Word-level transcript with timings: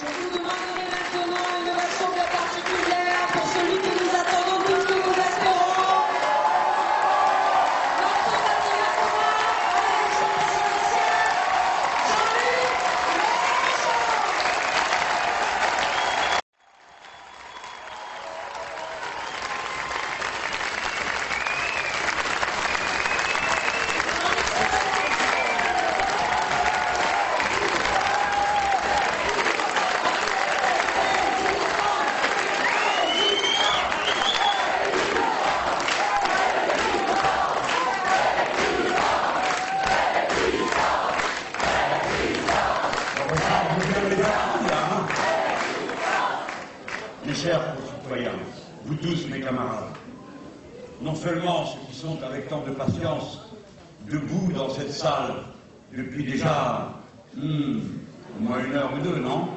Je 0.00 0.04
vous 0.04 0.30
demanderai 0.30 0.84
maintenant 0.94 1.44
une 1.60 1.70
ovation 1.70 2.06
bien 2.14 2.28
particulière 2.30 3.26
pour 3.32 3.46
celui 3.48 3.78
que 3.82 3.92
nous 3.98 4.10
attendons 4.14 4.62
tous, 4.64 4.86
que 4.86 4.94
nous 4.94 5.10
espérons. 5.10 5.98
Notre 8.78 9.26
ami 9.26 9.26
national, 9.26 9.74
à 9.74 9.90
l'élection 9.90 10.28
présidentielle, 10.38 11.34
Jean-Luc 12.06 12.62
Mélenchon. 12.62 13.08
Mes 47.28 47.34
chers 47.34 47.74
concitoyens, 47.76 48.30
vous 48.86 48.94
tous 48.94 49.28
mes 49.28 49.40
camarades, 49.40 49.92
non 51.02 51.14
seulement 51.14 51.66
ceux 51.66 51.78
qui 51.90 51.94
sont 51.94 52.18
avec 52.22 52.48
tant 52.48 52.62
de 52.62 52.70
patience 52.70 53.40
debout 54.08 54.50
dans 54.54 54.70
cette 54.70 54.92
salle 54.92 55.34
depuis 55.94 56.24
déjà 56.24 56.88
hmm, 57.36 57.80
au 58.38 58.42
moins 58.42 58.64
une 58.64 58.74
heure 58.74 58.90
ou 58.94 59.02
deux, 59.02 59.16
non 59.18 59.48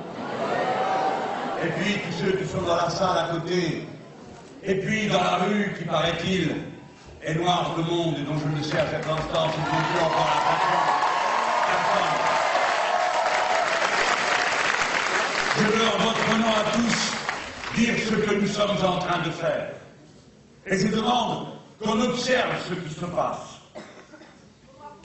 Et 1.63 1.67
puis 1.67 1.93
tous 1.93 2.25
ceux 2.25 2.31
qui 2.33 2.45
sont 2.45 2.61
dans 2.63 2.75
la 2.75 2.89
salle 2.89 3.17
à 3.17 3.33
côté, 3.35 3.87
et 4.63 4.75
puis 4.75 5.07
dans 5.07 5.23
la 5.23 5.37
rue 5.37 5.73
qui, 5.77 5.85
paraît-il, 5.85 6.55
est 7.23 7.35
noire 7.35 7.73
de 7.77 7.83
monde 7.83 8.15
et 8.19 8.23
dont 8.23 8.37
je 8.37 8.57
ne 8.57 8.63
sais 8.63 8.79
à 8.79 8.87
cet 8.87 9.07
instant 9.07 9.49
s'ils 9.49 9.61
ont 9.61 9.83
pu 9.87 10.03
encore 10.03 10.27
la 10.27 10.41
patience 10.51 10.91
d'attendre. 11.69 12.21
Je 15.57 15.63
veux 15.63 15.87
en 15.87 15.97
votre 16.03 16.37
nom 16.37 16.49
à 16.49 16.63
tous 16.75 17.11
dire 17.75 17.93
ce 18.09 18.15
que 18.15 18.35
nous 18.35 18.47
sommes 18.47 18.77
en 18.85 18.99
train 18.99 19.19
de 19.19 19.31
faire. 19.31 19.69
Et 20.65 20.77
je 20.77 20.87
demande 20.87 21.47
qu'on 21.81 21.99
observe 22.01 22.53
ce 22.67 22.73
qui 22.73 22.93
se 22.93 23.05
passe. 23.05 23.59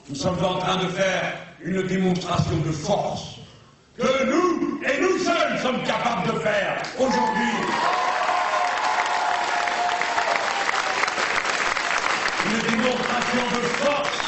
Nous 0.09 0.15
sommes 0.15 0.43
en 0.43 0.57
train 0.59 0.77
de 0.77 0.87
faire 0.87 1.33
une 1.61 1.83
démonstration 1.83 2.57
de 2.65 2.71
force 2.71 3.35
que 3.97 4.25
nous, 4.25 4.79
et 4.83 5.01
nous 5.01 5.17
seuls, 5.19 5.59
sommes 5.59 5.83
capables 5.83 6.33
de 6.33 6.39
faire 6.39 6.81
aujourd'hui. 6.99 7.53
Une 12.45 12.77
démonstration 12.77 13.41
de 13.55 13.61
force 13.83 14.19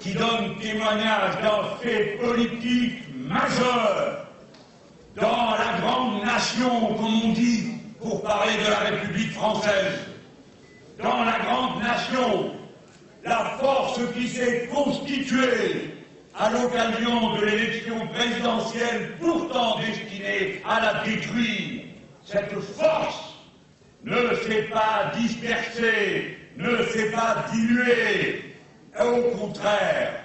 qui 0.00 0.14
donne 0.14 0.58
témoignage 0.58 1.40
d'un 1.42 1.76
fait 1.82 2.18
politique 2.20 3.02
majeur 3.14 4.22
dans 5.16 5.50
la 5.50 5.78
grande 5.80 6.24
nation, 6.24 6.94
comme 6.94 7.22
on 7.24 7.32
dit, 7.32 7.72
pour 8.00 8.22
parler 8.22 8.56
de 8.64 8.70
la 8.70 8.78
République 8.78 9.32
française, 9.32 10.00
dans 11.02 11.24
la 11.24 11.38
grande 11.40 11.82
nation, 11.82 12.52
la 13.24 13.56
force 13.60 14.00
qui 14.14 14.28
s'est 14.28 14.68
constituée 15.22 15.94
à 16.38 16.50
l'occasion 16.50 17.36
de 17.36 17.44
l'élection 17.44 18.06
présidentielle 18.08 19.12
pourtant 19.20 19.78
destinée 19.80 20.62
à 20.66 20.80
la 20.80 21.04
détruire, 21.04 21.82
cette 22.24 22.52
force 22.60 23.34
ne 24.04 24.34
s'est 24.46 24.64
pas 24.64 25.12
dispersée, 25.16 26.36
ne 26.56 26.84
s'est 26.86 27.10
pas 27.10 27.46
diluée, 27.52 28.54
au 29.00 29.36
contraire, 29.36 30.24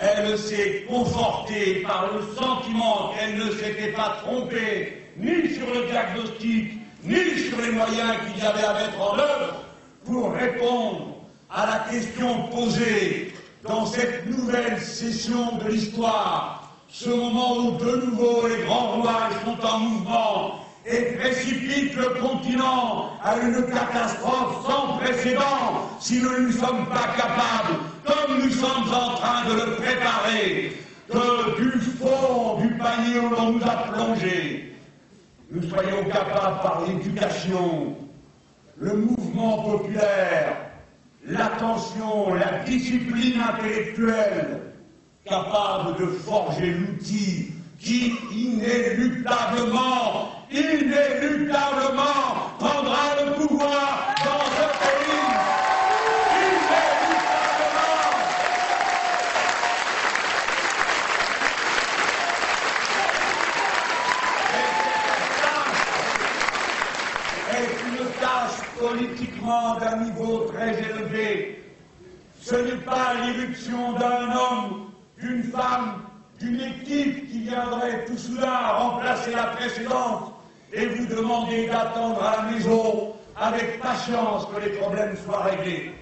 elle 0.00 0.38
s'est 0.38 0.84
confortée 0.88 1.82
par 1.82 2.12
le 2.12 2.22
sentiment 2.36 3.12
qu'elle 3.14 3.36
ne 3.36 3.50
s'était 3.50 3.92
pas 3.92 4.18
trompée 4.22 5.02
ni 5.16 5.54
sur 5.54 5.66
le 5.74 5.86
diagnostic, 5.86 6.72
ni 7.04 7.38
sur 7.48 7.60
les 7.60 7.72
moyens 7.72 8.14
qu'il 8.26 8.42
y 8.42 8.46
avait 8.46 8.64
à 8.64 8.74
mettre 8.74 9.00
en 9.00 9.18
œuvre 9.18 9.64
pour 10.04 10.32
répondre 10.32 11.16
à 11.50 11.66
la 11.66 11.90
question 11.90 12.48
posée 12.48 13.27
dans 13.64 13.86
cette 13.86 14.26
nouvelle 14.26 14.80
session 14.80 15.56
de 15.58 15.70
l'histoire, 15.70 16.72
ce 16.88 17.10
moment 17.10 17.56
où 17.58 17.70
de 17.78 18.06
nouveau 18.06 18.46
les 18.48 18.64
grands 18.64 18.92
rouages 18.92 19.34
sont 19.44 19.66
en 19.66 19.78
mouvement 19.80 20.64
et 20.86 21.16
précipitent 21.16 21.96
le 21.96 22.20
continent 22.20 23.10
à 23.22 23.36
une 23.38 23.66
catastrophe 23.66 24.66
sans 24.66 24.98
précédent 24.98 25.88
si 26.00 26.22
nous 26.22 26.46
ne 26.46 26.52
sommes 26.52 26.86
pas 26.86 27.08
capables, 27.16 27.78
comme 28.06 28.42
nous 28.42 28.50
sommes 28.50 28.92
en 28.94 29.14
train 29.16 29.44
de 29.48 29.54
le 29.54 29.76
préparer, 29.76 30.72
que 31.08 31.60
du 31.60 31.80
fond 31.80 32.58
du 32.60 32.68
panier 32.74 33.18
où 33.20 33.30
l'on 33.30 33.52
nous 33.52 33.64
a 33.64 33.92
plongé, 33.92 34.74
nous 35.50 35.68
soyons 35.68 36.04
capables 36.04 36.62
par 36.62 36.82
l'éducation, 36.86 37.96
le 38.76 38.94
mouvement 38.94 39.62
populaire, 39.62 40.67
l'attention, 41.28 42.34
la 42.34 42.64
discipline 42.64 43.40
intellectuelle, 43.40 44.60
capables 45.24 45.96
de 46.00 46.06
forger 46.06 46.72
l'outil 46.72 47.52
qui 47.78 48.16
inéluctablement, 48.32 50.30
inéluctablement 50.50 52.50
prendra 52.58 53.14
le 53.24 53.32
pouvoir 53.34 54.14
dans 54.24 54.44
ce 54.56 54.66
pays. 54.80 55.28
Inéluctablement. 56.34 58.10
est 67.52 67.72
une 67.88 68.04
tâche 68.20 68.58
politiquement 68.88 69.76
d'un 69.76 69.96
niveau 70.04 70.50
très 70.52 70.78
élevé. 70.78 71.64
Ce 72.40 72.54
n'est 72.54 72.82
pas 72.84 73.14
l'irruption 73.22 73.92
d'un 73.92 74.30
homme, 74.30 74.90
d'une 75.20 75.42
femme, 75.44 76.02
d'une 76.40 76.60
équipe 76.60 77.30
qui 77.30 77.40
viendrait 77.40 78.04
tout 78.06 78.16
soudain 78.16 78.56
remplacer 78.72 79.32
la 79.32 79.44
précédente 79.48 80.32
et 80.72 80.86
vous 80.86 81.06
demander 81.06 81.66
d'attendre 81.66 82.22
à 82.22 82.36
la 82.36 82.52
maison 82.52 83.14
avec 83.36 83.80
patience 83.80 84.46
que 84.54 84.60
les 84.60 84.70
problèmes 84.70 85.16
soient 85.24 85.42
réglés. 85.42 85.92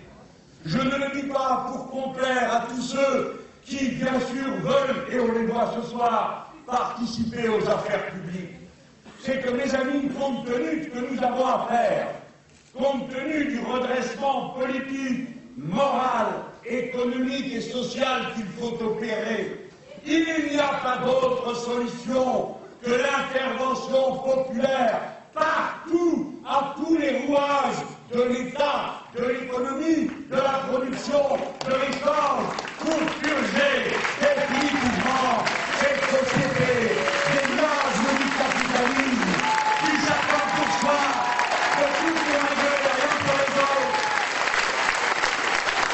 Je 0.65 0.79
ne 0.79 0.97
le 0.97 1.21
dis 1.21 1.29
pas 1.29 1.67
pour 1.69 1.91
complaire 1.91 2.55
à 2.55 2.61
tous 2.69 2.83
ceux 2.83 3.45
qui, 3.65 3.89
bien 3.91 4.19
sûr, 4.21 4.53
veulent, 4.63 5.07
et 5.11 5.21
on 5.21 5.33
les 5.33 5.47
voit 5.47 5.73
ce 5.81 5.89
soir, 5.91 6.53
participer 6.67 7.49
aux 7.49 7.69
affaires 7.69 8.07
publiques 8.07 8.57
c'est 9.27 9.41
que, 9.41 9.51
mes 9.51 9.75
amis, 9.75 10.09
compte 10.19 10.47
tenu 10.47 10.89
que 10.89 10.99
nous 10.99 11.23
avons 11.23 11.47
à 11.47 11.67
faire, 11.69 12.07
compte 12.79 13.09
tenu 13.11 13.47
du 13.47 13.61
redressement 13.61 14.51
politique, 14.51 15.29
moral, 15.57 16.27
économique 16.65 17.55
et 17.55 17.61
social 17.61 18.33
qu'il 18.35 18.47
faut 18.59 18.75
opérer, 18.83 19.69
il 20.05 20.25
n'y 20.53 20.59
a 20.59 20.75
pas 20.83 20.99
d'autre 21.05 21.55
solution 21.57 22.55
que 22.83 22.91
l'intervention 22.91 24.19
populaire 24.19 25.01
partout, 25.35 26.41
à 26.47 26.75
tous 26.77 26.97
les 26.97 27.27
rouages 27.27 27.83
de 28.13 28.23
l'État, 28.23 29.03
de 29.17 29.25
l'économie, 29.25 30.11
de 30.31 30.37
la 30.37 30.61
production, 30.71 31.23
de 31.67 31.73
l'échange, 31.73 32.47
pour 32.79 33.01
purger 33.21 33.77
définitivement 34.21 35.45
cette 35.81 36.03
société 36.15 36.73
des 37.33 37.47
nages 37.57 38.01
du 38.17 38.29
capitalisme 38.41 39.35
qui 39.81 39.93
s'attend 40.07 40.47
pour 40.57 40.71
soi 40.81 41.01
de 41.77 41.85
tout 41.99 42.15
pour 42.25 42.41
un 42.41 42.55
gueule 42.63 42.83
et 42.87 42.95
rien 42.97 43.15
pour 43.27 43.37
les 43.43 43.53
autres. 43.67 43.99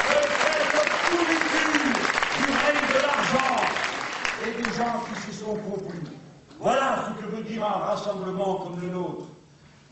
De 0.09 0.19
cette 0.39 0.93
pourriture 1.09 1.73
du 2.37 2.45
règne 2.61 2.87
de 2.93 2.99
l'argent 3.01 3.55
et 4.45 4.51
des 4.61 4.71
gens 4.77 4.97
qui 5.07 5.15
s'y 5.21 5.33
sont 5.39 5.55
compris. 5.55 6.07
Voilà 6.63 7.03
ce 7.05 7.21
que 7.21 7.29
veut 7.29 7.43
dire 7.43 7.61
un 7.65 7.87
rassemblement 7.87 8.55
comme 8.55 8.79
le 8.79 8.87
nôtre. 8.87 9.25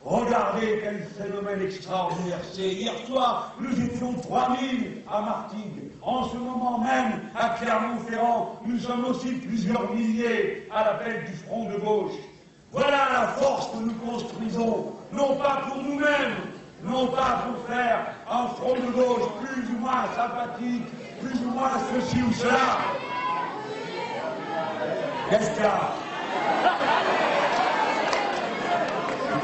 Regardez 0.06 0.80
quel 0.82 1.04
phénomène 1.04 1.62
extraordinaire 1.62 2.40
c'est. 2.54 2.70
Hier 2.70 2.94
soir, 3.06 3.54
nous 3.60 3.78
étions 3.78 4.14
3000 4.14 5.04
à 5.12 5.22
Martigues. 5.22 5.92
En 6.02 6.30
ce 6.30 6.38
moment 6.38 6.80
même, 6.80 7.24
à 7.36 7.50
Clermont-Ferrand, 7.60 8.62
nous 8.66 8.80
sommes 8.80 9.04
aussi 9.04 9.34
plusieurs 9.34 9.92
milliers 9.94 10.70
à 10.74 10.86
l'appel 10.86 11.26
du 11.26 11.34
front 11.34 11.66
de 11.70 11.76
gauche. 11.76 12.14
Voilà 12.72 13.10
la 13.12 13.28
force 13.28 13.70
que 13.72 13.84
nous 13.84 13.94
construisons, 14.10 14.94
non 15.12 15.36
pas 15.36 15.64
pour 15.68 15.84
nous-mêmes, 15.84 16.38
non 16.86 17.08
pas 17.08 17.44
pour 17.46 17.66
faire 17.68 18.14
un 18.32 18.48
front 18.48 18.76
de 18.76 18.92
gauche 18.94 19.30
plus 19.44 19.76
ou 19.76 19.78
moins 19.80 20.06
sympathique, 20.16 20.88
plus 21.20 21.38
ou 21.46 21.50
moins 21.50 21.72
ceci 21.94 22.24
ou 22.24 22.32
cela. 22.32 22.78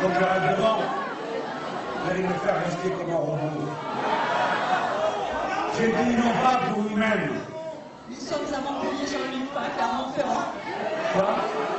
Comme 0.01 0.13
je 0.13 0.19
leur 0.19 0.57
demande, 0.57 0.83
vous 2.03 2.11
allez 2.11 2.23
me 2.23 2.33
faire 2.33 2.55
rester 2.65 2.89
comme 2.91 3.09
un 3.11 3.15
robot. 3.17 3.71
J'ai 5.77 5.87
dit 5.87 6.15
non 6.15 6.33
pas 6.43 6.55
pour 6.67 6.83
vous-même. 6.83 7.29
Nous 8.09 8.15
sommes 8.15 8.53
aventuriers 8.53 9.07
sur 9.07 9.19
le 9.19 9.25
Luc 9.37 9.49
Pas, 9.53 9.69
Clermont-Ferrand. 9.75 10.53
Quoi? 11.13 11.76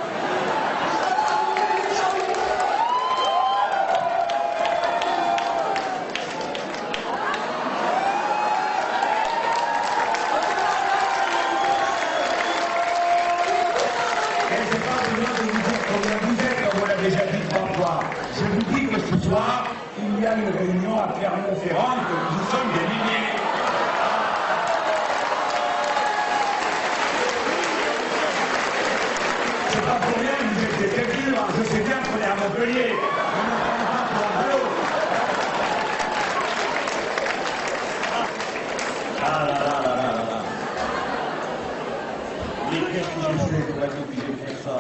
Là 39.29 39.47
là 39.47 39.55
là 39.55 39.81
là 39.85 40.13
là 40.13 40.25
là. 40.31 40.43
Mais 42.71 42.81
qu'est-ce 42.81 43.09
que 43.09 43.21
je 43.23 44.03
obligé 44.03 44.27
de 44.27 44.37
faire 44.47 44.59
ça 44.65 44.79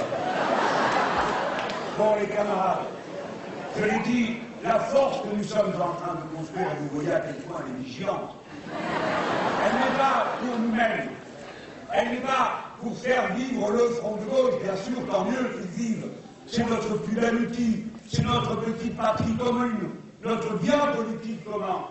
Bon, 1.97 2.15
les 2.21 2.29
camarades, 2.29 2.87
je 3.77 3.85
l'ai 3.85 3.99
dit, 4.05 4.37
la 4.62 4.79
force 4.79 5.23
que 5.23 5.37
nous 5.37 5.45
sommes 5.45 5.73
en 5.75 5.95
train 5.95 6.15
de 6.15 6.37
construire, 6.37 6.67
et 6.67 6.77
vous 6.83 7.00
voyez 7.00 7.12
à 7.12 7.21
quel 7.21 7.35
point 7.37 7.61
elle 7.65 7.81
est 7.81 7.85
vigilante, 7.85 8.35
elle 8.67 9.75
n'est 9.75 9.99
pas 9.99 10.27
pour 10.41 10.59
nous-mêmes, 10.59 11.11
elle 11.93 12.11
n'est 12.11 12.17
pas 12.21 12.61
pour 12.81 12.97
faire 12.99 13.35
vivre 13.35 13.71
le 13.73 13.89
front 13.97 14.17
de 14.17 14.25
gauche, 14.31 14.62
bien 14.62 14.77
sûr, 14.77 15.05
tant 15.11 15.25
mieux 15.25 15.49
qu'ils 15.55 15.87
vivent. 15.87 16.11
C'est 16.47 16.69
notre 16.69 17.03
plus 17.03 17.17
bel 17.17 17.35
outil, 17.35 17.85
c'est 18.11 18.25
notre 18.25 18.56
petite 18.61 18.97
patrie 18.97 19.37
commune, 19.37 19.91
notre 20.25 20.55
bien 20.59 20.79
politique 20.97 21.44
commun. 21.44 21.85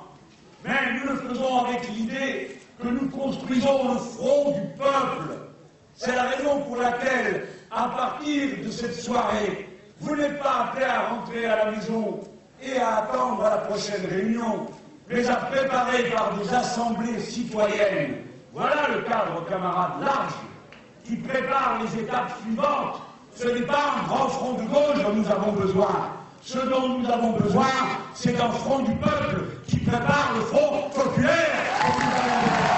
Mais 0.63 0.93
nous 0.93 1.11
le 1.11 1.17
faisons 1.17 1.65
avec 1.65 1.87
l'idée 1.89 2.57
que 2.81 2.87
nous 2.87 3.09
construisons 3.09 3.93
le 3.93 3.99
front 3.99 4.51
du 4.51 4.61
peuple. 4.77 5.39
C'est 5.95 6.15
la 6.15 6.23
raison 6.23 6.61
pour 6.61 6.77
laquelle, 6.77 7.47
à 7.71 7.89
partir 7.89 8.63
de 8.63 8.69
cette 8.69 8.95
soirée, 8.95 9.67
vous 9.99 10.15
n'êtes 10.15 10.39
pas 10.39 10.65
appelés 10.69 10.85
à 10.85 11.09
rentrer 11.09 11.45
à 11.45 11.65
la 11.65 11.71
maison 11.71 12.19
et 12.61 12.77
à 12.77 12.97
attendre 12.97 13.43
la 13.43 13.57
prochaine 13.57 14.05
réunion, 14.05 14.67
mais 15.09 15.27
à 15.27 15.35
préparer 15.35 16.09
par 16.11 16.37
des 16.37 16.53
assemblées 16.53 17.19
citoyennes. 17.19 18.17
Voilà 18.53 18.89
le 18.95 19.01
cadre, 19.01 19.45
camarades, 19.47 20.01
large, 20.01 20.33
qui 21.03 21.15
prépare 21.15 21.79
les 21.81 22.01
étapes 22.01 22.31
suivantes. 22.41 23.01
Ce 23.35 23.47
n'est 23.47 23.65
pas 23.65 23.93
un 23.99 24.07
grand 24.07 24.27
front 24.29 24.53
de 24.53 24.63
gauche 24.63 25.03
dont 25.03 25.13
nous 25.13 25.29
avons 25.29 25.51
besoin. 25.51 26.16
Ce 26.49 26.59
dont 26.59 26.99
nous 26.99 27.09
avons 27.11 27.33
besoin, 27.33 27.67
c'est 28.13 28.31
d'un 28.31 28.49
front 28.49 28.79
du 28.79 28.95
peuple 28.95 29.47
qui 29.67 29.79
prépare 29.79 30.31
le 30.33 30.39
front 30.45 30.89
populaire 30.95 31.33
dont 31.81 31.93
nous 31.99 32.15
avons 32.15 32.41
besoin. 32.41 32.77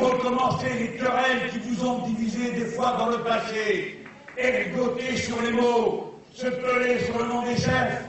Recommencer 0.00 0.68
les 0.78 0.88
querelles 0.92 1.50
qui 1.50 1.58
vous 1.58 1.84
ont 1.84 2.06
divisé 2.06 2.52
des 2.52 2.66
fois 2.66 2.96
dans 2.98 3.08
le 3.08 3.18
passé, 3.18 3.98
ergoter 4.36 5.16
sur 5.16 5.42
les 5.42 5.50
mots, 5.50 6.14
se 6.32 6.46
peler 6.46 7.04
sur 7.04 7.18
le 7.18 7.24
nom 7.26 7.42
des 7.42 7.56
chefs, 7.56 8.04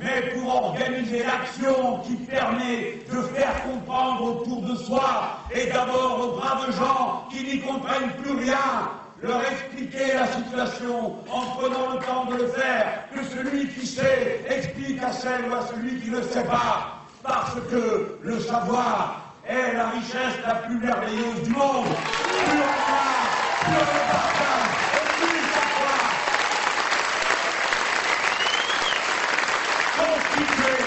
mais 0.00 0.30
pour 0.32 0.64
organiser 0.64 1.22
l'action 1.24 1.98
qui 2.06 2.16
permet 2.16 2.98
de 3.12 3.22
faire 3.34 3.62
comprendre 3.62 4.22
autour 4.22 4.62
de 4.62 4.74
soi, 4.76 5.38
et 5.52 5.66
d'abord 5.66 6.20
aux 6.20 6.40
braves 6.40 6.74
gens 6.76 7.28
qui 7.30 7.44
n'y 7.44 7.60
comprennent 7.60 8.10
plus 8.22 8.32
rien, 8.32 8.90
leur 9.22 9.42
expliquer 9.42 10.14
la 10.14 10.26
situation 10.26 11.16
en 11.30 11.40
prenant 11.56 11.92
le 11.92 11.98
temps 11.98 12.24
de 12.24 12.36
le 12.36 12.46
faire, 12.48 13.04
que 13.14 13.22
celui 13.24 13.68
qui 13.68 13.86
sait 13.86 14.40
explique 14.48 15.02
à 15.02 15.12
celle 15.12 15.50
ou 15.50 15.54
à 15.54 15.66
celui 15.66 16.00
qui 16.00 16.10
ne 16.10 16.22
sait 16.22 16.44
pas, 16.44 17.04
parce 17.22 17.54
que 17.70 18.18
le 18.22 18.40
savoir 18.40 19.34
est 19.46 19.74
la 19.74 19.90
richesse 19.90 20.38
la 20.46 20.54
plus 20.54 20.78
merveilleuse 20.78 21.42
du 21.42 21.50
monde 21.50 21.86
partage, 24.10 24.70
et 24.94 25.04
plus 25.18 25.42
ça 25.52 25.62
croit. 25.74 26.10
constituer 30.00 30.80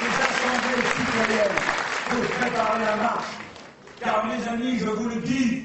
des 0.00 0.14
assemblées 0.28 0.84
citoyennes 0.96 1.58
Car 4.00 4.26
mes 4.26 4.48
amis, 4.48 4.78
je 4.80 4.86
vous 4.86 5.08
le 5.08 5.20
dis, 5.20 5.62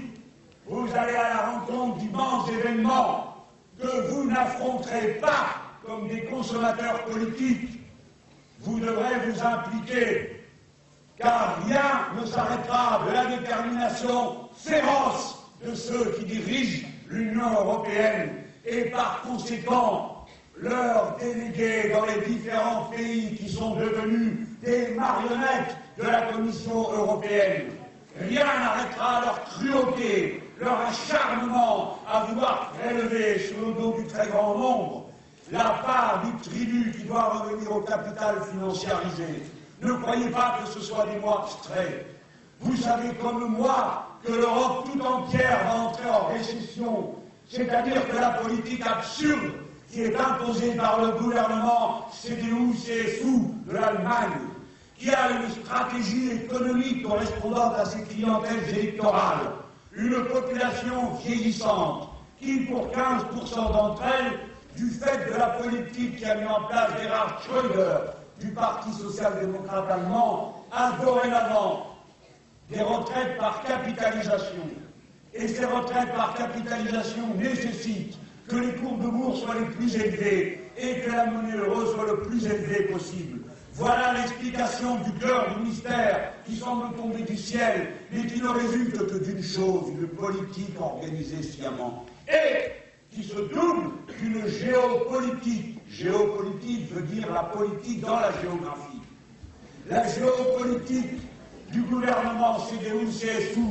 vous 0.67 0.87
allez 0.95 1.15
à 1.15 1.29
la 1.29 1.37
rencontre 1.51 1.97
d'immenses 1.97 2.49
événements 2.51 3.47
que 3.81 4.11
vous 4.11 4.29
n'affronterez 4.29 5.17
pas 5.19 5.55
comme 5.83 6.07
des 6.07 6.25
consommateurs 6.25 7.03
politiques. 7.05 7.79
Vous 8.59 8.79
devrez 8.79 9.15
vous 9.25 9.43
impliquer, 9.43 10.45
car 11.17 11.57
rien 11.65 12.21
ne 12.21 12.25
s'arrêtera 12.27 13.01
de 13.07 13.13
la 13.13 13.25
détermination 13.25 14.47
féroce 14.55 15.37
de 15.65 15.73
ceux 15.73 16.11
qui 16.11 16.25
dirigent 16.25 16.87
l'Union 17.07 17.49
européenne 17.49 18.43
et 18.65 18.85
par 18.91 19.21
conséquent 19.23 20.25
leurs 20.57 21.15
délégués 21.17 21.89
dans 21.91 22.05
les 22.05 22.21
différents 22.27 22.85
pays 22.95 23.35
qui 23.35 23.49
sont 23.49 23.75
devenus 23.77 24.37
des 24.61 24.89
marionnettes 24.89 25.75
de 25.99 26.07
la 26.07 26.21
Commission 26.31 26.91
européenne. 26.93 27.71
Rien 28.19 28.45
n'arrêtera 28.45 29.21
leur 29.21 29.43
cruauté, 29.43 30.43
leur 30.59 30.79
acharnement 30.81 31.99
à 32.11 32.23
vouloir 32.25 32.71
prélever 32.71 33.39
sur 33.39 33.57
le 33.67 33.73
dos 33.73 33.95
du 33.99 34.07
très 34.07 34.27
grand 34.27 34.57
nombre 34.57 35.05
la 35.51 35.63
part 35.83 36.21
du 36.23 36.49
tribut 36.49 36.91
qui 36.91 37.03
doit 37.03 37.23
revenir 37.23 37.71
au 37.71 37.81
capital 37.81 38.35
financiarisé. 38.51 39.43
Ne 39.81 39.93
croyez 39.93 40.29
pas 40.29 40.59
que 40.61 40.69
ce 40.69 40.79
soit 40.79 41.05
des 41.07 41.19
mots 41.19 41.39
abstraits. 41.39 42.05
Vous 42.59 42.75
savez 42.75 43.09
comme 43.15 43.55
moi 43.57 44.05
que 44.23 44.33
l'Europe 44.33 44.89
tout 44.91 45.01
entière 45.01 45.63
va 45.65 45.75
entrer 45.85 46.09
en 46.09 46.27
récession, 46.27 47.15
c'est-à-dire 47.49 48.07
que 48.09 48.15
la 48.15 48.29
politique 48.31 48.85
absurde 48.85 49.53
qui 49.89 50.03
est 50.03 50.15
imposée 50.15 50.75
par 50.75 51.01
le 51.01 51.11
gouvernement 51.13 52.05
CDU-CSU 52.11 53.65
de 53.65 53.73
l'Allemagne, 53.73 54.48
qui 54.99 55.09
a 55.09 55.31
une 55.31 55.49
stratégie 55.63 56.31
économique 56.31 57.03
correspondant 57.03 57.71
à 57.71 57.85
ses 57.85 58.03
clientèles 58.03 58.67
électorales, 58.69 59.51
une 59.95 60.25
population 60.25 61.13
vieillissante, 61.23 62.09
qui 62.39 62.59
pour 62.65 62.89
15% 62.91 63.55
d'entre 63.55 64.03
elles, 64.03 64.39
du 64.75 64.89
fait 64.89 65.31
de 65.31 65.37
la 65.37 65.47
politique 65.47 66.17
qui 66.17 66.25
a 66.25 66.35
mis 66.35 66.45
en 66.45 66.63
place 66.65 66.91
Gerhard 67.01 67.41
Schröder 67.43 67.97
du 68.39 68.51
Parti 68.51 68.91
social-démocrate 68.93 69.89
allemand, 69.89 70.65
a 70.71 70.91
dorénavant 71.03 71.87
des 72.69 72.81
retraites 72.81 73.37
par 73.37 73.63
capitalisation. 73.63 74.63
Et 75.33 75.47
ces 75.47 75.65
retraites 75.65 76.13
par 76.13 76.33
capitalisation 76.35 77.23
nécessitent 77.37 78.17
que 78.47 78.57
les 78.57 78.73
cours 78.73 78.97
de 78.97 79.07
bourse 79.07 79.41
soient 79.41 79.55
les 79.55 79.65
plus 79.65 79.95
élevés 79.95 80.71
et 80.77 81.01
que 81.01 81.11
la 81.11 81.25
monnaie 81.25 81.57
euro 81.57 81.85
soit 81.87 82.05
le 82.05 82.21
plus 82.21 82.45
élevée 82.45 82.83
possible. 82.83 83.38
Voilà 83.79 84.11
l'explication 84.11 84.97
du 85.05 85.13
cœur 85.13 85.55
du 85.55 85.69
mystère 85.69 86.33
qui 86.45 86.57
semble 86.57 86.93
tomber 86.97 87.23
du 87.23 87.37
ciel, 87.37 87.93
mais 88.11 88.25
qui 88.25 88.41
ne 88.41 88.49
résulte 88.49 89.07
que 89.07 89.23
d'une 89.23 89.41
chose, 89.41 89.85
une 89.97 90.05
politique 90.09 90.77
organisée 90.81 91.41
sciemment. 91.41 92.05
Et 92.27 92.71
qui 93.15 93.23
se 93.23 93.35
double 93.35 93.91
d'une 94.19 94.45
géopolitique. 94.49 95.79
Géopolitique 95.89 96.91
veut 96.91 97.03
dire 97.03 97.31
la 97.33 97.43
politique 97.43 98.01
dans 98.01 98.19
la 98.19 98.33
géographie. 98.41 99.01
La 99.89 100.05
géopolitique 100.09 101.21
du 101.71 101.81
gouvernement 101.83 102.59
CDU-CSU, 102.59 103.61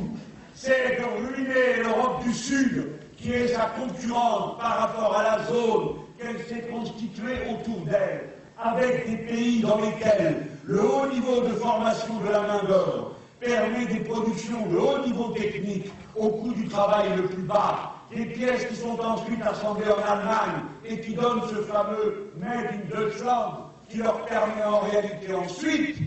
c'est 0.55 0.97
de 0.97 1.03
ruiner 1.03 1.83
l'Europe 1.83 2.23
du 2.23 2.33
Sud, 2.33 2.93
qui 3.15 3.31
est 3.31 3.49
sa 3.49 3.67
concurrente 3.79 4.57
par 4.59 4.79
rapport 4.79 5.15
à 5.15 5.23
la 5.23 5.43
zone 5.45 5.97
qu'elle 6.17 6.39
s'est 6.47 6.67
constituée 6.67 7.41
autour 7.51 7.85
d'elle, 7.85 8.38
avec 8.61 9.09
des 9.09 9.17
pays 9.17 9.61
dans 9.61 9.79
lesquels 9.79 10.47
le 10.65 10.81
haut 10.83 11.07
niveau 11.07 11.41
de 11.41 11.53
formation 11.53 12.19
de 12.19 12.29
la 12.29 12.41
main-d'œuvre 12.41 13.15
permet 13.39 13.85
des 13.85 14.01
productions 14.01 14.65
de 14.67 14.77
haut 14.77 14.99
niveau 15.05 15.29
technique 15.29 15.91
au 16.15 16.29
coût 16.29 16.53
du 16.53 16.67
travail 16.67 17.07
le 17.15 17.23
plus 17.23 17.43
bas, 17.43 17.93
des 18.13 18.25
pièces 18.25 18.65
qui 18.65 18.75
sont 18.75 18.99
ensuite 18.99 19.41
assemblées 19.41 19.89
en 19.89 20.11
Allemagne 20.11 20.63
et 20.83 20.99
qui 20.99 21.13
donnent 21.13 21.43
ce 21.49 21.61
fameux 21.61 22.31
Made 22.37 22.73
in 22.73 22.95
Deutschland, 22.95 23.71
qui 23.89 23.97
leur 23.97 24.25
permet 24.25 24.63
en 24.63 24.79
réalité 24.79 25.33
ensuite, 25.33 25.97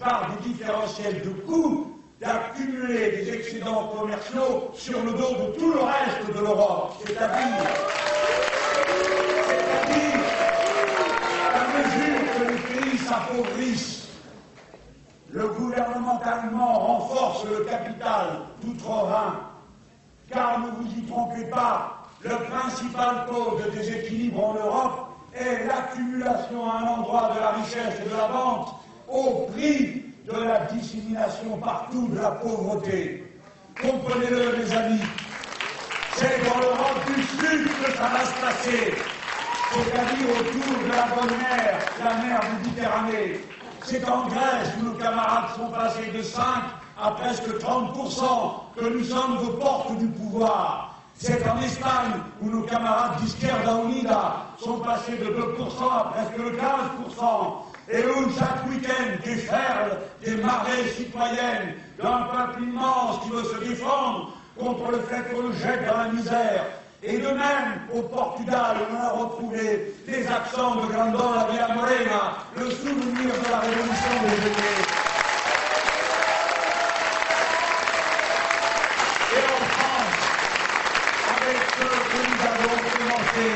par 0.00 0.30
des 0.32 0.48
différentiels 0.48 1.22
de 1.22 1.30
coûts, 1.46 2.00
d'accumuler 2.20 3.10
des 3.12 3.32
excédents 3.32 3.92
commerciaux 3.96 4.70
sur 4.74 5.00
le 5.04 5.12
dos 5.12 5.34
de 5.34 5.58
tout 5.58 5.72
le 5.72 5.80
reste 5.80 6.34
de 6.34 6.40
l'Europe. 6.40 6.94
C'est-à-dire, 7.06 7.64
le 15.32 15.48
gouvernement 15.48 16.20
allemand 16.20 16.78
renforce 16.78 17.44
le 17.44 17.64
capital 17.64 18.40
d'outre-Rhin, 18.62 19.40
car 20.30 20.60
ne 20.60 20.66
vous 20.70 20.88
y 20.98 21.02
trompez 21.06 21.44
pas, 21.46 22.04
le 22.22 22.36
principal 22.36 23.26
cause 23.26 23.64
de 23.64 23.70
déséquilibre 23.70 24.44
en 24.44 24.54
Europe 24.54 25.08
est 25.34 25.66
l'accumulation 25.66 26.70
à 26.70 26.78
un 26.78 26.86
endroit 26.98 27.32
de 27.34 27.40
la 27.40 27.50
richesse 27.50 28.00
et 28.04 28.08
de 28.08 28.14
la 28.14 28.28
vente 28.28 28.74
au 29.08 29.46
prix 29.52 30.04
de 30.26 30.44
la 30.44 30.66
dissémination 30.66 31.56
partout 31.58 32.08
de 32.08 32.20
la 32.20 32.30
pauvreté. 32.32 33.24
Comprenez-le, 33.80 34.56
mes 34.58 34.72
amis, 34.72 35.00
c'est 36.14 36.44
dans 36.44 36.60
l'Europe 36.60 37.00
du 37.06 37.22
Sud 37.22 37.68
que 37.82 37.92
ça 37.96 38.08
va 38.08 38.24
se 38.24 38.40
passer, 38.40 38.94
c'est-à-dire 39.72 40.28
autour 40.38 40.84
de 40.84 40.88
la 40.88 41.06
bonne 41.14 41.38
mer, 41.38 41.78
la 42.04 42.14
mer 42.14 42.40
Méditerranée. 42.52 43.40
C'est 43.84 44.04
en 44.08 44.26
Grèce 44.26 44.68
où 44.78 44.84
nos 44.84 44.94
camarades 44.94 45.56
sont 45.56 45.68
passés 45.68 46.10
de 46.14 46.22
5 46.22 46.42
à 47.00 47.10
presque 47.12 47.48
30% 47.58 48.22
que 48.76 48.84
nous 48.84 49.04
sommes 49.04 49.38
aux 49.38 49.56
portes 49.56 49.96
du 49.98 50.06
pouvoir. 50.08 50.94
C'est 51.14 51.46
en 51.48 51.60
Espagne 51.60 52.20
où 52.40 52.50
nos 52.50 52.62
camarades 52.62 53.20
d'Izquierda 53.20 53.82
Unida 53.84 54.46
sont 54.58 54.78
passés 54.80 55.16
de 55.16 55.26
2% 55.26 55.36
à 55.90 56.12
presque 56.12 56.36
le 56.38 56.50
15%, 56.50 56.60
et 57.90 58.04
où 58.06 58.30
chaque 58.38 58.68
week-end 58.68 59.18
déferlent 59.24 59.98
des 60.24 60.36
marées 60.36 60.88
citoyennes 60.96 61.74
d'un 62.00 62.22
peuple 62.32 62.62
immense 62.62 63.20
qui 63.24 63.30
veut 63.30 63.44
se 63.44 63.68
défendre 63.68 64.32
contre 64.58 64.90
le 64.92 65.00
fait 65.00 65.22
qu'on 65.32 65.48
le 65.48 65.52
jette 65.54 65.86
dans 65.86 65.98
la 65.98 66.08
misère. 66.08 66.64
Et 67.04 67.18
de 67.18 67.26
même, 67.26 67.80
au 67.92 68.02
Portugal, 68.02 68.76
on 68.88 68.94
a 68.94 69.08
retrouvé 69.10 69.92
les 70.06 70.24
accents 70.24 70.76
de 70.76 70.86
Grandona 70.86 71.48
Villa 71.50 71.68
Morena, 71.74 72.36
le 72.56 72.70
souvenir 72.70 73.34
de 73.34 73.50
la 73.50 73.58
révolution 73.58 74.22
des 74.22 74.36
Géniers. 74.36 74.86
Et 79.32 79.42
en 79.50 79.64
France, 79.74 80.20
avec 81.36 81.58
ce 81.74 81.86
que 82.12 82.20
nous 82.22 82.40
avons 82.46 82.76
commencé 82.94 83.48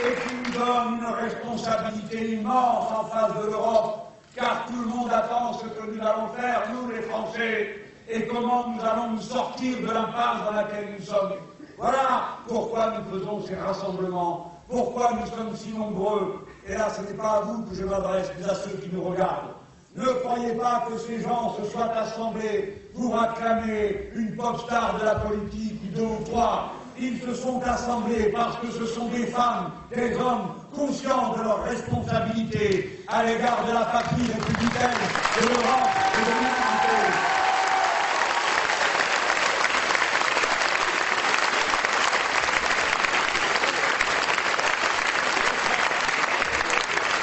et 0.00 0.12
qui 0.22 0.34
nous 0.36 0.58
donne 0.58 1.00
une 1.00 1.14
responsabilité 1.22 2.32
immense 2.32 2.88
en 2.92 3.04
face 3.04 3.44
de 3.44 3.50
l'Europe, 3.50 4.10
car 4.34 4.64
tout 4.68 4.80
le 4.80 4.86
monde 4.86 5.12
attend 5.12 5.52
ce 5.52 5.66
que 5.66 5.86
nous 5.86 6.00
allons 6.00 6.28
faire, 6.28 6.62
nous 6.72 6.90
les 6.90 7.02
Français, 7.02 7.76
et 8.08 8.26
comment 8.26 8.68
nous 8.68 8.82
allons 8.82 9.10
nous 9.10 9.20
sortir 9.20 9.80
de 9.82 9.92
l'impasse 9.92 10.44
dans 10.46 10.52
laquelle 10.56 10.96
nous 10.98 11.04
sommes. 11.04 11.49
Voilà 11.80 12.36
pourquoi 12.46 12.92
nous 12.92 13.18
faisons 13.18 13.40
ces 13.46 13.54
rassemblements, 13.54 14.52
pourquoi 14.68 15.12
nous 15.14 15.26
sommes 15.34 15.56
si 15.56 15.72
nombreux. 15.72 16.46
Et 16.68 16.74
là, 16.74 16.88
ce 16.90 17.00
n'est 17.00 17.16
pas 17.16 17.38
à 17.38 17.40
vous 17.40 17.62
que 17.62 17.74
je 17.74 17.84
m'adresse, 17.84 18.30
mais 18.38 18.44
à 18.44 18.54
ceux 18.54 18.76
qui 18.82 18.90
nous 18.92 19.02
regardent. 19.02 19.54
Ne 19.96 20.04
croyez 20.04 20.52
pas 20.52 20.84
que 20.88 20.98
ces 20.98 21.22
gens 21.22 21.56
se 21.56 21.64
soient 21.70 21.90
assemblés 21.92 22.82
pour 22.94 23.18
acclamer 23.18 24.10
une 24.14 24.36
pop 24.36 24.60
star 24.60 24.98
de 25.00 25.04
la 25.06 25.14
politique, 25.16 25.92
deux 25.94 26.02
ou 26.02 26.22
trois. 26.26 26.72
Ils 26.98 27.18
se 27.18 27.34
sont 27.34 27.62
assemblés 27.62 28.30
parce 28.30 28.56
que 28.58 28.70
ce 28.70 28.84
sont 28.84 29.08
des 29.08 29.26
femmes, 29.28 29.70
des 29.94 30.14
hommes 30.16 30.48
conscients 30.74 31.32
de 31.34 31.42
leurs 31.44 31.64
responsabilités 31.64 33.02
à 33.08 33.24
l'égard 33.24 33.64
de 33.66 33.72
la 33.72 33.86
patrie 33.86 34.26
républicaine, 34.26 35.00
de 35.40 35.48
l'Europe 35.48 35.88
et 36.12 36.20
de 36.20 36.30
l'humanité. 36.30 36.60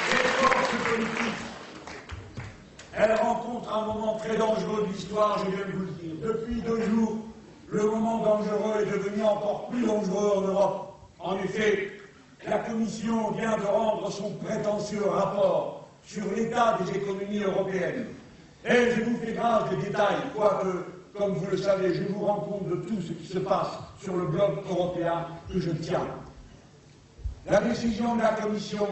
Ces 0.10 0.28
forces 0.44 0.76
politiques, 0.90 1.42
elles 2.98 3.16
rencontrent 3.16 3.76
un 3.76 3.86
moment 3.86 4.16
très 4.18 4.38
dangereux 4.38 4.88
de 4.88 4.94
l'histoire, 4.94 5.38
je 5.46 5.52
viens 5.52 5.66
de 5.68 5.72
vous 5.72 5.86
le 5.86 5.92
dire. 5.92 6.16
Depuis 6.24 6.62
deux 6.62 6.82
jours, 6.90 7.18
le 7.70 7.84
moment 7.84 8.20
dangereux 8.20 8.82
est 8.82 8.86
devenu 8.86 9.24
encore 9.24 9.68
plus 9.68 9.86
dangereux 9.86 10.32
en 10.38 10.42
Europe. 10.42 10.84
En 11.20 11.36
effet, 11.48 11.92
la 12.48 12.60
Commission 12.60 13.32
vient 13.32 13.58
de 13.58 13.66
rendre 13.66 14.12
son 14.12 14.32
prétentieux 14.36 15.06
rapport 15.06 15.88
sur 16.06 16.24
l'état 16.36 16.78
des 16.82 16.98
économies 16.98 17.44
européennes. 17.44 18.08
Et 18.66 18.92
je 18.96 19.02
vous 19.04 19.18
fais 19.18 19.34
grâce 19.34 19.70
des 19.70 19.78
détails, 19.78 20.18
quoique, 20.36 20.86
comme 21.18 21.34
vous 21.34 21.48
le 21.52 21.58
savez, 21.58 21.94
je 21.94 22.04
vous 22.04 22.26
rends 22.26 22.40
compte 22.42 22.70
de 22.70 22.76
tout 22.76 23.02
ce 23.02 23.14
qui 23.14 23.28
se 23.28 23.40
passe 23.40 23.72
sur 24.02 24.16
le 24.16 24.28
bloc 24.28 24.64
européen 24.70 25.28
que 25.52 25.60
je 25.60 25.72
tiens. 25.72 26.08
La 27.50 27.62
décision 27.62 28.16
de 28.16 28.22
la 28.22 28.30
Commission 28.34 28.88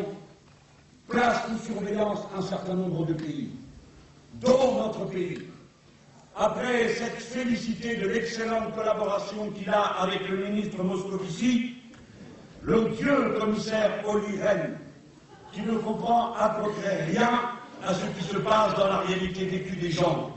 place 1.07 1.43
sous 1.47 1.73
surveillance 1.73 2.19
un 2.37 2.41
certain 2.41 2.73
nombre 2.73 3.05
de 3.05 3.13
pays, 3.13 3.49
dont 4.35 4.75
notre 4.77 5.05
pays. 5.05 5.39
Après 6.35 6.89
cette 6.89 7.21
félicité 7.21 7.95
de 7.95 8.07
l'excellente 8.09 8.75
collaboration 8.75 9.51
qu'il 9.51 9.69
a 9.69 10.01
avec 10.01 10.27
le 10.27 10.37
ministre 10.37 10.83
Moscovici, 10.83 11.74
le 12.65 12.89
dieu 12.89 13.35
commissaire 13.39 13.91
Olli 14.07 14.41
Rehn, 14.41 14.77
qui 15.51 15.61
ne 15.61 15.77
comprend 15.77 16.33
à 16.33 16.49
peu 16.49 16.69
près 16.71 17.05
rien 17.05 17.41
à 17.85 17.93
ce 17.93 18.05
qui 18.17 18.23
se 18.23 18.37
passe 18.37 18.75
dans 18.75 18.87
la 18.87 18.97
réalité 18.99 19.45
vécue 19.45 19.75
des 19.77 19.91
gens, 19.91 20.31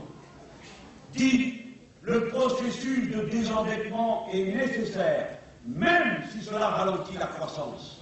dit 1.13 1.61
le 2.01 2.27
processus 2.27 3.09
de 3.09 3.21
désendettement 3.29 4.27
est 4.31 4.55
nécessaire, 4.55 5.27
même 5.65 6.23
si 6.31 6.41
cela 6.41 6.67
ralentit 6.67 7.17
la 7.17 7.27
croissance 7.27 7.99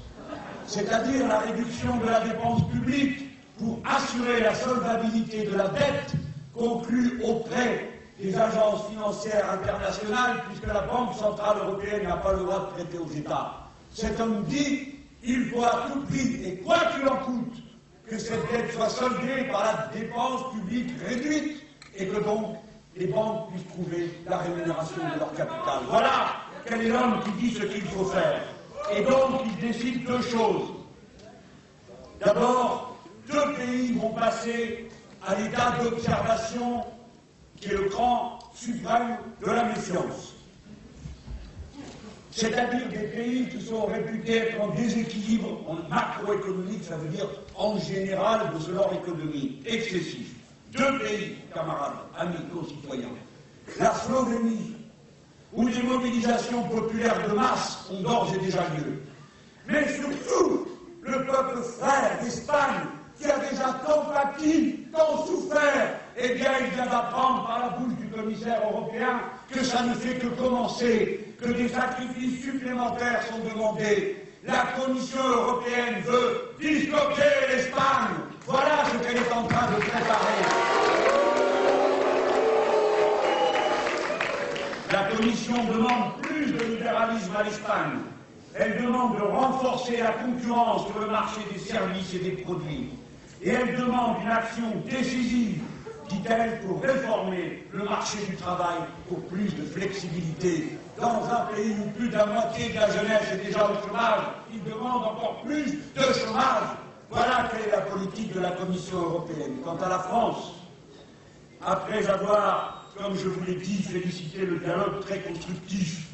c'est-à-dire 0.68 1.28
la 1.28 1.40
réduction 1.40 1.98
de 1.98 2.06
la 2.06 2.20
dépense 2.20 2.70
publique 2.70 3.30
pour 3.58 3.80
assurer 3.86 4.42
la 4.42 4.54
solvabilité 4.54 5.46
de 5.46 5.56
la 5.56 5.70
dette 5.70 6.14
conclue 6.54 7.22
auprès 7.24 7.90
des 8.20 8.36
agences 8.38 8.88
financières 8.90 9.50
internationales, 9.52 10.44
puisque 10.48 10.68
la 10.68 10.82
Banque 10.82 11.14
centrale 11.16 11.58
européenne 11.64 12.04
n'a 12.04 12.18
pas 12.18 12.34
le 12.34 12.40
droit 12.40 12.60
de 12.68 12.76
prêter 12.76 12.98
aux 12.98 13.12
États. 13.12 13.67
Cet 13.98 14.20
homme 14.20 14.44
dit 14.44 14.90
il 15.24 15.50
faut 15.50 15.64
à 15.64 15.88
tout 15.92 16.02
prix, 16.02 16.40
et 16.46 16.58
quoi 16.58 16.78
qu'il 16.86 17.10
en 17.10 17.18
coûte, 17.18 17.64
que 18.06 18.20
cette 18.20 18.52
dette 18.52 18.72
soit 18.72 18.90
soldée 18.90 19.46
par 19.52 19.64
la 19.66 20.00
dépense 20.00 20.54
publique 20.54 20.92
réduite, 21.04 21.64
et 21.96 22.06
que 22.06 22.20
donc 22.24 22.58
les 22.96 23.08
banques 23.08 23.50
puissent 23.50 23.68
trouver 23.70 24.12
la 24.30 24.38
rémunération 24.38 24.98
de 24.98 25.20
leur 25.20 25.34
capital. 25.34 25.80
Voilà 25.90 26.28
quel 26.68 26.82
est 26.84 26.90
l'homme 26.90 27.24
qui 27.24 27.32
dit 27.48 27.56
ce 27.56 27.64
qu'il 27.64 27.82
faut 27.86 28.06
faire. 28.06 28.44
Et 28.96 29.02
donc, 29.02 29.42
il 29.46 29.68
décide 29.68 30.06
deux 30.06 30.22
choses. 30.22 30.70
D'abord, 32.24 32.98
deux 33.28 33.54
pays 33.56 33.94
vont 33.94 34.12
passer 34.12 34.90
à 35.26 35.34
l'état 35.34 35.72
d'observation 35.82 36.86
qui 37.60 37.70
est 37.70 37.74
le 37.74 37.90
cran 37.90 38.38
suprême 38.54 39.18
de 39.42 39.52
la 39.52 39.64
méfiance. 39.64 40.37
C'est-à-dire 42.38 42.88
des 42.90 43.08
pays 43.08 43.48
qui 43.50 43.60
sont 43.60 43.88
réputés 43.88 44.38
être 44.38 44.62
en 44.62 44.68
déséquilibre 44.68 45.60
en 45.68 45.74
macroéconomique, 45.90 46.84
ça 46.84 46.96
veut 46.96 47.10
dire 47.10 47.28
en 47.56 47.80
général 47.80 48.52
de 48.54 48.74
leur 48.74 48.94
économie 48.94 49.60
excessif. 49.66 50.36
Deux 50.72 51.00
pays, 51.00 51.36
camarades, 51.52 51.98
amis, 52.16 52.36
concitoyens. 52.54 53.10
La 53.80 53.92
Slovénie, 53.96 54.76
où 55.52 55.68
des 55.68 55.82
mobilisations 55.82 56.62
populaires 56.70 57.28
de 57.28 57.34
masse 57.34 57.90
ont 57.92 58.04
d'ores 58.04 58.32
et 58.36 58.46
déjà 58.46 58.62
lieu. 58.70 59.02
Mais 59.68 59.88
surtout, 59.96 60.68
le 61.02 61.26
peuple 61.26 61.58
frère 61.80 62.20
d'Espagne, 62.22 62.86
qui 63.20 63.32
a 63.32 63.40
déjà 63.40 63.80
tant 63.84 64.06
pâti, 64.14 64.86
tant 64.96 65.26
souffert, 65.26 66.00
eh 66.16 66.36
bien, 66.36 66.52
il 66.62 66.68
vient 66.76 66.86
d'apprendre 66.86 67.48
par 67.48 67.60
la 67.62 67.70
bouche 67.80 67.96
du 67.98 68.08
commissaire 68.10 68.62
européen 68.72 69.22
que 69.52 69.64
ça 69.64 69.84
ne 69.84 69.94
fait 69.94 70.16
que 70.16 70.28
commencer, 70.28 71.34
que 71.42 71.50
des 71.52 71.70
sacrifices 71.70 72.44
supplémentaires 72.44 73.22
sont 73.24 73.40
demandés. 73.50 74.24
La 74.46 74.68
Commission 74.80 75.20
européenne 75.22 76.02
veut 76.06 76.52
disloquer 76.60 77.32
l'Espagne. 77.50 78.16
Voilà 78.46 78.84
ce 78.92 78.98
qu'elle 79.06 79.18
est 79.18 79.34
en 79.34 79.44
train 79.44 79.68
de 79.72 79.80
préparer. 79.82 80.98
La 84.92 85.04
Commission 85.16 85.64
demande 85.66 86.22
plus 86.22 86.54
de 86.54 86.64
libéralisme 86.64 87.36
à 87.38 87.44
l'Espagne. 87.44 88.00
Elle 88.56 88.82
demande 88.82 89.18
de 89.18 89.22
renforcer 89.22 89.98
la 89.98 90.12
concurrence 90.12 90.88
sur 90.88 91.00
le 91.00 91.08
marché 91.08 91.42
des 91.52 91.60
services 91.60 92.14
et 92.14 92.20
des 92.20 92.32
produits. 92.44 92.90
Et 93.42 93.50
elle 93.50 93.76
demande 93.76 94.18
une 94.24 94.32
action 94.32 94.64
décisive, 94.90 95.62
dit-elle, 96.10 96.60
pour 96.62 96.82
réformer 96.82 97.68
le 97.72 97.84
marché 97.84 98.18
du 98.26 98.36
travail 98.36 98.78
pour 99.08 99.22
plus 99.26 99.54
de 99.56 99.64
flexibilité. 99.64 100.78
Dans 101.00 101.24
un 101.30 101.46
pays 101.54 101.76
où 101.80 101.90
plus 101.92 102.10
de 102.10 102.16
la 102.16 102.26
moitié 102.26 102.70
de 102.70 102.76
la 102.76 102.90
jeunesse 102.90 103.32
est 103.34 103.46
déjà 103.46 103.70
au 103.70 103.88
chômage, 103.88 104.24
il 104.52 104.64
demande 104.64 105.04
encore 105.04 105.42
plus 105.46 105.74
de 105.74 106.02
chômage. 106.14 106.78
Voilà 107.10 107.50
quelle 107.52 107.68
est 107.68 107.72
la 107.72 107.82
politique 107.82 108.34
de 108.34 108.40
la 108.40 108.52
Commission 108.52 108.98
européenne. 108.98 109.58
Quant 109.64 109.78
à 109.78 109.90
la 109.90 110.00
France, 110.00 110.54
après 111.66 112.08
avoir, 112.10 112.86
comme 112.98 113.16
je 113.16 113.28
vous 113.28 113.46
l'ai 113.46 113.56
dit, 113.56 113.84
félicité 113.84 114.46
le 114.46 114.58
dialogue 114.58 115.00
très 115.02 115.20
constructif, 115.20 116.08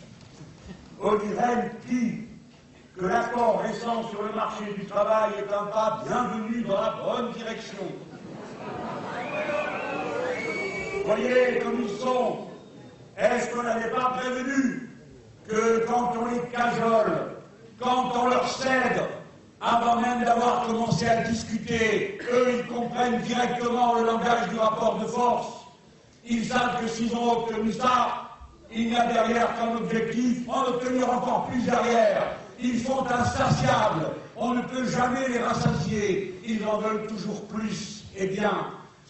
Olli 1.02 1.34
Rehn 1.34 1.72
dit 1.88 2.28
que 2.98 3.06
l'accord 3.06 3.62
récent 3.62 4.08
sur 4.10 4.22
le 4.22 4.34
marché 4.34 4.66
du 4.78 4.86
travail 4.86 5.32
est 5.40 5.54
un 5.54 5.66
pas 5.66 6.04
bienvenu 6.06 6.64
dans 6.64 6.80
la 6.80 6.92
bonne 7.04 7.32
direction. 7.34 7.84
Voyez 11.05 11.60
comme 11.60 11.81
ils 11.81 11.98
sont. 11.98 12.48
Est-ce 13.17 13.50
qu'on 13.53 13.63
n'avait 13.63 13.91
pas 13.91 14.17
prévenu 14.17 14.89
que 15.48 15.86
quand 15.86 16.13
on 16.19 16.25
les 16.33 16.50
cajole, 16.50 17.36
quand 17.79 18.13
on 18.15 18.29
leur 18.29 18.48
cède, 18.48 19.01
avant 19.60 20.00
même 20.00 20.24
d'avoir 20.24 20.65
commencé 20.65 21.05
à 21.07 21.17
discuter, 21.24 22.19
eux, 22.31 22.60
ils 22.60 22.74
comprennent 22.74 23.22
directement 23.22 23.95
le 23.95 24.05
langage 24.05 24.50
du 24.50 24.57
rapport 24.57 25.00
de 25.00 25.05
force. 25.05 25.65
Ils 26.25 26.45
savent 26.45 26.81
que 26.81 26.88
s'ils 26.88 27.13
ont 27.15 27.43
obtenu 27.43 27.74
ça, 27.74 28.29
il 28.72 28.89
n'y 28.89 28.95
a 28.95 29.05
derrière 29.05 29.55
qu'un 29.55 29.75
objectif, 29.75 30.48
en 30.50 30.63
obtenir 30.63 31.10
encore 31.10 31.48
plus 31.48 31.63
derrière. 31.63 32.38
Ils 32.62 32.81
sont 32.81 33.05
insatiables, 33.05 34.07
on 34.38 34.53
ne 34.53 34.62
peut 34.62 34.86
jamais 34.88 35.27
les 35.27 35.39
rassasier, 35.39 36.39
ils 36.45 36.65
en 36.65 36.77
veulent 36.77 37.07
toujours 37.07 37.45
plus. 37.48 38.03
Eh 38.15 38.27
bien, 38.27 38.53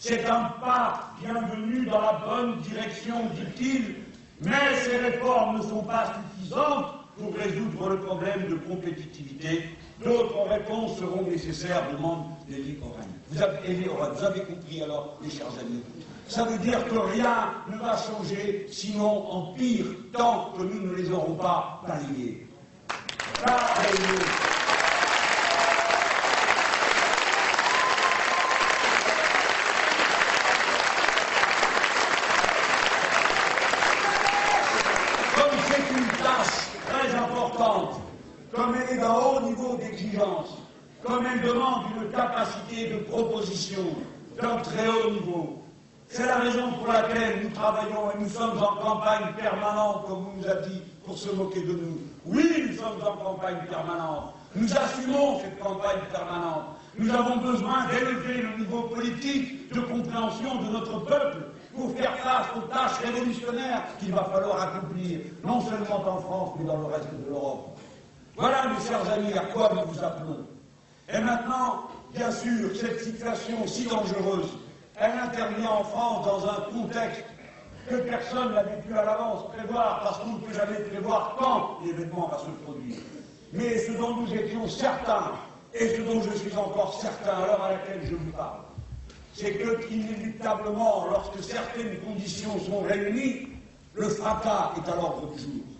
c'est 0.06 0.26
un 0.26 0.50
pas 0.60 1.14
bienvenu 1.18 1.86
dans 1.86 2.00
la 2.02 2.20
bonne 2.26 2.60
direction, 2.60 3.14
dit-il, 3.34 3.94
mais 4.42 4.76
ces 4.84 4.98
réformes 4.98 5.56
ne 5.56 5.62
sont 5.62 5.82
pas 5.82 6.12
suffisantes 6.36 6.88
pour 7.16 7.34
résoudre 7.34 7.88
le 7.88 8.00
problème 8.00 8.48
de 8.50 8.54
compétitivité. 8.56 9.64
D'autres 10.04 10.46
réponses 10.50 10.98
seront 10.98 11.22
nécessaires, 11.22 11.84
demande 11.90 12.26
Elie 12.50 12.76
Oren. 12.82 13.08
Vous 13.30 13.42
avez, 14.22 14.40
compris 14.42 14.82
alors, 14.82 15.18
mes 15.22 15.30
chers 15.30 15.46
amis 15.58 15.82
Ça 16.28 16.44
veut 16.44 16.58
dire 16.58 16.86
que 16.86 16.98
rien 16.98 17.52
ne 17.70 17.78
va 17.78 17.96
changer, 17.96 18.66
sinon 18.70 19.30
en 19.30 19.54
pire, 19.54 19.86
tant 20.12 20.52
que 20.56 20.64
nous 20.64 20.82
ne 20.82 20.94
les 20.96 21.10
aurons 21.10 21.36
pas. 21.36 21.82
Balayés. 21.86 22.46
Comme 35.34 35.58
c'est 35.68 35.90
une 35.92 36.06
tâche 36.22 36.68
très 36.86 37.14
importante, 37.16 38.00
comme 38.52 38.74
elle 38.76 38.96
est 38.96 39.00
d'un 39.00 39.12
haut 39.14 39.40
d'exigence, 39.76 40.58
comme 41.02 41.26
elle 41.26 41.42
demande 41.42 41.84
une 42.00 42.10
capacité 42.10 42.90
de 42.90 42.98
proposition 43.04 43.84
d'un 44.40 44.56
très 44.56 44.88
haut 44.88 45.10
niveau, 45.10 45.62
c'est 46.08 46.26
la 46.26 46.36
raison 46.38 46.72
pour 46.72 46.92
laquelle 46.92 47.42
nous 47.42 47.50
travaillons 47.50 48.10
et 48.14 48.20
nous 48.20 48.28
sommes 48.28 48.58
en 48.58 48.76
campagne 48.76 49.32
permanente, 49.36 50.06
comme 50.06 50.26
on 50.28 50.36
nous 50.40 50.48
a 50.48 50.54
dit, 50.66 50.82
pour 51.04 51.18
se 51.18 51.30
moquer 51.30 51.60
de 51.62 51.72
nous. 51.72 51.98
Oui, 52.24 52.66
nous 52.68 52.76
sommes 52.76 53.00
en 53.06 53.16
campagne 53.16 53.66
permanente. 53.68 54.34
Nous 54.54 54.72
assumons 54.76 55.40
cette 55.40 55.58
campagne 55.58 56.00
permanente. 56.12 56.64
Nous 56.96 57.12
avons 57.12 57.38
besoin 57.38 57.86
d'élever 57.88 58.42
le 58.42 58.58
niveau 58.58 58.82
politique 58.82 59.72
de 59.74 59.80
compréhension 59.80 60.62
de 60.62 60.70
notre 60.70 61.00
peuple 61.04 61.38
pour 61.74 61.90
faire 61.96 62.16
face 62.18 62.46
aux 62.56 62.68
tâches 62.68 63.00
révolutionnaires 63.04 63.82
qu'il 63.98 64.12
va 64.12 64.24
falloir 64.24 64.62
accomplir, 64.62 65.20
non 65.42 65.60
seulement 65.60 66.08
en 66.08 66.18
France, 66.18 66.50
mais 66.58 66.64
dans 66.64 66.78
le 66.78 66.86
reste 66.86 67.08
de 67.12 67.30
l'Europe. 67.30 67.73
Voilà, 68.36 68.66
mes 68.66 68.84
chers 68.84 69.12
amis, 69.12 69.32
à 69.32 69.44
quoi 69.52 69.70
nous 69.74 69.92
vous 69.92 70.02
appelons. 70.02 70.44
Et 71.12 71.20
maintenant, 71.20 71.88
bien 72.12 72.32
sûr, 72.32 72.74
cette 72.74 73.00
situation 73.00 73.64
si 73.66 73.86
dangereuse, 73.86 74.48
elle 74.96 75.12
intervient 75.12 75.70
en 75.70 75.84
France 75.84 76.26
dans 76.26 76.48
un 76.48 76.60
contexte 76.72 77.24
que 77.88 77.96
personne 77.96 78.54
n'avait 78.54 78.80
pu 78.80 78.96
à 78.96 79.04
l'avance 79.04 79.52
prévoir, 79.52 80.00
parce 80.02 80.18
qu'on 80.18 80.32
ne 80.32 80.38
peut 80.38 80.52
jamais 80.54 80.80
prévoir 80.80 81.36
quand 81.38 81.78
l'événement 81.84 82.28
va 82.28 82.38
se 82.38 82.50
produire. 82.64 82.96
Mais 83.52 83.78
ce 83.78 83.92
dont 83.92 84.16
nous 84.16 84.34
étions 84.34 84.66
certains, 84.66 85.32
et 85.72 85.88
ce 85.90 86.02
dont 86.02 86.20
je 86.22 86.36
suis 86.36 86.56
encore 86.56 86.98
certain 87.00 87.36
à 87.36 87.46
l'heure 87.46 87.62
à 87.62 87.72
laquelle 87.72 88.00
je 88.04 88.16
vous 88.16 88.32
parle, 88.32 88.62
c'est 89.34 89.52
que, 89.52 89.92
inéluctablement, 89.92 91.06
lorsque 91.10 91.42
certaines 91.42 92.00
conditions 92.00 92.58
sont 92.60 92.80
réunies, 92.80 93.48
le 93.94 94.08
fracas 94.08 94.72
est 94.76 94.90
à 94.90 94.96
l'ordre 94.96 95.32
du 95.32 95.38
jour. 95.40 95.73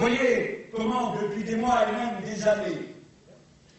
Voyez 0.00 0.70
comment, 0.74 1.14
depuis 1.20 1.44
des 1.44 1.56
mois 1.56 1.80
et 1.86 1.92
même 1.92 2.24
des 2.24 2.48
années, 2.48 2.94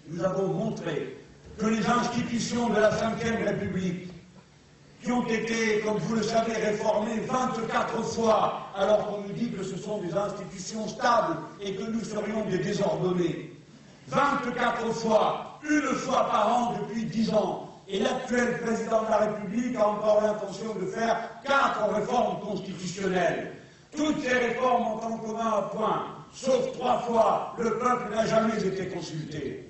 nous 0.08 0.24
avons 0.24 0.50
montré 0.50 1.18
que 1.58 1.66
les 1.66 1.84
institutions 1.88 2.70
de 2.70 2.76
la 2.76 2.90
Ve 2.90 3.44
République, 3.44 4.08
qui 5.04 5.12
ont 5.12 5.26
été, 5.26 5.80
comme 5.80 5.98
vous 5.98 6.18
le 6.18 6.22
savez, 6.22 6.54
réformées 6.54 7.22
24 7.22 8.04
fois, 8.04 8.68
alors 8.76 9.08
qu'on 9.08 9.22
nous 9.22 9.34
dit 9.34 9.50
que 9.50 9.64
ce 9.64 9.76
sont 9.78 9.98
des 9.98 10.14
institutions 10.14 10.88
stables 10.88 11.38
et 11.60 11.74
que 11.74 11.90
nous 11.90 12.04
serions 12.04 12.46
des 12.46 12.60
désordonnés. 12.60 13.52
24 14.10 14.92
fois, 14.94 15.60
une 15.68 15.96
fois 15.96 16.28
par 16.30 16.56
an 16.56 16.74
depuis 16.82 17.06
10 17.06 17.34
ans, 17.34 17.68
et 17.88 17.98
l'actuel 17.98 18.60
président 18.60 19.06
de 19.06 19.10
la 19.10 19.18
République 19.18 19.76
a 19.76 19.88
encore 19.88 20.22
l'intention 20.22 20.76
de 20.80 20.86
faire 20.86 21.18
quatre 21.44 21.92
réformes 21.96 22.40
constitutionnelles. 22.42 23.54
Toutes 23.96 24.22
ces 24.24 24.34
réformes 24.34 24.84
ont 24.84 25.02
en 25.04 25.18
commun 25.18 25.54
un 25.58 25.62
point, 25.76 26.04
sauf 26.34 26.72
trois 26.74 27.00
fois, 27.00 27.54
le 27.58 27.78
peuple 27.78 28.16
n'a 28.16 28.26
jamais 28.26 28.66
été 28.66 28.88
consulté. 28.88 29.68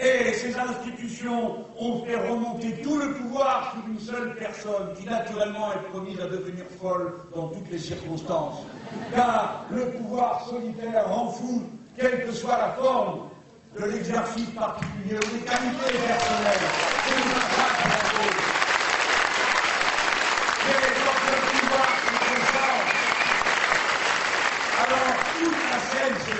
Et 0.00 0.32
ces 0.32 0.56
institutions 0.58 1.64
ont 1.78 2.04
fait 2.04 2.16
remonter 2.16 2.80
tout 2.82 2.96
le 2.96 3.12
pouvoir 3.14 3.72
sur 3.72 3.92
une 3.92 4.00
seule 4.00 4.34
personne 4.36 4.94
qui 4.98 5.04
naturellement 5.04 5.72
est 5.74 5.90
promise 5.90 6.18
à 6.18 6.26
devenir 6.26 6.64
folle 6.80 7.12
dans 7.34 7.48
toutes 7.48 7.70
les 7.70 7.78
circonstances. 7.78 8.62
Car 9.14 9.66
le 9.70 9.90
pouvoir 9.90 10.46
solitaire 10.48 11.06
rend 11.08 11.30
fou, 11.30 11.62
quelle 11.96 12.24
que 12.24 12.32
soit 12.32 12.56
la 12.56 12.70
forme 12.70 13.28
de 13.78 13.84
l'exercice 13.84 14.50
particulier 14.50 15.16
ou 15.16 15.36
des 15.36 15.44
qualités 15.44 15.98
personnelles. 16.06 16.68
Mais 20.66 20.88
quand 21.04 21.20
le 21.28 21.36
pouvoir 21.60 21.90
se 22.02 22.12
concentre, 22.24 22.96
alors 24.82 25.14
toute 25.38 25.60
la 25.70 25.78
scène 25.90 26.16
se 26.26 26.34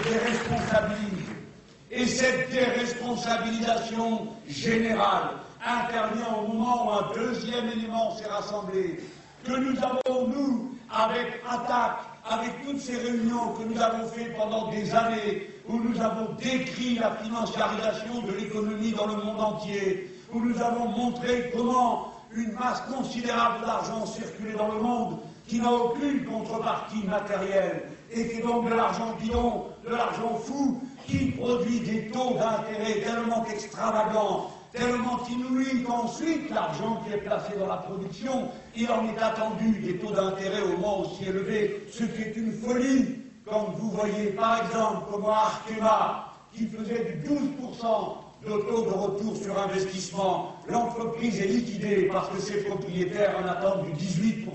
Et 1.95 2.07
cette 2.07 2.51
déresponsabilisation 2.51 4.29
générale 4.49 5.31
intervient 5.65 6.35
au 6.43 6.49
moment 6.53 6.87
où 6.87 6.91
un 6.91 7.13
deuxième 7.15 7.69
élément 7.69 8.17
s'est 8.17 8.29
rassemblé, 8.29 8.99
que 9.45 9.53
nous 9.53 9.77
avons, 9.79 10.27
nous, 10.29 10.71
avec 10.91 11.43
attaque, 11.49 11.99
avec 12.29 12.65
toutes 12.65 12.81
ces 12.81 12.97
réunions 12.97 13.53
que 13.55 13.65
nous 13.65 13.81
avons 13.81 14.07
faites 14.09 14.35
pendant 14.37 14.71
des 14.71 14.95
années, 14.95 15.51
où 15.69 15.79
nous 15.79 16.01
avons 16.01 16.33
décrit 16.41 16.97
la 16.99 17.11
financiarisation 17.17 18.23
de 18.23 18.33
l'économie 18.33 18.93
dans 18.93 19.07
le 19.07 19.17
monde 19.17 19.41
entier, 19.41 20.11
où 20.33 20.41
nous 20.41 20.61
avons 20.63 20.89
montré 20.89 21.53
comment 21.55 22.13
une 22.35 22.53
masse 22.53 22.81
considérable 22.83 23.67
d'argent 23.67 24.07
circulait 24.07 24.57
dans 24.57 24.73
le 24.73 24.81
monde 24.81 25.19
qui 25.47 25.61
n'a 25.61 25.71
aucune 25.71 26.25
contrepartie 26.25 27.05
matérielle 27.05 27.83
et 28.15 28.29
qui 28.29 28.39
est 28.39 28.43
donc 28.43 28.69
de 28.69 28.75
l'argent 28.75 29.15
bidon, 29.21 29.65
de 29.85 29.91
l'argent 29.91 30.35
fou, 30.45 30.81
qui 31.07 31.27
produit 31.33 31.81
des 31.81 32.09
taux 32.11 32.35
d'intérêt 32.35 33.01
tellement 33.01 33.45
extravagants, 33.47 34.51
tellement 34.73 35.21
inouïs 35.31 35.83
qu'ensuite 35.83 36.51
l'argent 36.51 37.03
qui 37.05 37.15
est 37.15 37.19
placé 37.19 37.53
dans 37.59 37.67
la 37.67 37.77
production, 37.77 38.49
il 38.77 38.91
en 38.91 39.05
est 39.05 39.19
attendu 39.21 39.79
des 39.81 39.97
taux 39.97 40.13
d'intérêt 40.13 40.63
au 40.63 40.79
moins 40.79 40.99
aussi 41.05 41.25
élevés, 41.25 41.87
ce 41.91 42.05
qui 42.05 42.23
est 42.23 42.37
une 42.37 42.53
folie. 42.53 43.19
Quand 43.49 43.75
vous 43.77 43.91
voyez 43.91 44.27
par 44.31 44.65
exemple 44.65 45.07
comment 45.11 45.33
Arkema, 45.33 46.33
qui 46.55 46.67
faisait 46.67 47.05
du 47.05 47.29
12% 47.29 47.37
de 48.45 48.51
taux 48.51 48.83
de 48.83 48.91
retour 48.91 49.37
sur 49.37 49.59
investissement, 49.59 50.57
l'entreprise 50.69 51.41
est 51.41 51.47
liquidée 51.47 52.09
parce 52.13 52.29
que 52.31 52.41
ses 52.41 52.63
propriétaires 52.65 53.37
en 53.43 53.49
attendent 53.49 53.85
du 53.85 53.93
18%. 53.93 54.47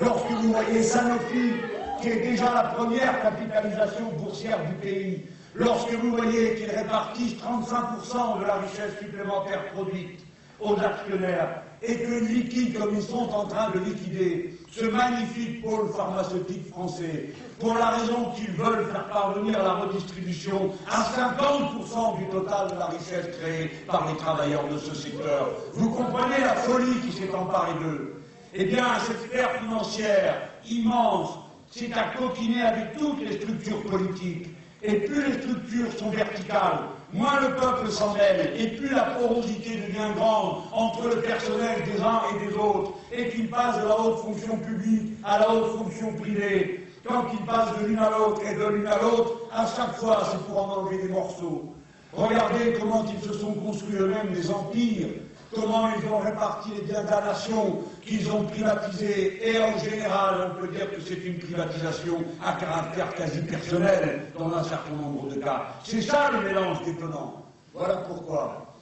Lorsque 0.00 0.30
vous 0.30 0.52
voyez 0.52 0.82
Sanofi, 0.82 1.52
qui 2.00 2.08
est 2.08 2.20
déjà 2.20 2.52
la 2.54 2.62
première 2.64 3.22
capitalisation 3.22 4.12
boursière 4.18 4.58
du 4.66 4.74
pays, 4.74 5.24
lorsque 5.54 5.92
vous 5.92 6.16
voyez 6.16 6.54
qu'ils 6.56 6.70
répartissent 6.70 7.34
35% 7.36 8.40
de 8.40 8.46
la 8.46 8.54
richesse 8.54 8.98
supplémentaire 9.00 9.66
produite 9.72 10.20
aux 10.60 10.74
actionnaires 10.74 11.62
et 11.82 11.96
que 11.96 12.24
liquident 12.24 12.78
comme 12.78 12.94
ils 12.96 13.02
sont 13.02 13.28
en 13.30 13.44
train 13.46 13.70
de 13.70 13.78
liquider 13.78 14.58
ce 14.70 14.84
magnifique 14.86 15.62
pôle 15.62 15.88
pharmaceutique 15.96 16.68
français 16.70 17.30
pour 17.60 17.74
la 17.74 17.90
raison 17.90 18.32
qu'ils 18.36 18.50
veulent 18.52 18.86
faire 18.86 19.06
parvenir 19.06 19.62
la 19.62 19.74
redistribution 19.74 20.72
à 20.90 21.02
50% 21.02 22.18
du 22.18 22.26
total 22.26 22.72
de 22.72 22.78
la 22.78 22.86
richesse 22.86 23.28
créée 23.40 23.68
par 23.86 24.08
les 24.08 24.16
travailleurs 24.16 24.66
de 24.68 24.78
ce 24.78 24.94
secteur. 24.94 25.50
Vous 25.74 25.90
comprenez 25.90 26.40
la 26.40 26.54
folie 26.54 27.00
qui 27.00 27.12
s'est 27.12 27.32
emparée 27.32 27.74
d'eux 27.80 28.20
Eh 28.54 28.64
bien, 28.64 28.84
cette 29.06 29.22
sphère 29.30 29.52
financière 29.60 30.34
immense, 30.68 31.30
c'est 31.70 31.92
à 31.92 32.14
coquiner 32.16 32.62
avec 32.62 32.96
toutes 32.96 33.20
les 33.20 33.40
structures 33.40 33.82
politiques 33.82 34.48
Et 34.82 35.00
plus 35.00 35.24
les 35.26 35.42
structures 35.42 35.92
sont 35.98 36.10
verticales, 36.10 36.84
moins 37.12 37.40
le 37.40 37.56
peuple 37.56 37.90
s'en 37.90 38.14
mêle, 38.14 38.52
et 38.56 38.76
plus 38.76 38.90
la 38.90 39.02
porosité 39.18 39.70
devient 39.76 40.14
grande 40.14 40.58
entre 40.72 41.08
le 41.08 41.20
personnel 41.20 41.82
des 41.84 42.00
uns 42.00 42.20
et 42.32 42.46
des 42.46 42.54
autres, 42.54 42.92
et 43.10 43.28
qu'il 43.30 43.50
passe 43.50 43.82
de 43.82 43.88
la 43.88 44.00
haute 44.00 44.20
fonction 44.20 44.56
publique 44.56 45.14
à 45.24 45.40
la 45.40 45.50
haute 45.50 45.76
fonction 45.76 46.12
privée. 46.14 46.86
Quand 47.04 47.24
ils 47.32 47.44
passent 47.44 47.76
de 47.80 47.86
l'une 47.86 47.98
à 47.98 48.10
l'autre 48.10 48.40
et 48.46 48.54
de 48.54 48.66
l'une 48.68 48.86
à 48.86 48.98
l'autre, 49.02 49.32
à 49.52 49.66
chaque 49.66 49.96
fois 49.96 50.22
c'est 50.30 50.46
pour 50.46 50.62
en 50.62 50.82
enlever 50.82 51.02
des 51.02 51.08
morceaux. 51.08 51.74
Regardez 52.12 52.74
comment 52.78 53.04
ils 53.12 53.28
se 53.28 53.34
sont 53.36 53.54
construits 53.54 53.96
eux-mêmes 53.96 54.32
des 54.32 54.48
empires, 54.48 55.08
comment 55.54 55.88
ils 55.96 56.06
ont 56.08 56.18
réparti 56.18 56.70
les 56.74 56.82
biens 56.82 57.02
de 57.02 58.04
qu'ils 58.04 58.30
ont 58.30 58.44
privatisés, 58.44 59.40
et 59.48 59.58
en 59.62 59.78
général, 59.78 60.52
on 60.52 60.60
peut 60.60 60.68
dire 60.68 60.90
que 60.90 61.00
c'est 61.00 61.24
une 61.24 61.38
privatisation 61.38 62.24
à 62.44 62.52
caractère 62.54 63.14
quasi 63.14 63.40
personnel 63.40 64.26
dans 64.38 64.52
un 64.54 64.64
certain 64.64 64.92
nombre 64.92 65.28
de 65.28 65.40
cas. 65.40 65.66
C'est 65.84 66.02
ça 66.02 66.30
le 66.32 66.40
mélange 66.42 66.82
détonnant. 66.84 67.44
Voilà 67.74 67.96
pourquoi, 67.96 68.74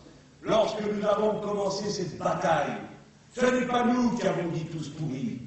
lorsque 0.42 0.80
nous 0.80 1.06
avons 1.06 1.40
commencé 1.40 1.90
cette 1.90 2.18
bataille, 2.18 2.76
ce 3.38 3.46
n'est 3.46 3.66
pas 3.66 3.84
nous 3.84 4.16
qui 4.16 4.26
avons 4.26 4.48
dit 4.48 4.64
tous 4.66 4.88
pourris. 4.90 5.40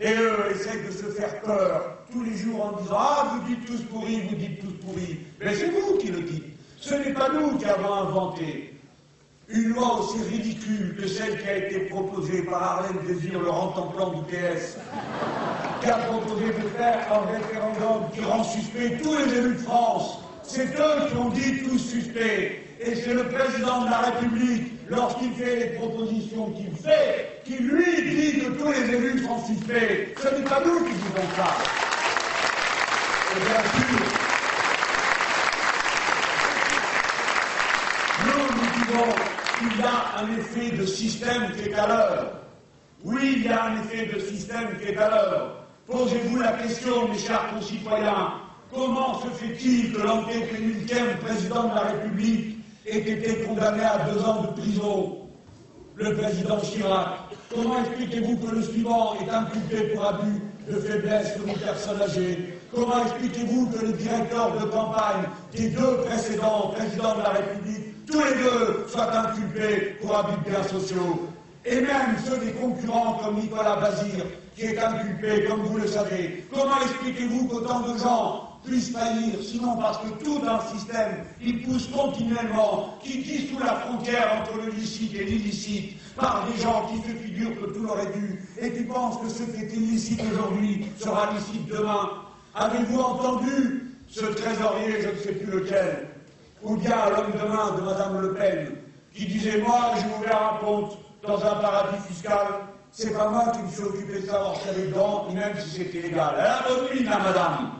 Et 0.00 0.12
eux 0.12 0.50
essayent 0.50 0.84
de 0.86 0.90
se 0.90 1.06
faire 1.06 1.40
peur 1.42 1.98
tous 2.10 2.22
les 2.24 2.36
jours 2.36 2.66
en 2.66 2.72
disant 2.82 2.96
Ah, 2.98 3.32
vous 3.32 3.48
dites 3.48 3.64
tous 3.66 3.82
pourris, 3.84 4.20
vous 4.28 4.34
dites 4.36 4.60
tous 4.60 4.84
pourris. 4.84 5.20
Mais 5.40 5.54
c'est 5.54 5.70
vous 5.70 5.96
qui 5.98 6.08
le 6.08 6.22
dites. 6.22 6.44
Ce 6.80 6.94
n'est 6.94 7.12
pas 7.12 7.28
nous 7.28 7.56
qui 7.56 7.64
avons 7.64 7.94
inventé 7.94 8.71
une 9.48 9.68
loi 9.74 10.00
aussi 10.00 10.22
ridicule 10.30 10.96
que 10.98 11.06
celle 11.06 11.40
qui 11.40 11.48
a 11.48 11.56
été 11.56 11.80
proposée 11.86 12.42
par 12.42 12.62
Arlène 12.62 13.06
Désir, 13.06 13.40
le 13.40 13.50
rentemplant 13.50 14.10
du 14.10 14.22
PS, 14.22 14.78
qui 15.80 15.90
a 15.90 15.98
proposé 15.98 16.46
de 16.46 16.68
faire 16.76 17.00
un 17.12 17.32
référendum 17.32 18.10
qui 18.14 18.20
rend 18.20 18.44
suspect 18.44 18.98
tous 19.02 19.16
les 19.16 19.38
élus 19.38 19.54
de 19.54 19.58
France? 19.58 20.18
C'est 20.42 20.66
eux 20.78 21.08
qui 21.08 21.16
ont 21.16 21.30
dit 21.30 21.62
tous 21.64 21.78
suspects. 21.78 22.60
Et 22.84 22.96
c'est 22.96 23.14
le 23.14 23.28
président 23.28 23.84
de 23.84 23.90
la 23.90 23.98
République, 23.98 24.72
lorsqu'il 24.88 25.32
fait 25.34 25.56
les 25.56 25.66
propositions 25.78 26.50
qu'il 26.50 26.72
fait, 26.74 27.40
qui 27.44 27.58
lui 27.58 28.10
dit 28.10 28.40
que 28.40 28.50
tous 28.50 28.72
les 28.72 28.94
élus 28.94 29.24
sont 29.24 29.44
suspects. 29.46 30.14
Ce 30.20 30.34
n'est 30.34 30.44
pas 30.44 30.60
nous 30.64 30.84
qui 30.84 30.92
disons 30.92 31.28
ça. 31.36 31.56
Et 33.30 33.40
bien 33.40 33.62
sûr, 33.98 34.21
qu'il 39.58 39.80
y 39.80 39.82
a 39.82 40.22
un 40.22 40.38
effet 40.38 40.76
de 40.76 40.84
système 40.86 41.52
qui 41.52 41.68
est 41.68 41.74
à 41.74 41.86
l'heure. 41.86 42.32
Oui, 43.04 43.34
il 43.36 43.44
y 43.44 43.48
a 43.48 43.64
un 43.64 43.82
effet 43.82 44.06
de 44.12 44.20
système 44.20 44.78
qui 44.78 44.88
est 44.88 44.96
à 44.96 45.08
l'heure. 45.08 45.64
Posez-vous 45.86 46.36
la 46.38 46.52
question, 46.52 47.08
mes 47.08 47.18
chers 47.18 47.48
concitoyens, 47.54 48.34
comment 48.72 49.20
se 49.20 49.28
fait-il 49.28 49.92
que 49.92 50.02
l'antépénultième 50.02 51.18
président 51.18 51.64
de 51.64 51.74
la 51.74 51.80
République 51.80 52.58
ait 52.86 52.98
été 52.98 53.44
condamné 53.44 53.82
à 53.82 53.98
deux 54.10 54.22
ans 54.24 54.42
de 54.42 54.60
prison? 54.60 55.18
Le 55.96 56.14
président 56.16 56.58
Chirac. 56.60 57.08
Comment 57.54 57.80
expliquez-vous 57.80 58.36
que 58.38 58.54
le 58.54 58.62
suivant 58.62 59.14
est 59.20 59.28
inculpé 59.28 59.88
pour 59.88 60.06
abus 60.06 60.40
de 60.68 60.78
faiblesse 60.78 61.34
sur 61.34 61.46
une 61.46 61.58
personne 61.58 62.00
Comment 62.74 63.04
expliquez-vous 63.04 63.66
que 63.66 63.84
le 63.84 63.92
directeur 63.92 64.58
de 64.58 64.64
campagne 64.64 65.24
des 65.54 65.68
deux 65.68 65.98
précédents 66.06 66.72
présidents 66.74 67.16
de 67.16 67.22
la 67.22 67.28
République, 67.30 67.91
tous 68.06 68.18
les 68.18 68.42
deux, 68.42 68.86
soient 68.88 69.14
inculpés 69.16 69.96
pour 70.00 70.16
abus 70.16 70.36
de 70.44 70.50
biens 70.50 70.62
sociaux 70.62 71.28
Et 71.64 71.80
même 71.80 72.16
ceux 72.24 72.38
des 72.38 72.52
concurrents 72.52 73.20
comme 73.22 73.36
Nicolas 73.36 73.76
Bazir, 73.76 74.24
qui 74.56 74.62
est 74.62 74.78
inculpé, 74.78 75.44
comme 75.44 75.62
vous 75.62 75.78
le 75.78 75.86
savez. 75.86 76.44
Comment 76.52 76.80
expliquez-vous 76.82 77.46
qu'autant 77.46 77.80
de 77.80 77.98
gens 77.98 78.48
puissent 78.64 78.90
faillir, 78.90 79.34
sinon 79.42 79.76
parce 79.76 79.98
que 79.98 80.24
tout 80.24 80.40
un 80.46 80.60
système, 80.74 81.24
il 81.40 81.62
pousse 81.62 81.88
continuellement, 81.88 82.98
qui 83.02 83.18
dissout 83.18 83.58
la 83.60 83.74
frontière 83.74 84.40
entre 84.40 84.64
le 84.64 84.72
licite 84.72 85.14
et 85.14 85.24
l'illicite, 85.24 85.96
par 86.16 86.46
des 86.46 86.60
gens 86.62 86.86
qui 86.88 86.98
se 87.08 87.16
figurent 87.16 87.60
que 87.60 87.66
tout 87.72 87.82
leur 87.84 88.00
est 88.00 88.12
dû, 88.12 88.40
et 88.60 88.72
qui 88.72 88.82
pensent 88.84 89.20
que 89.20 89.28
ce 89.28 89.42
qui 89.44 89.62
est 89.62 89.72
illicite 89.72 90.20
aujourd'hui 90.32 90.86
sera 90.98 91.30
licite 91.32 91.66
demain. 91.68 92.10
Avez-vous 92.54 93.00
entendu 93.00 93.94
ce 94.08 94.26
trésorier, 94.26 95.00
je 95.00 95.08
ne 95.08 95.22
sais 95.22 95.32
plus 95.32 95.60
lequel, 95.60 96.08
ou 96.62 96.76
bien 96.76 96.96
l'homme 97.10 97.32
de 97.32 97.48
main 97.48 97.70
de 97.76 97.80
Madame 97.82 98.20
Le 98.20 98.34
Pen, 98.34 98.76
qui 99.14 99.26
disait 99.26 99.58
Moi, 99.58 99.78
j'ai 99.96 100.06
ouvert 100.18 100.54
un 100.54 100.64
compte 100.64 100.98
dans 101.26 101.38
un 101.38 101.54
paradis 101.56 102.02
fiscal, 102.08 102.46
c'est 102.90 103.16
pas 103.16 103.28
moi 103.28 103.52
qui 103.52 103.62
me 103.62 103.68
suis 103.68 103.84
occupé 103.84 104.20
de 104.20 104.26
savoir 104.26 104.56
ce 104.56 104.60
qu'il 104.60 104.70
y 104.70 104.74
avait 104.74 104.86
dedans, 104.88 105.26
même 105.32 105.56
si 105.58 105.70
c'était 105.70 106.00
légal. 106.00 106.34
Elle 106.38 106.46
a 106.46 106.58
repris, 106.58 107.04
là, 107.04 107.18
madame. 107.18 107.70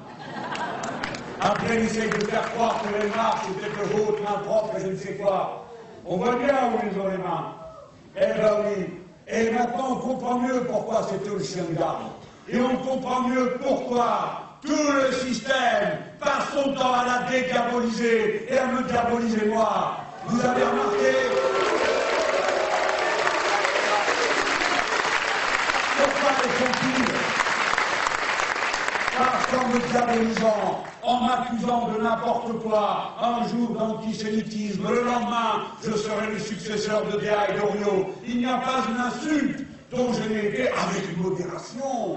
Après, 1.41 1.75
elle 1.75 1.85
essaye 1.85 2.09
de 2.09 2.25
faire 2.25 2.53
croire 2.53 2.81
que 2.83 3.03
les 3.03 3.11
marques, 3.11 3.45
c'était 3.49 3.71
de 3.71 4.01
haute, 4.01 4.23
main 4.23 4.39
propre, 4.45 4.75
je 4.79 4.87
ne 4.87 4.97
sais 4.97 5.15
quoi. 5.15 5.67
On 6.07 6.17
voit 6.17 6.37
bien 6.37 6.55
où 6.73 6.87
ils 6.91 7.01
ont 7.01 7.09
les 7.09 7.19
mains. 7.19 7.55
Eh 8.17 8.41
ben 8.41 8.53
oui. 8.65 8.87
Et 9.29 9.51
maintenant, 9.51 9.93
on 9.93 9.97
comprend 9.97 10.39
mieux 10.39 10.65
pourquoi 10.65 11.03
c'était 11.05 11.31
le 11.31 11.43
chien 11.43 11.65
de 11.69 11.79
garde. 11.79 12.03
Et 12.49 12.61
on 12.61 12.77
comprend 12.77 13.29
mieux 13.29 13.59
pourquoi 13.63 14.43
tout 14.65 14.93
le 14.93 15.13
système 15.13 15.99
passe 16.21 16.53
son 16.55 16.73
temps 16.75 16.95
à 16.95 17.05
la 17.05 17.31
dédiaboliser 17.31 18.47
et 18.49 18.59
à 18.59 18.67
me 18.67 18.83
diaboliser 18.85 19.47
moi. 19.47 19.97
Vous 20.27 20.41
avez 20.41 20.63
remarqué? 20.63 21.13
Pourquoi 25.99 26.31
pires 26.81 27.15
Parce 29.19 29.47
qu'en 29.47 29.69
me 29.69 29.79
diabolisant, 29.91 30.85
en 31.03 31.21
m'accusant 31.21 31.89
de 31.89 32.03
n'importe 32.03 32.63
quoi, 32.63 33.17
un 33.21 33.49
jour 33.49 33.71
d'antisémitisme, 33.77 34.89
le 34.89 35.03
lendemain, 35.03 35.65
je 35.85 35.93
serai 35.93 36.29
le 36.33 36.39
successeur 36.39 37.05
de 37.07 37.19
Déa 37.19 37.51
et 37.51 37.59
d'Oriot. 37.59 38.15
Il 38.25 38.39
n'y 38.39 38.47
a 38.47 38.59
pas 38.59 38.85
une 38.89 39.01
insulte 39.01 39.67
dont 39.95 40.13
je 40.13 40.29
n'ai 40.29 40.47
été, 40.49 40.69
avec 40.69 41.17
modération, 41.19 42.17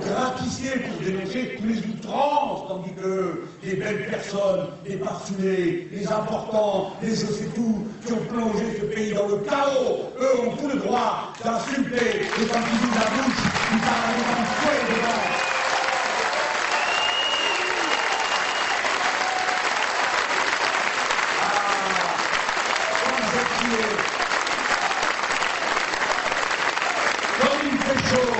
gratifié 0.00 0.70
pour 0.80 1.04
dénoncer 1.04 1.58
les 1.62 1.78
outrances, 1.78 2.68
tandis 2.68 2.94
que 2.94 3.42
les 3.62 3.74
belles 3.74 4.06
personnes, 4.08 4.68
les 4.86 4.96
parfumés, 4.96 5.88
les 5.92 6.06
importants, 6.06 6.92
les 7.02 7.10
je 7.10 7.26
sais 7.26 7.48
tout, 7.54 7.86
qui 8.04 8.12
ont 8.12 8.24
plongé 8.28 8.78
ce 8.80 8.84
pays 8.86 9.12
dans 9.12 9.28
le 9.28 9.36
chaos, 9.38 10.10
eux 10.20 10.40
ont 10.46 10.56
tout 10.56 10.68
le 10.68 10.80
droit 10.80 11.32
d'insulter 11.44 12.20
et 12.20 12.46
quand 12.46 12.58
ouvrent 12.58 12.94
la 12.94 13.10
bouche, 13.10 13.42
ils 13.72 13.80
parlent 13.80 14.20
fouet 14.60 14.80
dedans. 14.88 15.24
Ah, 21.42 21.80
comme 23.04 23.24
je 23.32 23.42
tuais. 23.58 23.96
Comme 27.40 27.60
il 27.64 27.78
fait 27.78 28.02
chaud, 28.08 28.34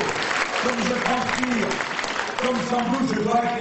comme 0.63 0.81
je 0.89 0.97
transpire, 1.05 1.71
comme 2.43 2.61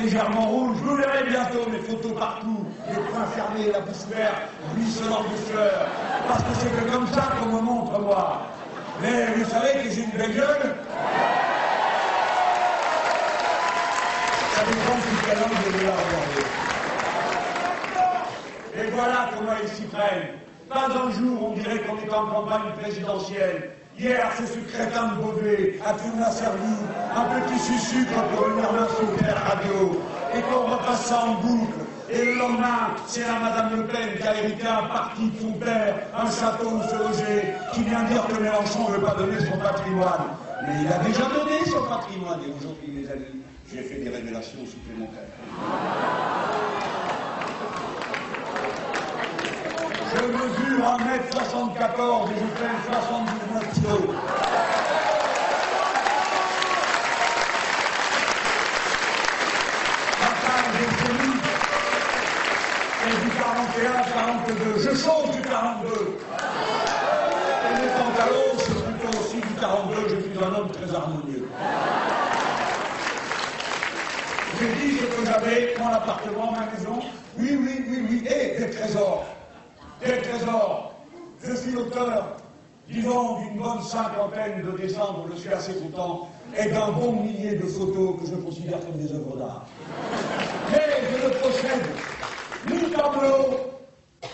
légèrement 0.02 0.48
rouge, 0.48 0.78
vous 0.84 0.96
verrez 0.96 1.24
bientôt 1.24 1.70
mes 1.70 1.80
photos 1.80 2.14
partout, 2.18 2.66
les 2.88 2.96
poings 2.96 3.26
fermés, 3.36 3.72
la 3.72 3.80
bouche 3.82 4.06
ouverte, 4.08 4.42
ruisselant 4.76 5.24
de 5.24 5.38
sueur, 5.52 5.88
parce 6.28 6.44
que 6.44 6.50
c'est 6.60 6.70
que 6.70 6.92
comme 6.92 7.08
ça 7.08 7.34
qu'on 7.40 7.48
me 7.58 7.62
montre 7.62 8.00
moi. 8.00 8.42
Mais 9.02 9.28
vous 9.36 9.50
savez 9.50 9.84
que 9.84 9.90
j'ai 9.90 10.04
une 10.04 10.12
belle 10.12 10.36
gueule 10.36 10.76
Ça 14.54 14.62
dépend 14.66 14.96
de 14.96 15.02
quel 15.26 15.38
angle 15.38 15.54
vous 15.72 15.86
la 15.86 15.92
regardez. 15.92 16.48
Et 18.78 18.92
voilà 18.92 19.30
comment 19.36 19.58
ils 19.62 19.70
s'y 19.70 19.84
prennent. 19.84 20.30
Pas 20.70 20.88
un 20.88 21.12
jour, 21.12 21.50
on 21.50 21.54
dirait 21.54 21.80
qu'on 21.80 21.98
est 21.98 22.14
en 22.14 22.28
campagne 22.28 22.72
présidentielle. 22.82 23.72
Hier, 23.98 24.32
c'est 24.38 24.46
ce 24.46 24.60
crétin 24.60 25.08
de 25.08 25.16
Beauvais 25.22 25.80
a 25.86 26.32
servi 26.32 26.74
un 27.16 27.42
petit 27.42 27.80
sucre 27.80 28.22
pour 28.34 28.50
venir 28.50 28.72
m'insulter 28.72 29.26
à 29.26 29.36
la 29.36 29.42
radio 29.56 30.02
et 30.34 30.42
qu'on 30.42 30.72
repasse 30.72 31.06
ça 31.06 31.24
en 31.26 31.36
boucle. 31.36 31.80
Et 32.10 32.26
le 32.26 32.36
lendemain, 32.36 32.96
c'est 33.08 33.22
la 33.22 33.40
Madame 33.40 33.78
Le 33.78 33.86
Pen 33.86 34.18
qui 34.20 34.28
a 34.28 34.36
hérité 34.36 34.68
un 34.68 34.88
parti 34.88 35.30
de 35.30 35.40
son 35.40 35.54
père, 35.54 35.96
un 36.18 36.30
château 36.32 36.70
où 36.70 36.82
se 36.84 36.96
loger, 36.96 37.54
qui 37.74 37.84
vient 37.84 38.04
dire 38.04 38.26
que 38.28 38.42
Mélenchon 38.42 38.90
ne 38.90 38.96
veut 38.96 39.02
pas 39.02 39.16
donner 39.16 39.40
son 39.40 39.58
patrimoine. 39.58 40.26
Mais 40.66 40.74
il 40.82 40.88
a 40.92 40.98
déjà 41.00 41.26
donné 41.26 41.64
son 41.66 41.84
patrimoine. 41.88 42.40
Et 42.48 42.54
aujourd'hui, 42.60 42.92
mes 42.92 43.12
amis, 43.12 43.42
j'ai 43.72 43.84
fait 43.84 44.00
des 44.00 44.10
révélations 44.10 44.66
supplémentaires. 44.66 45.30
Je 50.12 50.26
mesure 50.26 50.84
1m74 50.84 52.32
et 52.32 52.40
je 52.40 52.48
fais 52.58 52.74
79 52.92 53.74
kilos. 53.74 54.16
Ma 60.20 60.32
taille 60.42 60.74
est 60.82 60.94
solide. 61.06 61.46
Et 63.02 63.12
du 63.24 63.30
41, 63.50 64.04
42. 64.46 64.78
Je 64.78 64.96
change 64.96 65.32
du 65.32 65.42
42. 65.42 65.90
Et 67.66 67.74
mes 67.74 67.90
pantalons, 67.98 68.54
c'est 68.58 68.84
plutôt 68.84 69.20
aussi 69.20 69.38
du 69.38 69.54
42. 69.60 69.96
Je 70.10 70.22
suis 70.22 70.44
un 70.44 70.54
homme 70.56 70.70
très 70.72 70.96
harmonieux. 70.96 71.48
J'ai 74.60 74.68
dit 74.68 74.98
que 74.98 75.26
j'avais 75.26 75.74
mon 75.80 75.88
appartement, 75.88 76.52
ma 76.52 76.66
maison, 76.72 77.00
oui, 77.38 77.58
oui, 77.60 77.86
oui, 77.90 78.06
oui, 78.10 78.28
et 78.28 78.60
des 78.60 78.70
trésors. 78.70 79.26
Des 80.06 80.22
trésors. 80.22 80.94
Je 81.44 81.56
suis 81.56 81.72
l'auteur, 81.72 82.38
disons, 82.88 83.40
d'une 83.40 83.58
bonne 83.58 83.82
cinquantaine 83.82 84.62
de 84.62 84.72
dont 84.72 85.26
je 85.34 85.40
suis 85.40 85.54
assez 85.54 85.74
content, 85.74 86.30
et 86.58 86.70
d'un 86.70 86.92
bon 86.92 87.14
millier 87.14 87.56
de 87.56 87.66
photos 87.66 88.22
que 88.22 88.28
je 88.28 88.36
considère 88.36 88.80
comme 88.80 88.98
des 88.98 89.12
œuvres 89.14 89.38
d'art. 89.38 89.66
Mais 90.72 90.82
je 91.12 91.26
ne 91.26 91.32
ni 91.32 92.09
tableau 93.00 93.56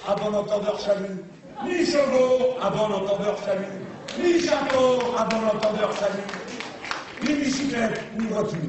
à 0.08 0.16
bon 0.16 0.34
entendeur 0.36 0.80
salut, 0.80 1.24
ni 1.66 1.86
chevaux 1.86 2.58
à 2.62 2.70
bon 2.72 2.94
entendeur 2.94 3.38
salut, 3.46 3.78
ni 4.20 4.40
château 4.40 5.14
à 5.18 5.24
bon 5.26 5.46
entendeur 5.54 5.92
salut, 5.94 6.28
ni 7.24 7.34
bicyclette, 7.44 8.02
ni 8.18 8.26
voiture. 8.26 8.60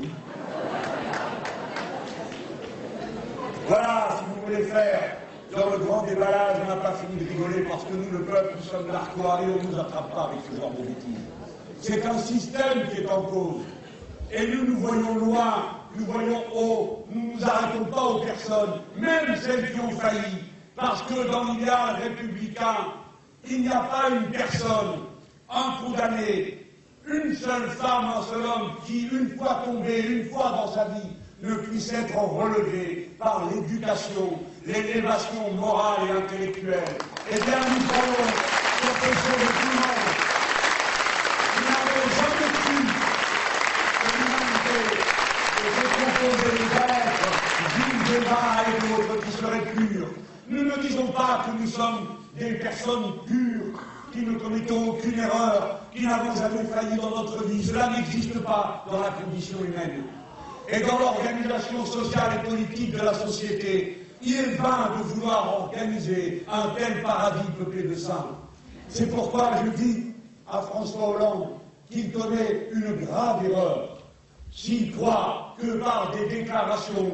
Voilà, 3.69 4.09
si 4.19 4.25
vous 4.25 4.47
voulez 4.47 4.65
faire 4.65 5.17
dans 5.57 5.71
le 5.71 5.79
grand 5.79 6.03
déballage, 6.03 6.59
on 6.65 6.69
n'a 6.69 6.77
pas 6.77 6.93
fini 6.93 7.25
de 7.25 7.29
rigoler 7.29 7.63
parce 7.63 7.85
que 7.85 7.95
nous, 7.95 8.19
le 8.19 8.25
peuple, 8.25 8.55
nous 8.59 8.65
sommes 8.65 8.93
narquois 8.93 9.41
et 9.43 9.45
on 9.45 9.63
ne 9.65 9.73
nous 9.73 9.81
attrape 9.81 10.13
pas 10.13 10.31
avec 10.31 10.41
ce 10.51 10.61
genre 10.61 10.71
de 10.73 10.83
bêtises. 10.83 11.25
C'est 11.81 12.05
un 12.07 12.19
système 12.19 12.89
qui 12.91 13.03
est 13.03 13.09
en 13.09 13.23
cause. 13.23 13.63
Et 14.31 14.47
nous, 14.47 14.65
nous 14.67 14.79
voyons 14.79 15.15
loin, 15.17 15.55
nous 15.97 16.05
voyons 16.05 16.43
haut, 16.55 17.06
nous 17.17 17.33
ne 17.33 17.39
nous 17.39 17.45
arrêtons 17.45 17.85
pas 17.87 18.03
aux 18.03 18.21
personnes, 18.21 18.81
même 18.97 19.37
celles 19.37 19.73
qui 19.73 19.81
ont 19.81 19.91
failli, 19.99 20.45
parce 20.75 21.03
que 21.03 21.31
dans 21.31 21.45
l'idéal 21.45 21.97
républicain, 22.03 22.77
il 23.49 23.63
n'y 23.63 23.69
a 23.69 23.81
pas 23.81 24.11
une 24.11 24.31
personne, 24.31 25.01
un 25.49 25.73
condamné, 25.83 26.67
une 27.07 27.35
seule 27.35 27.69
femme, 27.71 28.07
un 28.19 28.23
seul 28.23 28.45
homme 28.45 28.73
qui, 28.85 29.09
une 29.09 29.37
fois 29.37 29.63
tombé, 29.65 30.01
une 30.03 30.29
fois 30.29 30.51
dans 30.51 30.73
sa 30.73 30.85
vie, 30.87 31.17
ne 31.43 31.55
puisse 31.55 31.93
être 31.93 32.17
relevé 32.19 33.11
par 33.19 33.49
l'éducation, 33.51 34.39
l'élévation 34.67 35.53
morale 35.53 36.09
et 36.09 36.13
intellectuelle. 36.13 36.85
Eh 37.31 37.35
bien, 37.35 37.59
nous 37.59 37.93
allons 37.95 38.57
profession 38.83 39.37
de 39.37 39.47
le 39.47 39.71
monde. 39.77 40.07
Nous 41.57 41.65
n'avons 41.69 42.07
jamais 42.17 42.51
cru 42.59 42.79
que 44.03 44.09
l'humanité 44.17 44.79
était 45.67 45.91
composée 45.97 46.59
d'êtres 46.75 47.31
vifs, 47.77 48.11
débats 48.11 48.57
seraient 49.37 49.65
purs. 49.75 50.09
Nous 50.49 50.65
ne 50.65 50.77
disons 50.81 51.07
pas 51.09 51.45
que 51.47 51.61
nous 51.63 51.69
sommes 51.69 52.09
des 52.39 52.55
personnes 52.55 53.13
pures, 53.27 53.81
qui 54.13 54.25
ne 54.25 54.39
commettons 54.39 54.91
aucune 54.91 55.19
erreur, 55.19 55.81
qui 55.95 56.07
n'avons 56.07 56.35
jamais 56.37 56.65
failli 56.65 56.97
dans 56.97 57.11
notre 57.11 57.45
vie. 57.45 57.65
Cela 57.65 57.91
n'existe 57.91 58.39
pas 58.41 58.85
dans 58.91 59.01
la 59.01 59.11
condition 59.11 59.59
humaine 59.59 60.05
et 60.69 60.81
dans 60.81 60.99
l'organisation 60.99 61.85
sociale 61.87 62.41
et 62.41 62.49
politique 62.49 62.93
de 62.93 62.99
la 62.99 63.15
société, 63.15 64.05
il 64.23 64.35
est 64.35 64.55
vain 64.57 64.91
de 64.99 65.03
vouloir 65.05 65.61
organiser 65.63 66.45
un 66.51 66.71
tel 66.77 67.03
paradis 67.03 67.49
peuplé 67.59 67.85
de 67.85 67.95
saints. 67.95 68.31
C'est 68.89 69.09
pourquoi 69.15 69.53
je 69.65 69.71
dis 69.83 70.07
à 70.51 70.63
François 70.63 71.11
Hollande 71.11 71.49
qu'il 71.91 72.11
commet 72.11 72.69
une 72.73 73.05
grave 73.07 73.45
erreur 73.45 73.99
s'il 74.51 74.97
croit 74.97 75.55
que 75.61 75.79
par 75.79 76.13
des 76.13 76.27
déclarations 76.37 77.13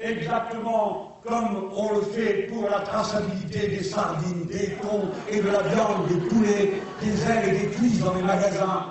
exactement 0.00 1.13
comme 1.26 1.70
on 1.74 1.94
le 1.94 2.02
fait 2.02 2.48
pour 2.52 2.68
la 2.68 2.80
traçabilité 2.80 3.68
des 3.68 3.82
sardines, 3.82 4.44
des 4.46 4.76
thons 4.82 5.08
et 5.30 5.40
de 5.40 5.46
la 5.48 5.62
viande, 5.62 6.06
des 6.08 6.28
poulets, 6.28 6.72
des 7.00 7.22
ailes 7.30 7.48
et 7.48 7.58
des 7.60 7.66
cuisses 7.68 8.00
dans 8.00 8.14
les 8.14 8.22
magasins, 8.22 8.86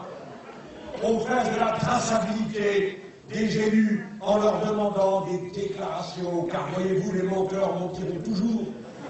on 1.03 1.19
fait 1.19 1.53
de 1.53 1.59
la 1.59 1.73
traçabilité 1.73 2.99
des 3.29 3.59
élus 3.59 4.07
en 4.19 4.39
leur 4.39 4.65
demandant 4.65 5.27
des 5.27 5.61
déclarations, 5.61 6.47
car 6.51 6.69
voyez-vous, 6.73 7.11
les 7.13 7.23
menteurs 7.23 7.79
mentiront 7.79 8.21
toujours. 8.23 8.65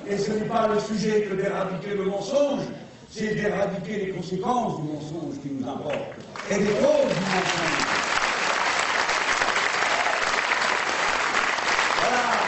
Et 0.07 0.17
ce 0.17 0.31
n'est 0.31 0.45
pas 0.45 0.67
le 0.67 0.79
sujet 0.79 1.21
que 1.21 1.35
d'éradiquer 1.35 1.95
le 1.95 2.05
mensonge, 2.05 2.63
c'est 3.09 3.35
d'éradiquer 3.35 4.05
les 4.05 4.09
conséquences 4.11 4.81
du 4.81 4.87
mensonge 4.89 5.39
qui 5.41 5.49
nous 5.49 5.67
importe, 5.67 5.95
et 6.51 6.55
les 6.55 6.65
causes 6.65 7.13
du 7.13 7.21
mensonge. 7.31 7.87
Voilà 11.99 12.43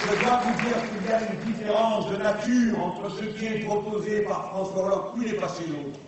je 0.00 0.24
dois 0.24 0.40
vous 0.44 0.54
dire 0.62 0.78
qu'il 0.88 1.02
y 1.08 1.12
a 1.12 1.20
une 1.20 1.52
différence 1.52 2.10
de 2.10 2.16
nature 2.16 2.84
entre 2.84 3.10
ce 3.10 3.24
qui 3.24 3.46
est 3.46 3.58
proposé 3.64 4.22
par 4.22 4.50
François 4.50 4.84
Hollande, 4.84 5.04
où 5.16 5.22
il 5.22 5.34
est 5.34 5.40
passé 5.40 5.64
l'autre 5.68 5.98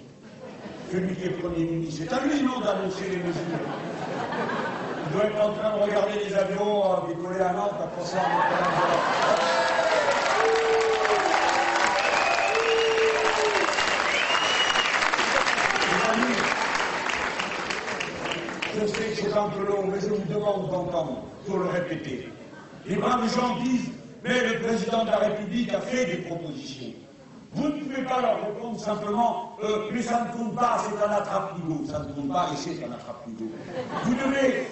celui 0.92 1.14
qui 1.14 1.26
est 1.26 1.30
Premier 1.30 1.64
ministre. 1.64 2.04
C'est 2.08 2.12
à 2.12 2.20
lui, 2.24 2.42
non, 2.42 2.60
d'annoncer 2.60 3.04
les 3.10 3.18
mesures. 3.18 3.42
Il 5.06 5.12
doit 5.12 5.24
être 5.26 5.40
en 5.40 5.52
train 5.52 5.76
de 5.76 5.82
regarder 5.82 6.24
les 6.24 6.34
avions 6.34 6.84
euh, 6.84 6.96
décoller 7.08 7.40
à 7.40 7.52
Nantes 7.52 7.78
après 7.80 8.04
ça. 8.04 9.69
Je 18.80 18.86
sais 18.86 18.94
que 18.94 19.16
c'est 19.16 19.36
un 19.36 19.48
peu 19.50 19.66
long, 19.66 19.86
mais 19.92 20.00
je 20.00 20.08
vous 20.08 20.32
demande 20.32 20.70
d'entendre, 20.70 21.22
pour 21.46 21.58
le 21.58 21.66
répéter. 21.66 22.32
Les 22.86 22.96
braves 22.96 23.32
gens 23.34 23.60
disent, 23.62 23.90
mais 24.24 24.40
le 24.42 24.60
président 24.60 25.04
de 25.04 25.10
la 25.10 25.18
République 25.18 25.72
a 25.74 25.80
fait 25.80 26.06
des 26.06 26.16
propositions. 26.22 26.94
Vous 27.52 27.64
ne 27.64 27.72
pouvez 27.72 28.02
pas 28.04 28.22
leur 28.22 28.46
répondre 28.46 28.80
simplement 28.80 29.50
euh, 29.62 29.90
mais 29.92 30.00
ça 30.00 30.24
ne 30.24 30.38
compte 30.38 30.54
pas, 30.54 30.78
c'est 30.78 31.04
un 31.04 31.10
attrape-nigo. 31.10 31.84
Ça 31.86 31.98
ne 31.98 32.12
compte 32.12 32.32
pas 32.32 32.48
et 32.52 32.56
c'est 32.56 32.82
un 32.82 32.92
attrape-nigo. 32.92 33.50
Vous 34.04 34.14
devez, 34.14 34.68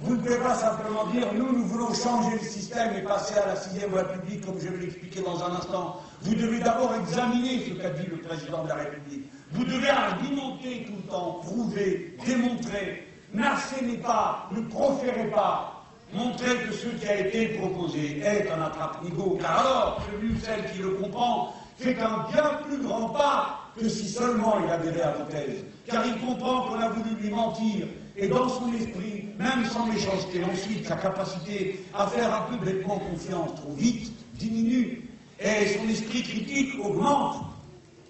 vous 0.00 0.16
ne 0.16 0.20
pouvez 0.20 0.38
pas 0.38 0.54
simplement 0.54 1.06
dire 1.06 1.32
nous, 1.32 1.52
nous 1.52 1.64
voulons 1.64 1.94
changer 1.94 2.32
le 2.32 2.46
système 2.46 2.94
et 2.96 3.02
passer 3.02 3.38
à 3.38 3.46
la 3.46 3.56
sixième 3.56 3.94
République, 3.94 4.44
comme 4.44 4.60
je 4.60 4.68
vais 4.68 4.84
l'expliquer 4.84 5.22
dans 5.22 5.42
un 5.42 5.54
instant. 5.54 6.00
Vous 6.22 6.34
devez 6.34 6.58
d'abord 6.58 6.94
examiner 6.96 7.64
ce 7.64 7.74
qu'a 7.80 7.90
dit 7.90 8.06
le 8.10 8.18
président 8.18 8.64
de 8.64 8.68
la 8.68 8.74
République. 8.74 9.30
Vous 9.52 9.64
devez 9.64 9.88
argumenter 9.88 10.84
tout 10.86 10.96
le 10.96 11.10
temps, 11.10 11.40
prouver, 11.42 12.16
démontrer. 12.26 13.09
N'assénez 13.32 13.98
pas, 13.98 14.48
ne 14.50 14.60
proférez 14.62 15.30
pas, 15.30 15.84
montrer 16.12 16.56
que 16.66 16.72
ce 16.72 16.88
qui 16.88 17.06
a 17.06 17.20
été 17.20 17.58
proposé 17.58 18.18
est 18.20 18.50
un 18.50 18.62
attrape-nigo. 18.62 19.38
Car 19.40 19.60
alors, 19.60 20.02
celui 20.10 20.34
ou 20.34 20.38
celle 20.40 20.70
qui 20.72 20.78
le 20.78 20.90
comprend 20.90 21.54
fait 21.78 21.98
un 22.00 22.26
bien 22.30 22.50
plus 22.66 22.78
grand 22.78 23.08
pas 23.10 23.60
que 23.78 23.88
si 23.88 24.08
seulement 24.08 24.56
il 24.64 24.70
adhérait 24.70 25.02
à 25.02 25.12
vos 25.12 25.24
thèses. 25.30 25.64
Car 25.86 26.04
il 26.06 26.18
comprend 26.18 26.62
qu'on 26.62 26.80
a 26.80 26.88
voulu 26.88 27.10
lui 27.20 27.30
mentir. 27.30 27.86
Et 28.16 28.26
dans 28.26 28.48
son 28.48 28.72
esprit, 28.74 29.28
même 29.38 29.64
sans 29.66 29.86
méchanceté, 29.86 30.42
ensuite, 30.44 30.86
sa 30.86 30.96
capacité 30.96 31.84
à 31.94 32.06
faire 32.08 32.34
un 32.34 32.42
peu 32.50 32.64
bêtement 32.64 32.98
confiance 32.98 33.54
trop 33.54 33.72
vite 33.72 34.12
diminue. 34.34 35.08
Et 35.38 35.66
son 35.68 35.88
esprit 35.88 36.22
critique 36.22 36.84
augmente. 36.84 37.44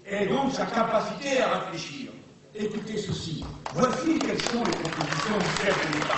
Et 0.09 0.25
donc 0.25 0.51
sa 0.51 0.65
capacité 0.65 1.41
à 1.41 1.59
réfléchir. 1.59 2.10
Écoutez 2.53 2.97
ceci. 2.97 3.45
Voici 3.73 4.19
quelles 4.19 4.41
sont 4.41 4.61
les 4.63 4.71
propositions 4.71 5.37
du 5.39 5.63
chef 5.63 5.87
de 5.87 5.93
l'État. 5.95 6.17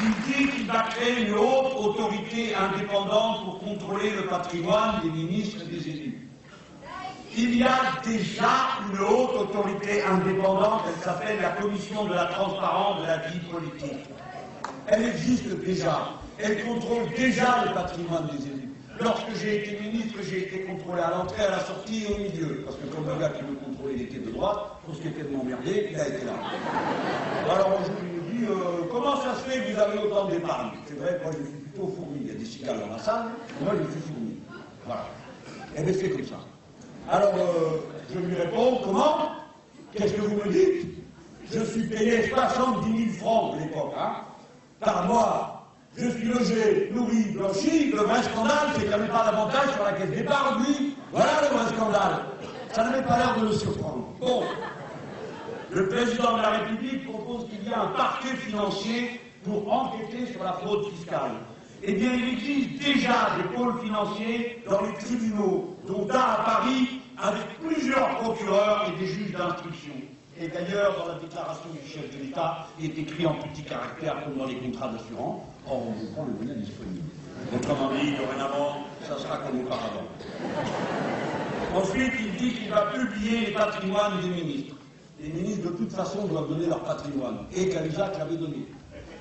Il 0.00 0.32
dit 0.32 0.48
qu'il 0.48 0.66
va 0.68 0.82
créer 0.90 1.26
une 1.26 1.34
haute 1.34 1.74
autorité 1.76 2.54
indépendante 2.54 3.44
pour 3.44 3.58
contrôler 3.58 4.10
le 4.10 4.26
patrimoine 4.26 5.00
des 5.02 5.10
ministres 5.10 5.62
et 5.62 5.74
des 5.74 5.88
élus. 5.88 6.28
Il 7.36 7.56
y 7.56 7.64
a 7.64 8.00
déjà 8.04 8.78
une 8.88 9.00
haute 9.00 9.34
autorité 9.34 10.04
indépendante, 10.04 10.82
elle 10.86 11.02
s'appelle 11.02 11.40
la 11.42 11.50
Commission 11.50 12.04
de 12.04 12.14
la 12.14 12.26
transparence 12.26 13.02
de 13.02 13.06
la 13.06 13.18
vie 13.18 13.40
politique. 13.50 14.06
Elle 14.86 15.06
existe 15.06 15.48
déjà, 15.64 16.10
elle 16.38 16.64
contrôle 16.64 17.10
déjà 17.16 17.64
le 17.66 17.74
patrimoine 17.74 18.28
des 18.28 18.46
élus. 18.46 18.70
Lorsque 19.00 19.34
j'ai 19.42 19.64
été 19.64 19.80
ministre, 19.80 20.18
j'ai 20.22 20.42
été 20.42 20.60
contrôlé 20.62 21.02
à 21.02 21.10
l'entrée, 21.10 21.42
à 21.42 21.50
la 21.50 21.60
sortie 21.60 22.04
et 22.04 22.14
au 22.14 22.18
milieu. 22.18 22.62
Parce 22.64 22.76
que 22.76 22.86
comme 22.86 23.08
le 23.08 23.18
gars 23.18 23.30
qui 23.30 23.42
me 23.42 23.56
contrôlait, 23.84 23.94
il 23.96 24.02
était 24.02 24.18
de 24.18 24.30
droite, 24.30 24.58
pour 24.84 24.94
ce 24.94 25.00
qui 25.00 25.08
était 25.08 25.22
de 25.22 25.36
m'emmerder, 25.36 25.88
il 25.92 25.98
a 25.98 26.08
été 26.08 26.24
là. 26.24 26.32
Alors 27.50 27.84
jour, 27.84 27.94
il 28.02 28.20
me 28.20 28.38
dit, 28.38 28.46
euh, 28.50 28.86
comment 28.90 29.16
ça 29.16 29.34
se 29.34 29.50
fait 29.50 29.60
que 29.60 29.72
vous 29.72 29.80
avez 29.80 29.98
autant 29.98 30.28
d'épargne? 30.28 30.70
C'est 30.86 30.98
vrai, 30.98 31.20
moi 31.22 31.32
je 31.32 31.44
suis 31.44 31.56
plutôt 31.56 31.88
fourni. 31.88 32.20
Il 32.22 32.26
y 32.28 32.30
a 32.30 32.34
des 32.34 32.44
cigales 32.44 32.80
dans 32.80 32.94
la 32.94 32.98
salle, 32.98 33.26
moi 33.62 33.72
je 33.78 33.90
suis 33.92 34.00
fourni. 34.00 34.36
Voilà. 34.86 35.04
Et 35.76 35.82
bien 35.82 35.94
c'est 35.94 36.10
comme 36.10 36.24
ça. 36.24 36.40
Alors, 37.10 37.34
euh, 37.34 37.80
je 38.12 38.18
lui 38.18 38.34
réponds, 38.34 38.80
comment? 38.84 39.30
Qu'est-ce 39.92 40.14
que 40.14 40.22
vous 40.22 40.36
me 40.36 40.50
dites? 40.50 40.94
Je 41.52 41.60
suis 41.60 41.86
payé 41.86 42.28
70 42.28 43.04
000 43.04 43.16
francs 43.18 43.54
à 43.54 43.60
l'époque, 43.60 43.92
hein, 43.98 44.12
par 44.80 45.06
mois 45.06 45.50
je 45.96 46.08
suis 46.08 46.24
logé, 46.24 46.90
nourri, 46.92 47.22
blanchi, 47.36 47.92
le 47.92 47.98
vrai 47.98 48.20
scandale, 48.24 48.66
c'est 48.74 48.80
qu'il 48.80 48.90
n'avait 48.90 49.06
pas 49.06 49.26
d'avantage 49.26 49.70
sur 49.74 49.84
la 49.84 49.92
caisse 49.92 50.10
départ, 50.10 50.58
lui. 50.58 50.96
Voilà 51.12 51.30
le 51.42 51.56
vrai 51.56 51.72
scandale. 51.72 52.24
Ça 52.74 52.82
n'avait 52.82 53.04
pas 53.04 53.18
l'air 53.18 53.36
de 53.40 53.46
le 53.46 53.52
surprendre. 53.52 54.08
Bon. 54.20 54.42
Le 55.70 55.88
président 55.88 56.36
de 56.36 56.42
la 56.42 56.50
République 56.50 57.04
propose 57.04 57.48
qu'il 57.48 57.62
y 57.62 57.70
ait 57.70 57.74
un 57.74 57.86
parquet 57.96 58.34
financier 58.34 59.20
pour 59.44 59.72
enquêter 59.72 60.26
sur 60.32 60.42
la 60.42 60.54
fraude 60.54 60.86
fiscale. 60.86 61.34
Eh 61.84 61.92
bien, 61.92 62.14
il 62.14 62.30
existe 62.30 62.82
déjà 62.82 63.36
des 63.36 63.56
pôles 63.56 63.78
financiers 63.80 64.60
dans 64.68 64.80
les 64.80 64.94
tribunaux, 64.94 65.76
dont 65.86 66.08
un 66.10 66.18
à 66.18 66.42
Paris, 66.44 67.00
avec 67.16 67.44
plusieurs 67.60 68.08
procureurs 68.18 68.86
et 68.88 68.98
des 68.98 69.06
juges 69.06 69.30
d'instruction. 69.30 69.94
Et 70.40 70.48
d'ailleurs, 70.48 70.96
dans 70.98 71.12
la 71.12 71.20
déclaration 71.20 71.70
du 71.70 71.88
chef 71.88 72.10
de 72.10 72.24
l'État, 72.24 72.66
il 72.80 72.86
est 72.86 72.98
écrit 72.98 73.24
en 73.24 73.34
petits 73.34 73.62
caractères 73.62 74.24
comme 74.24 74.36
dans 74.36 74.46
les 74.46 74.56
contrats 74.56 74.88
d'assurance. 74.88 75.42
Or, 75.68 75.86
on 75.86 75.92
vous 75.92 76.12
prend 76.12 76.24
le 76.24 76.32
moyen 76.32 76.60
disponible. 76.60 77.08
Autrement 77.54 77.90
dit, 77.92 78.16
dorénavant, 78.16 78.78
ça 79.00 79.16
sera 79.16 79.36
comme 79.36 79.60
auparavant. 79.60 80.08
Ensuite, 81.74 82.12
il 82.20 82.32
dit 82.36 82.54
qu'il 82.54 82.70
va 82.70 82.86
publier 82.92 83.46
les 83.46 83.52
patrimoines 83.52 84.20
des 84.20 84.28
ministres. 84.28 84.76
Les 85.20 85.28
ministres, 85.28 85.70
de 85.72 85.76
toute 85.76 85.92
façon, 85.92 86.26
doivent 86.26 86.48
donner 86.48 86.66
leur 86.66 86.80
patrimoine. 86.80 87.38
Et 87.54 87.68
Cahuzac 87.68 88.16
l'avait 88.18 88.36
donné. 88.36 88.68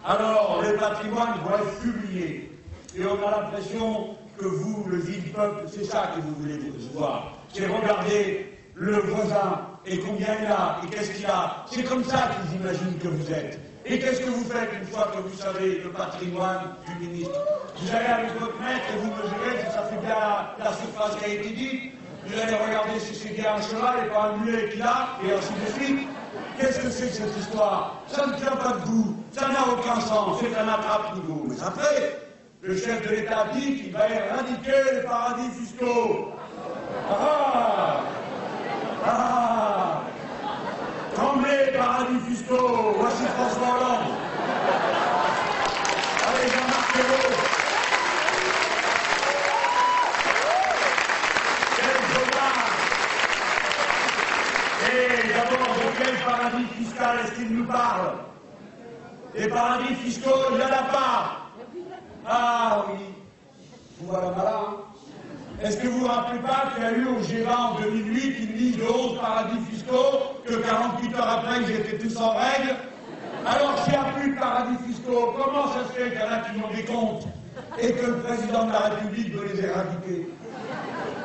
Alors, 0.05 0.61
les 0.63 0.77
patrimoines 0.77 1.39
vont 1.43 1.55
être 1.55 1.79
publiés. 1.79 2.51
Et 2.95 3.05
on 3.05 3.27
a 3.27 3.31
l'impression 3.41 4.15
que 4.37 4.45
vous, 4.45 4.85
le 4.87 4.97
vil 4.97 5.31
peuple, 5.31 5.63
c'est 5.67 5.85
ça 5.85 6.11
que 6.15 6.21
vous 6.21 6.35
voulez 6.41 6.59
voir. 6.93 7.33
C'est 7.53 7.65
regarder 7.65 8.51
le 8.75 8.97
voisin 8.99 9.61
et 9.85 9.97
combien 9.99 10.27
il 10.41 10.45
a 10.45 10.79
et 10.83 10.87
qu'est-ce 10.89 11.11
qu'il 11.11 11.25
a. 11.25 11.65
C'est 11.71 11.83
comme 11.83 12.03
ça 12.03 12.29
qu'ils 12.35 12.59
imaginent 12.59 12.97
que 12.99 13.07
vous 13.07 13.31
êtes. 13.31 13.59
Et 13.85 13.99
qu'est-ce 13.99 14.21
que 14.21 14.29
vous 14.29 14.45
faites 14.45 14.69
une 14.79 14.87
fois 14.87 15.11
que 15.15 15.21
vous 15.21 15.35
savez 15.37 15.81
le 15.83 15.89
patrimoine 15.89 16.75
du 16.87 17.07
ministre? 17.07 17.39
Vous 17.77 17.95
allez 17.95 18.05
avec 18.05 18.39
votre 18.39 18.59
maître 18.59 18.85
et 18.93 18.97
vous 18.99 19.11
mesurez 19.11 19.59
si 19.59 19.71
ça 19.71 19.83
fait 19.83 19.99
bien 20.05 20.15
la, 20.15 20.55
la 20.59 20.73
surface 20.73 21.15
qui 21.17 21.25
a 21.25 21.27
été 21.33 21.49
dite. 21.49 21.93
Vous 22.25 22.39
allez 22.39 22.55
regarder 22.55 22.99
si 22.99 23.27
bien 23.29 23.55
un 23.55 23.61
cheval 23.61 24.05
et 24.05 24.09
pas 24.09 24.31
un 24.33 24.37
mulet 24.37 24.69
qu'il 24.69 24.81
a, 24.81 25.09
et 25.25 25.33
ainsi 25.33 25.53
de 25.53 25.83
suite. 25.83 26.07
Qu'est-ce 26.59 26.79
que 26.79 26.89
c'est 26.89 27.07
que 27.07 27.13
cette 27.13 27.37
histoire? 27.37 28.01
Ça 28.07 28.27
ne 28.27 28.33
tient 28.33 28.55
pas 28.55 28.73
debout, 28.73 29.15
ça 29.31 29.47
n'a 29.47 29.67
aucun 29.71 29.99
sens, 29.99 30.39
c'est 30.39 30.55
un 30.57 30.67
attrape-niveau. 30.67 31.45
Mais 31.47 31.55
après, 31.65 32.19
le 32.61 32.77
chef 32.77 33.03
de 33.07 33.15
l'État 33.15 33.45
dit 33.53 33.81
qu'il 33.81 33.91
va 33.91 34.07
éradiquer 34.07 34.93
les 34.93 35.01
paradis 35.01 35.49
fiscaux. 35.59 36.31
Ah 37.09 37.99
Ah. 39.05 40.01
Tremblez, 41.15 41.73
paradis 41.77 42.19
fiscaux. 42.29 42.93
Voici 42.97 43.23
François 43.35 43.75
Hollande. 43.75 44.13
Allez, 46.27 46.47
Jean-Marc 46.49 47.42
D'abord, 55.33 55.75
de 55.75 56.03
quel 56.03 56.15
paradis 56.23 56.65
fiscal 56.77 57.17
est-ce 57.23 57.31
qu'il 57.33 57.49
nous 57.49 57.65
parle? 57.65 58.11
Des 59.35 59.47
paradis 59.47 59.95
fiscaux, 59.95 60.29
il 60.51 60.57
n'y 60.57 60.61
en 60.61 60.65
a 60.65 60.83
pas. 60.91 61.37
Ah 62.25 62.85
oui, 62.87 62.99
vous 63.99 64.07
voilà 64.07 64.31
malin. 64.37 64.77
Est-ce 65.63 65.77
que 65.77 65.87
vous 65.87 65.99
vous 65.99 66.07
rappelez 66.07 66.39
pas 66.39 66.71
qu'il 66.73 66.83
y 66.83 66.85
a 66.85 66.91
eu 66.91 67.05
au 67.07 67.19
G20 67.19 67.55
en 67.55 67.81
2008 67.81 68.39
une 68.39 68.57
liste 68.57 68.79
de 68.79 68.85
11 68.85 69.19
paradis 69.19 69.59
fiscaux, 69.71 70.19
que 70.45 70.53
48 70.55 71.15
heures 71.15 71.29
après 71.29 71.61
ils 71.61 71.71
étaient 71.71 71.97
tous 71.97 72.17
en 72.17 72.33
règle? 72.33 72.75
Alors 73.45 73.77
s'il 73.83 73.93
n'y 73.93 73.99
a 73.99 74.03
plus 74.13 74.33
de 74.33 74.39
paradis 74.39 74.77
fiscaux, 74.87 75.33
comment 75.37 75.67
ça 75.67 75.85
se 75.87 75.93
fait 75.93 76.11
qu'il 76.11 76.19
y 76.19 76.23
en 76.23 76.31
a 76.31 76.39
qui 76.39 76.63
ont 76.63 76.75
des 76.75 76.83
comptes 76.85 77.27
et 77.79 77.91
que 77.93 78.05
le 78.05 78.17
président 78.19 78.65
de 78.65 78.71
la 78.71 78.79
République 78.79 79.33
veut 79.33 79.47
les 79.53 79.65
éradiquer? 79.65 80.27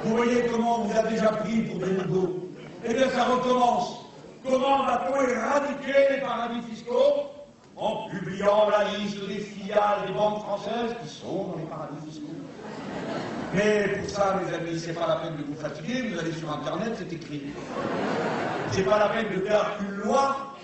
Vous 0.05 0.17
voyez 0.17 0.47
comment 0.51 0.81
on 0.81 0.85
vous 0.85 0.99
a 0.99 1.03
déjà 1.03 1.29
pris 1.29 1.61
pour 1.63 1.79
des 1.87 1.93
nouveaux 1.93 2.48
Eh 2.91 2.95
bien 2.95 3.11
ça 3.11 3.25
recommence. 3.25 4.07
Comment 4.49 4.87
va-t-on 4.87 5.21
éradiquer 5.21 6.15
les 6.15 6.21
paradis 6.23 6.63
fiscaux 6.71 7.29
en 7.77 8.09
publiant 8.09 8.71
la 8.71 8.85
liste 8.85 9.27
des 9.29 9.41
filiales 9.41 10.07
des 10.07 10.13
banques 10.15 10.41
françaises 10.41 10.97
qui 11.03 11.09
sont 11.09 11.49
dans 11.49 11.57
les 11.59 11.67
paradis 11.67 12.07
fiscaux. 12.07 12.27
Mais 13.53 13.89
pour 13.89 14.11
ça, 14.11 14.41
mes 14.43 14.55
amis, 14.55 14.81
c'est 14.81 14.95
pas 14.95 15.07
la 15.07 15.17
peine 15.17 15.37
de 15.37 15.43
vous 15.43 15.55
fatiguer, 15.55 16.09
vous 16.09 16.19
allez 16.19 16.33
sur 16.33 16.51
Internet, 16.51 16.95
c'est 16.99 17.13
écrit. 17.13 17.43
C'est 18.73 18.85
pas 18.85 18.99
la 18.99 19.09
peine 19.11 19.39
de 19.39 19.45
faire 19.45 19.77
une 19.81 19.97
loi 19.97 20.55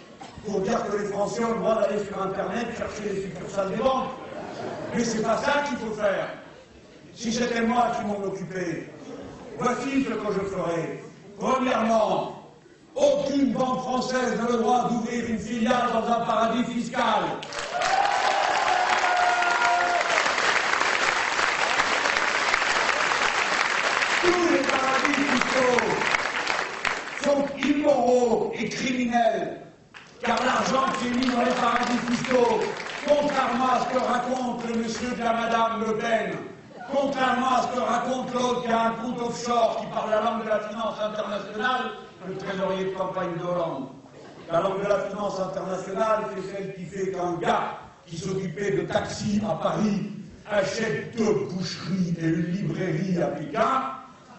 pour 0.47 0.61
dire 0.61 0.83
que 0.87 0.97
les 0.97 1.09
Français 1.09 1.45
ont 1.45 1.53
le 1.53 1.59
droit 1.59 1.81
d'aller 1.83 2.05
sur 2.05 2.23
Internet 2.23 2.67
chercher 2.77 3.15
les 3.15 3.23
succursales 3.23 3.71
des 3.71 3.77
banques. 3.77 4.11
Mais 4.95 5.05
c'est 5.05 5.23
pas 5.23 5.37
ça 5.39 5.63
qu'il 5.69 5.77
faut 5.77 5.95
faire. 5.95 6.31
Si 7.15 7.33
c'était 7.33 7.63
moi 7.63 7.93
qui 7.99 8.07
m'en 8.07 8.25
occupais, 8.25 8.91
voici 9.59 10.05
ce 10.05 10.11
que 10.11 10.33
je 10.33 10.41
ferais. 10.41 11.04
Premièrement, 11.39 12.45
aucune 12.95 13.53
banque 13.53 13.81
française 13.81 14.37
n'a 14.41 14.51
le 14.51 14.59
droit 14.59 14.89
d'ouvrir 14.89 15.25
une 15.29 15.39
filiale 15.39 15.89
dans 15.93 16.07
un 16.13 16.21
paradis 16.25 16.65
fiscal. 16.65 17.25
Tous 24.23 24.53
les 24.53 24.63
paradis 24.63 25.23
fiscaux 25.33 25.85
sont 27.25 27.47
immoraux 27.69 28.53
et 28.55 28.69
criminels, 28.69 29.61
car 30.23 30.39
l'argent 30.45 30.87
qui 30.99 31.09
est 31.09 31.11
mis 31.11 31.27
dans 31.27 31.43
les 31.43 31.55
paradis 31.61 31.99
fiscaux, 32.11 32.61
contrairement 33.09 33.71
à 33.73 33.81
ce 33.81 33.95
que 33.95 34.03
raconte 34.03 34.69
le 34.69 34.83
monsieur 34.83 35.11
de 35.11 35.23
la 35.23 35.33
Madame 35.33 35.85
Le 35.85 35.97
Pen, 35.97 36.37
contrairement 36.93 37.57
à 37.57 37.63
ce 37.63 37.77
que 37.77 37.81
raconte 37.81 38.35
l'autre 38.35 38.63
qui 38.63 38.71
a 38.71 38.89
un 38.89 38.91
compte 38.93 39.21
offshore 39.21 39.77
qui 39.81 39.87
parle 39.87 40.11
la 40.11 40.21
langue 40.23 40.45
de 40.45 40.49
la 40.49 40.61
finance 40.61 40.97
internationale, 41.01 41.83
le 42.27 42.37
trésorier 42.37 42.85
de 42.87 42.91
campagne 42.91 43.37
d'Hollande. 43.39 43.89
La 44.51 44.61
langue 44.61 44.83
de 44.83 44.89
la 44.89 44.99
finance 45.01 45.41
internationale, 45.41 46.25
c'est 46.35 46.55
celle 46.55 46.75
qui 46.75 46.85
fait 46.85 47.13
qu'un 47.13 47.35
gars 47.35 47.79
qui 48.07 48.19
s'occupait 48.19 48.73
de 48.73 48.83
taxis 48.83 49.41
à 49.49 49.55
Paris 49.55 50.11
achète 50.51 51.17
deux 51.17 51.49
boucheries 51.51 52.15
et 52.19 52.27
une 52.27 52.47
librairie 52.53 53.23
à 53.23 53.29
Pékin 53.29 53.83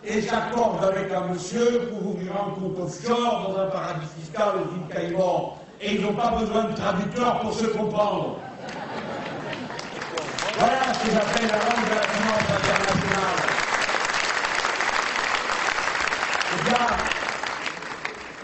et 0.03 0.21
s'accorde 0.21 0.83
avec 0.83 1.11
un 1.11 1.27
monsieur 1.33 1.89
pour 1.89 2.09
ouvrir 2.09 2.31
un 2.33 2.51
compte 2.51 2.79
offshore 2.79 3.49
dans 3.49 3.59
un 3.59 3.65
paradis 3.67 4.05
fiscal 4.19 4.49
aux 4.57 4.75
îles 4.75 4.87
Caïmans. 4.93 5.57
Et 5.81 5.95
ils 5.95 6.01
n'ont 6.01 6.13
pas 6.13 6.31
besoin 6.31 6.65
de 6.65 6.75
traducteurs 6.75 7.39
pour 7.39 7.53
se 7.53 7.65
comprendre. 7.65 8.37
Voilà 10.57 10.93
ce 10.93 10.99
que 10.99 11.11
j'appelle 11.11 11.47
la 11.49 11.57
langue 11.57 11.85
de 11.85 11.95
la 11.95 12.07
finance 12.07 12.47
internationale. 12.57 13.39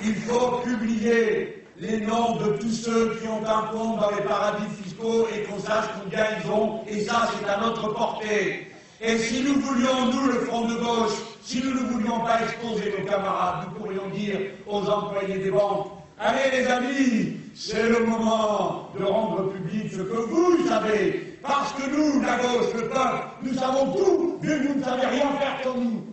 Eh 0.02 0.08
il 0.08 0.15
faut 0.15 0.58
publier 0.58 1.63
les 1.80 2.02
noms 2.02 2.36
de 2.36 2.58
tous 2.58 2.71
ceux 2.71 3.15
qui 3.15 3.28
ont 3.28 3.43
un 3.45 3.67
compte 3.67 4.00
dans 4.00 4.12
les 4.12 4.24
paradis 4.24 4.67
fiscaux 4.84 5.28
et 5.34 5.43
qu'on 5.43 5.60
sache 5.60 5.86
combien 6.04 6.26
ils 6.43 6.52
ont, 6.52 6.82
et 6.88 7.02
ça 7.02 7.30
c'est 7.39 7.50
à 7.50 7.60
notre 7.62 7.93
portée. 7.93 8.67
Et 9.00 9.17
si 9.17 9.43
nous 9.43 9.60
voulions, 9.62 10.12
nous, 10.12 10.28
le 10.28 10.39
Front 10.41 10.67
de 10.67 10.76
gauche, 10.76 11.17
si 11.41 11.63
nous 11.63 11.74
ne 11.74 11.91
voulions 11.91 12.19
pas 12.19 12.41
exposer 12.43 12.93
nos 13.00 13.06
camarades, 13.06 13.67
nous 13.67 13.80
pourrions 13.80 14.10
dire 14.10 14.38
aux 14.67 14.88
employés 14.88 15.39
des 15.39 15.50
banques, 15.50 15.88
allez 16.19 16.52
les 16.52 16.67
amis, 16.67 17.38
c'est 17.56 17.89
le 17.89 18.06
moment 18.06 18.89
de 19.00 19.04
rendre 19.06 19.50
public 19.52 19.91
ce 19.91 20.02
que 20.02 20.17
vous 20.17 20.67
savez, 20.67 21.31
parce 21.42 21.74
que 21.74 21.90
nous, 21.90 22.22
la 22.22 22.38
gauche, 22.38 22.74
le 22.76 22.88
peuple, 22.90 23.24
nous 23.44 23.54
savons 23.54 23.94
tout, 23.94 24.38
vu 24.42 24.50
que 24.50 24.68
vous 24.68 24.80
ne 24.80 24.84
savez 24.84 25.06
rien 25.08 25.32
faire 25.40 25.62
comme 25.64 25.84
nous. 25.84 26.04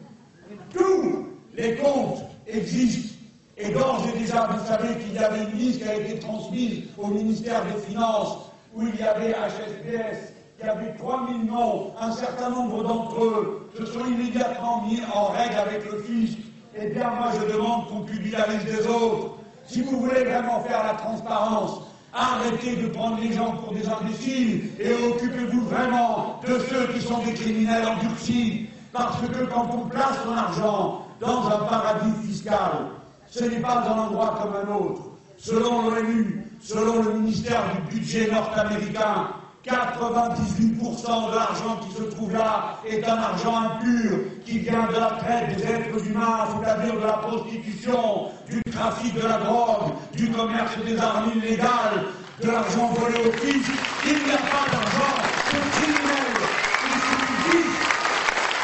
Tous 0.72 1.26
les 1.54 1.76
comptes 1.76 2.22
existent. 2.46 3.14
Et 3.56 3.70
d'ores 3.70 4.06
et 4.14 4.18
déjà, 4.18 4.46
vous 4.46 4.66
savez 4.66 4.94
qu'il 5.00 5.14
y 5.14 5.18
avait 5.18 5.42
une 5.42 5.58
liste 5.58 5.82
qui 5.82 5.88
a 5.88 5.96
été 5.96 6.20
transmise 6.20 6.84
au 6.96 7.08
ministère 7.08 7.64
des 7.64 7.80
Finances, 7.82 8.38
où 8.74 8.86
il 8.86 8.94
y 8.94 9.02
avait 9.02 9.32
HSBS, 9.32 10.32
il 10.60 10.66
y 10.66 10.68
avait 10.68 10.94
3000 10.94 11.46
noms, 11.46 11.92
un 12.00 12.12
certain 12.12 12.50
nombre 12.50 12.84
d'entre 12.84 13.24
eux 13.24 13.70
se 13.76 13.86
sont 13.86 14.06
immédiatement 14.06 14.82
mis 14.82 15.00
en 15.12 15.26
règle 15.26 15.56
avec 15.56 15.90
le 15.90 16.02
fisc. 16.02 16.38
Eh 16.74 16.88
bien, 16.88 17.10
moi, 17.10 17.30
je 17.34 17.52
demande 17.52 17.88
qu'on 17.88 18.02
publie 18.02 18.30
la 18.30 18.46
liste 18.46 18.66
des 18.66 18.86
autres. 18.86 19.34
Si 19.66 19.82
vous 19.82 20.00
voulez 20.00 20.24
vraiment 20.24 20.60
faire 20.60 20.84
la 20.84 20.94
transparence, 20.94 21.82
arrêtez 22.12 22.76
de 22.76 22.88
prendre 22.88 23.20
les 23.20 23.32
gens 23.32 23.52
pour 23.52 23.72
des 23.74 23.88
imbéciles 23.88 24.70
et 24.78 24.92
occupez-vous 25.08 25.62
vraiment 25.62 26.40
de 26.46 26.58
ceux 26.58 26.86
qui 26.92 27.00
sont 27.00 27.18
des 27.24 27.32
criminels 27.32 27.86
endurcis. 27.86 28.66
Parce 28.92 29.20
que 29.20 29.44
quand 29.44 29.68
on 29.72 29.88
place 29.88 30.18
son 30.24 30.32
argent 30.32 31.06
dans 31.20 31.46
un 31.46 31.58
paradis 31.66 32.26
fiscal, 32.26 32.86
ce 33.28 33.44
n'est 33.44 33.60
pas 33.60 33.84
un 33.86 33.98
endroit 33.98 34.38
comme 34.40 34.54
un 34.54 34.74
autre. 34.74 35.02
Selon 35.36 35.90
l'ONU, 35.90 36.44
selon 36.60 37.02
le 37.02 37.12
ministère 37.12 37.62
du 37.74 37.96
budget 37.96 38.30
nord-américain, 38.30 39.28
98% 39.66 41.30
de 41.30 41.34
l'argent 41.34 41.80
qui 41.82 41.96
se 41.96 42.02
trouve 42.04 42.32
là 42.32 42.78
est 42.86 43.04
un 43.04 43.16
argent 43.16 43.56
impur 43.56 44.18
qui 44.44 44.60
vient 44.60 44.86
de 44.86 44.92
la 44.94 45.10
traite 45.18 45.56
des 45.56 45.64
êtres 45.64 46.06
humains, 46.06 46.46
c'est-à-dire 46.52 46.94
de 46.94 47.06
la 47.06 47.14
prostitution, 47.14 48.30
du 48.48 48.62
trafic 48.70 49.14
de 49.14 49.26
la 49.26 49.38
drogue, 49.38 49.92
du 50.14 50.30
commerce 50.30 50.76
des 50.86 50.96
armes 50.98 51.32
illégales, 51.34 52.04
de 52.40 52.50
l'argent 52.50 52.86
volé 52.94 53.16
au 53.18 53.32
fisc. 53.32 53.70
Il 54.06 54.24
n'y 54.24 54.30
a 54.30 54.36
pas 54.36 54.64
d'argent 54.70 55.14
pour 55.50 55.70
criminels. 55.72 56.38
Il 56.84 56.98
suffit 57.08 57.68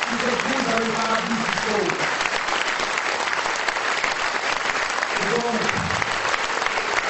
qui 0.07 0.17
se 0.23 0.31
trouve 0.39 0.65
dans 0.71 0.79
les 0.79 0.93
paradis 0.95 1.41
fiscaux. 1.45 1.89
Et 5.21 5.27
donc, 5.35 5.59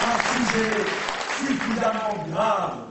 un 0.04 0.16
sujet 0.32 0.74
suffisamment 1.38 2.14
grave 2.32 2.84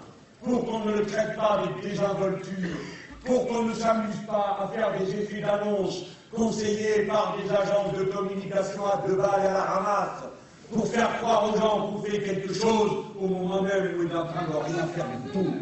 pour 0.44 0.66
qu'on 0.66 0.80
ne 0.80 0.92
le 0.98 1.06
traite 1.06 1.36
pas 1.36 1.60
avec 1.60 1.82
désinvolture, 1.82 2.78
pour 3.26 3.48
qu'on 3.48 3.64
ne 3.64 3.74
s'amuse 3.74 4.20
pas 4.28 4.60
à 4.62 4.68
faire 4.68 4.92
des 5.00 5.10
effets 5.16 5.42
d'annonce 5.42 6.06
conseillés 6.36 7.04
par 7.04 7.36
des 7.38 7.50
agences 7.50 7.94
de 7.98 8.04
communication 8.06 8.86
à 8.86 9.08
deux 9.08 9.16
balles 9.16 9.42
et 9.44 9.48
à 9.48 9.54
la 9.54 9.64
ramasse, 9.64 10.24
pour 10.74 10.88
faire 10.88 11.18
croire 11.20 11.50
aux 11.50 11.58
gens 11.58 11.88
qu'on 11.88 12.02
fait 12.02 12.20
quelque 12.20 12.54
chose 12.54 12.92
au 13.20 13.28
moment 13.28 13.62
même 13.62 13.96
où 13.98 14.04
il 14.04 14.12
est 14.12 14.16
en 14.16 14.26
train 14.26 14.46
de 14.46 14.74
rien 14.74 14.88
faire 14.88 15.06
du 15.24 15.32
tout. 15.32 15.56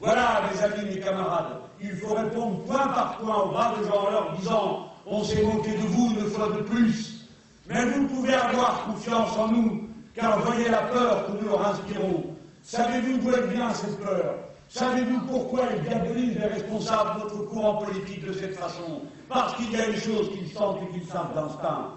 Voilà, 0.00 0.42
mes 0.52 0.62
amis, 0.62 0.94
mes 0.94 1.00
camarades, 1.00 1.58
il 1.80 1.92
faut 1.92 2.14
répondre 2.14 2.58
point 2.64 2.88
par 2.88 3.18
point 3.18 3.36
aux 3.42 3.48
braves 3.48 3.86
gens 3.86 4.06
en 4.06 4.10
leur 4.10 4.36
disant 4.36 4.86
on 5.06 5.24
s'est 5.24 5.42
moqué 5.42 5.72
de 5.72 5.86
vous 5.86 6.14
une 6.18 6.26
fois 6.26 6.48
de 6.48 6.62
plus, 6.62 7.26
mais 7.68 7.84
vous 7.86 8.06
pouvez 8.08 8.34
avoir 8.34 8.84
confiance 8.84 9.36
en 9.38 9.48
nous, 9.48 9.88
car 10.14 10.40
voyez 10.40 10.68
la 10.68 10.82
peur 10.82 11.26
que 11.26 11.32
nous 11.32 11.48
leur 11.48 11.66
inspirons. 11.66 12.29
Savez-vous 12.70 13.18
d'où 13.18 13.32
vient 13.52 13.74
cette 13.74 13.98
peur? 13.98 14.36
Savez-vous 14.68 15.22
pourquoi 15.22 15.62
ils 15.74 15.82
diabolisent 15.82 16.38
les 16.38 16.46
responsables 16.46 17.16
de 17.16 17.24
notre 17.24 17.38
courant 17.48 17.78
politique 17.78 18.24
de 18.24 18.32
cette 18.32 18.56
façon? 18.56 19.02
Parce 19.28 19.56
qu'il 19.56 19.72
y 19.72 19.76
a 19.76 19.88
une 19.88 19.96
chose 19.96 20.30
qu'ils 20.30 20.52
sentent 20.52 20.78
et 20.84 20.92
qu'ils 20.92 21.08
savent 21.08 21.34
d'instinct. 21.34 21.88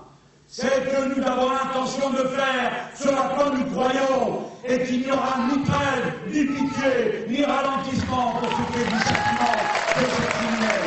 C'est 0.47 0.83
que 0.89 1.13
nous 1.13 1.23
avons 1.27 1.51
l'intention 1.51 2.09
de 2.09 2.27
faire 2.29 2.71
ce 2.95 3.07
à 3.07 3.35
quoi 3.35 3.51
nous 3.51 3.65
croyons 3.65 4.45
et 4.67 4.83
qu'il 4.83 5.01
n'y 5.01 5.11
aura 5.11 5.37
ni 5.47 5.63
trêve, 5.63 6.13
ni 6.29 6.45
pitié, 6.45 7.27
ni 7.29 7.45
ralentissement 7.45 8.31
pour 8.31 8.49
ce 8.49 8.73
qui 8.73 8.81
est 8.81 8.85
du 8.85 8.99
châtiment 8.99 9.53
de 9.95 10.05
ces 10.05 10.27
criminels. 10.27 10.83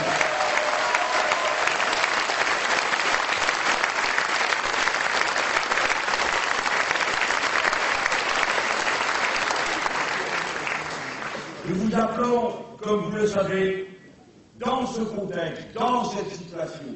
Nous 11.69 11.75
vous 11.75 11.97
appelons, 11.97 12.53
comme 12.81 13.01
vous 13.07 13.17
le 13.17 13.27
savez, 13.27 13.89
dans 14.59 14.87
ce 14.87 15.01
contexte, 15.01 15.67
dans 15.75 16.05
cette 16.05 16.31
situation, 16.31 16.95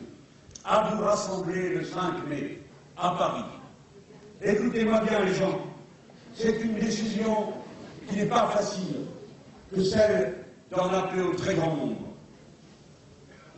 à 0.64 0.90
vous 0.90 1.02
rassembler 1.02 1.70
le 1.70 1.84
5 1.84 2.28
mai 2.28 2.60
à 2.96 3.10
Paris. 3.10 3.44
Écoutez-moi 4.42 5.00
bien 5.00 5.24
les 5.24 5.34
gens, 5.34 5.58
c'est 6.34 6.60
une 6.60 6.74
décision 6.74 7.52
qui 8.08 8.16
n'est 8.16 8.26
pas 8.26 8.46
facile 8.48 9.06
que 9.74 9.82
celle 9.82 10.36
d'en 10.70 10.88
appeler 10.92 11.22
au 11.22 11.34
très 11.34 11.54
grand 11.54 11.74
nombre. 11.74 12.06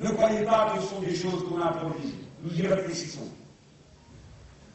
Ne 0.01 0.09
croyez 0.09 0.45
pas 0.45 0.73
que 0.75 0.83
ce 0.83 0.89
sont 0.89 1.01
des 1.01 1.15
choses 1.15 1.47
qu'on 1.49 1.61
improvise, 1.61 2.15
nous 2.43 2.59
y 2.59 2.67
réfléchissons. 2.67 3.29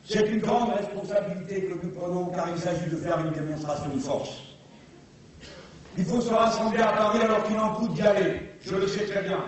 C'est 0.05 0.27
une 0.27 0.39
grande 0.39 0.71
responsabilité 0.73 1.65
que 1.65 1.85
nous 1.85 1.91
prenons 1.91 2.27
car 2.27 2.47
il 2.49 2.59
s'agit 2.61 2.89
de 2.89 2.95
faire 2.95 3.19
une 3.25 3.31
démonstration 3.31 3.89
de 3.93 3.99
force. 3.99 4.46
Il 5.97 6.05
faut 6.05 6.21
se 6.21 6.31
rassembler 6.31 6.79
à 6.79 6.93
Paris 6.93 7.19
alors 7.23 7.43
qu'il 7.43 7.59
en 7.59 7.73
coûte 7.73 7.93
d'y 7.93 8.03
aller, 8.03 8.51
je 8.61 8.75
le 8.75 8.87
sais 8.87 9.05
très 9.05 9.23
bien. 9.23 9.43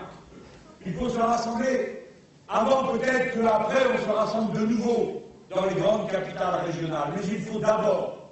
Il 0.84 0.94
faut 0.94 1.08
se 1.08 1.18
rassembler 1.18 2.08
avant 2.48 2.88
peut-être 2.88 3.40
qu'après 3.40 3.86
on 3.94 4.04
se 4.04 4.10
rassemble 4.10 4.58
de 4.58 4.66
nouveau 4.66 5.22
dans 5.54 5.64
les 5.66 5.74
grandes 5.74 6.10
capitales 6.10 6.62
régionales. 6.66 7.12
Mais 7.14 7.22
il 7.28 7.40
faut 7.42 7.60
d'abord 7.60 8.30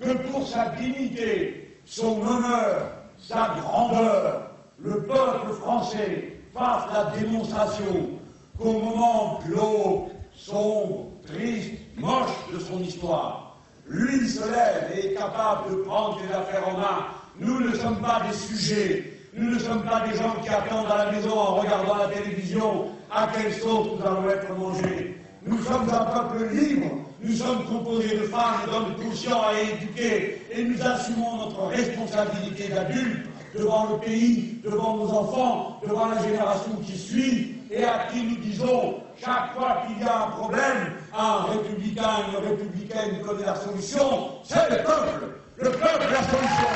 que 0.00 0.10
pour 0.28 0.46
sa 0.46 0.70
dignité, 0.70 1.78
son 1.84 2.20
honneur, 2.22 2.90
sa 3.18 3.54
grandeur, 3.60 4.50
le 4.78 5.02
peuple 5.02 5.52
français 5.60 6.32
fasse 6.52 6.84
la 6.92 7.16
démonstration 7.16 8.18
qu'au 8.58 8.72
moment 8.72 9.38
glauque, 9.46 10.10
sombre, 10.32 11.06
triste, 11.26 11.74
moche 11.96 12.52
de 12.52 12.58
son 12.58 12.80
histoire, 12.80 13.56
lui 13.86 14.28
se 14.28 14.40
lève 14.40 14.90
et 14.96 15.06
est 15.10 15.14
capable 15.14 15.70
de 15.70 15.76
prendre 15.82 16.18
ses 16.20 16.34
affaires 16.34 16.68
en 16.68 16.78
main. 16.78 17.06
Nous 17.40 17.60
ne 17.60 17.74
sommes 17.74 18.00
pas 18.00 18.22
des 18.28 18.36
sujets, 18.36 19.12
nous 19.36 19.54
ne 19.54 19.58
sommes 19.58 19.82
pas 19.82 20.06
des 20.06 20.16
gens 20.16 20.36
qui 20.40 20.48
attendent 20.48 20.90
à 20.90 21.06
la 21.06 21.12
maison 21.12 21.36
en 21.36 21.56
regardant 21.56 21.96
la 21.96 22.06
télévision 22.06 22.86
à 23.10 23.26
quelle 23.34 23.52
sauce 23.52 23.88
nous 23.98 24.06
allons 24.06 24.28
être 24.30 24.52
mangés. 24.56 25.18
Nous 25.44 25.60
sommes 25.64 25.88
un 25.90 26.04
peuple 26.04 26.54
libre, 26.54 26.86
nous 27.20 27.34
sommes 27.34 27.64
composés 27.64 28.16
de 28.18 28.22
femmes 28.22 28.60
et 28.64 28.70
d'hommes 28.70 28.94
conscients 29.02 29.42
et 29.52 29.74
éduqués, 29.74 30.42
et 30.52 30.62
nous 30.62 30.80
assumons 30.80 31.38
notre 31.38 31.66
responsabilité 31.66 32.68
d'adultes 32.68 33.26
devant 33.52 33.88
le 33.90 33.98
pays, 33.98 34.60
devant 34.64 34.96
nos 34.98 35.10
enfants, 35.10 35.80
devant 35.84 36.06
la 36.06 36.22
génération 36.22 36.76
qui 36.86 36.96
suit, 36.96 37.56
et 37.68 37.82
à 37.82 38.06
qui 38.12 38.22
nous 38.22 38.36
disons, 38.36 39.02
chaque 39.20 39.54
fois 39.54 39.82
qu'il 39.86 40.06
y 40.06 40.08
a 40.08 40.26
un 40.26 40.30
problème, 40.30 40.92
un 41.18 41.46
républicain, 41.50 42.10
une 42.30 42.48
républicaine 42.48 43.20
connaît 43.26 43.46
la 43.46 43.56
solution, 43.56 44.28
c'est 44.44 44.70
le 44.70 44.76
peuple. 44.84 45.43
Le 45.56 45.70
peuple 45.70 46.10
la 46.10 46.22
solution. 46.24 46.68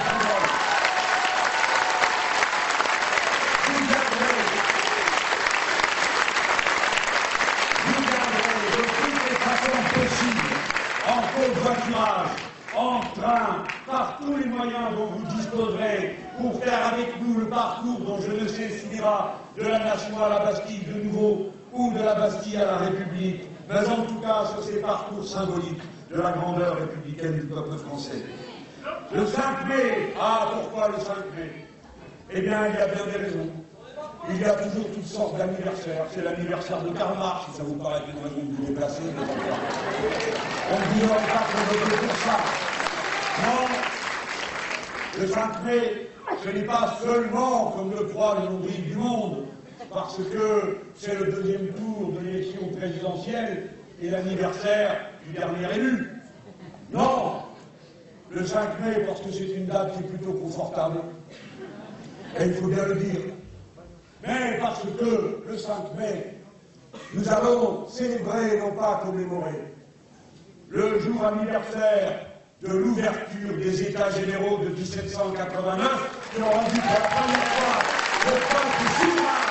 Vous 3.66 3.80
garderez, 3.90 4.38
vous 7.84 8.02
garderez 8.06 8.68
de 8.76 8.82
toutes 8.94 9.24
les 9.28 9.36
façons 9.36 9.82
possibles, 9.94 10.54
en 11.08 11.20
covoiturage, 11.34 12.30
en 12.76 13.00
train, 13.20 13.64
par 13.84 14.18
tous 14.20 14.36
les 14.36 14.46
moyens 14.46 14.94
dont 14.96 15.06
vous 15.06 15.26
disposerez 15.36 16.16
pour 16.40 16.62
faire 16.62 16.86
avec 16.92 17.20
nous 17.20 17.40
le 17.40 17.46
parcours 17.46 17.98
dont 17.98 18.20
je 18.20 18.30
ne 18.30 18.46
sais 18.46 18.68
s'il 18.70 18.94
ira 18.94 19.40
de 19.56 19.64
la 19.64 19.80
nation 19.80 20.22
à 20.24 20.28
la 20.28 20.38
Bastille 20.38 20.84
de 20.84 21.02
nouveau 21.02 21.50
ou 21.72 21.92
de 21.94 21.98
la 21.98 22.14
Bastille 22.14 22.56
à 22.58 22.66
la 22.66 22.76
République, 22.76 23.42
mais 23.68 23.88
en 23.88 24.02
tout 24.02 24.20
cas 24.20 24.44
sur 24.52 24.62
ces 24.62 24.80
parcours 24.80 25.26
symboliques 25.26 25.82
de 26.12 26.20
la 26.20 26.30
grandeur 26.30 26.76
républicaine 26.78 27.40
du 27.40 27.46
peuple 27.46 27.76
français. 27.76 28.22
Le 29.14 29.26
5 29.26 29.66
mai, 29.68 30.14
ah 30.20 30.48
pourquoi 30.52 30.88
le 30.88 30.98
5 31.02 31.14
mai? 31.36 31.50
Eh 32.30 32.40
bien, 32.42 32.66
il 32.68 32.74
y 32.74 32.82
a 32.82 32.86
bien 32.88 33.04
des 33.06 33.24
raisons. 33.24 33.48
Il 34.30 34.40
y 34.40 34.44
a 34.44 34.50
toujours 34.50 34.86
toutes 34.92 35.06
sortes 35.06 35.38
d'anniversaires. 35.38 36.04
C'est 36.10 36.22
l'anniversaire 36.22 36.82
de 36.82 36.90
Karl 36.90 37.16
Marx, 37.16 37.46
si 37.50 37.56
ça 37.56 37.62
vous 37.62 37.76
paraît 37.76 38.02
une 38.12 38.22
raison 38.22 38.42
de 38.42 38.56
vous 38.56 38.66
déplacer. 38.66 39.00
mais 39.04 39.22
On 40.70 40.78
ne 40.78 40.94
dirait 40.94 41.08
pas 41.08 41.44
qu'on 41.48 41.64
vote 41.72 42.00
pour 42.00 42.16
ça. 42.16 42.36
Non, 43.46 43.68
le 45.20 45.26
5 45.26 45.64
mai, 45.64 46.10
ce 46.44 46.48
n'est 46.50 46.64
pas 46.66 46.98
seulement, 47.02 47.70
comme 47.70 47.90
le 47.92 48.04
croit 48.04 48.36
le 48.42 48.50
nombril 48.50 48.84
du 48.84 48.94
monde, 48.96 49.46
parce 49.90 50.18
que 50.18 50.78
c'est 50.94 51.18
le 51.18 51.32
deuxième 51.32 51.68
tour 51.68 52.12
de 52.12 52.26
l'élection 52.26 52.68
présidentielle 52.78 53.70
et 54.02 54.10
l'anniversaire 54.10 55.06
du 55.26 55.32
dernier 55.32 55.74
élu. 55.74 56.10
Non, 56.92 57.42
le 58.30 58.46
5 58.46 58.80
mai, 58.80 59.04
parce 59.06 59.20
que 59.20 59.30
c'est 59.32 59.54
une 59.54 59.66
date 59.66 59.94
qui 59.94 60.00
est 60.00 60.08
plutôt 60.08 60.32
confortable. 60.32 61.00
Et 62.38 62.44
il 62.44 62.54
faut 62.54 62.68
bien 62.68 62.84
le 62.84 62.94
dire. 62.96 63.20
Mais 64.26 64.58
parce 64.60 64.82
que 64.82 65.42
le 65.46 65.56
5 65.58 65.94
mai, 65.96 66.34
nous 67.14 67.28
allons 67.28 67.88
célébrer 67.88 68.58
non 68.58 68.72
pas 68.72 69.00
commémorer 69.04 69.74
le 70.68 70.98
jour 71.00 71.24
anniversaire 71.24 72.26
de 72.62 72.68
l'ouverture 72.68 73.56
des 73.56 73.82
États 73.82 74.10
généraux 74.10 74.58
de 74.58 74.68
1789 74.70 76.30
qui 76.34 76.42
ont 76.42 76.50
rendu 76.50 76.80
pour 76.80 76.92
la 76.92 77.08
première 77.08 77.44
fois 77.44 77.82
le 78.26 78.32
peuple 78.32 78.90
souverain 79.00 79.47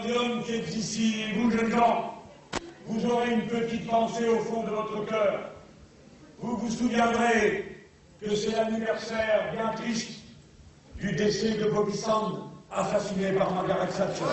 qui 0.00 0.54
êtes 0.54 0.76
ici, 0.76 1.22
et 1.22 1.32
vous 1.38 1.50
jeunes 1.50 1.70
gens, 1.70 2.14
vous 2.86 3.06
aurez 3.06 3.30
une 3.32 3.46
petite 3.46 3.86
pensée 3.86 4.28
au 4.28 4.38
fond 4.40 4.62
de 4.64 4.70
votre 4.70 5.04
cœur. 5.06 5.50
Vous 6.38 6.56
vous 6.56 6.70
souviendrez 6.70 7.86
que 8.20 8.34
c'est 8.34 8.52
l'anniversaire 8.52 9.52
bien 9.52 9.68
triste 9.68 10.20
du 10.98 11.12
décès 11.12 11.52
de 11.52 11.70
Bobby 11.70 11.96
Sand, 11.96 12.50
assassiné 12.70 13.32
par 13.32 13.52
Margaret 13.52 13.88
Thatcher. 13.88 14.24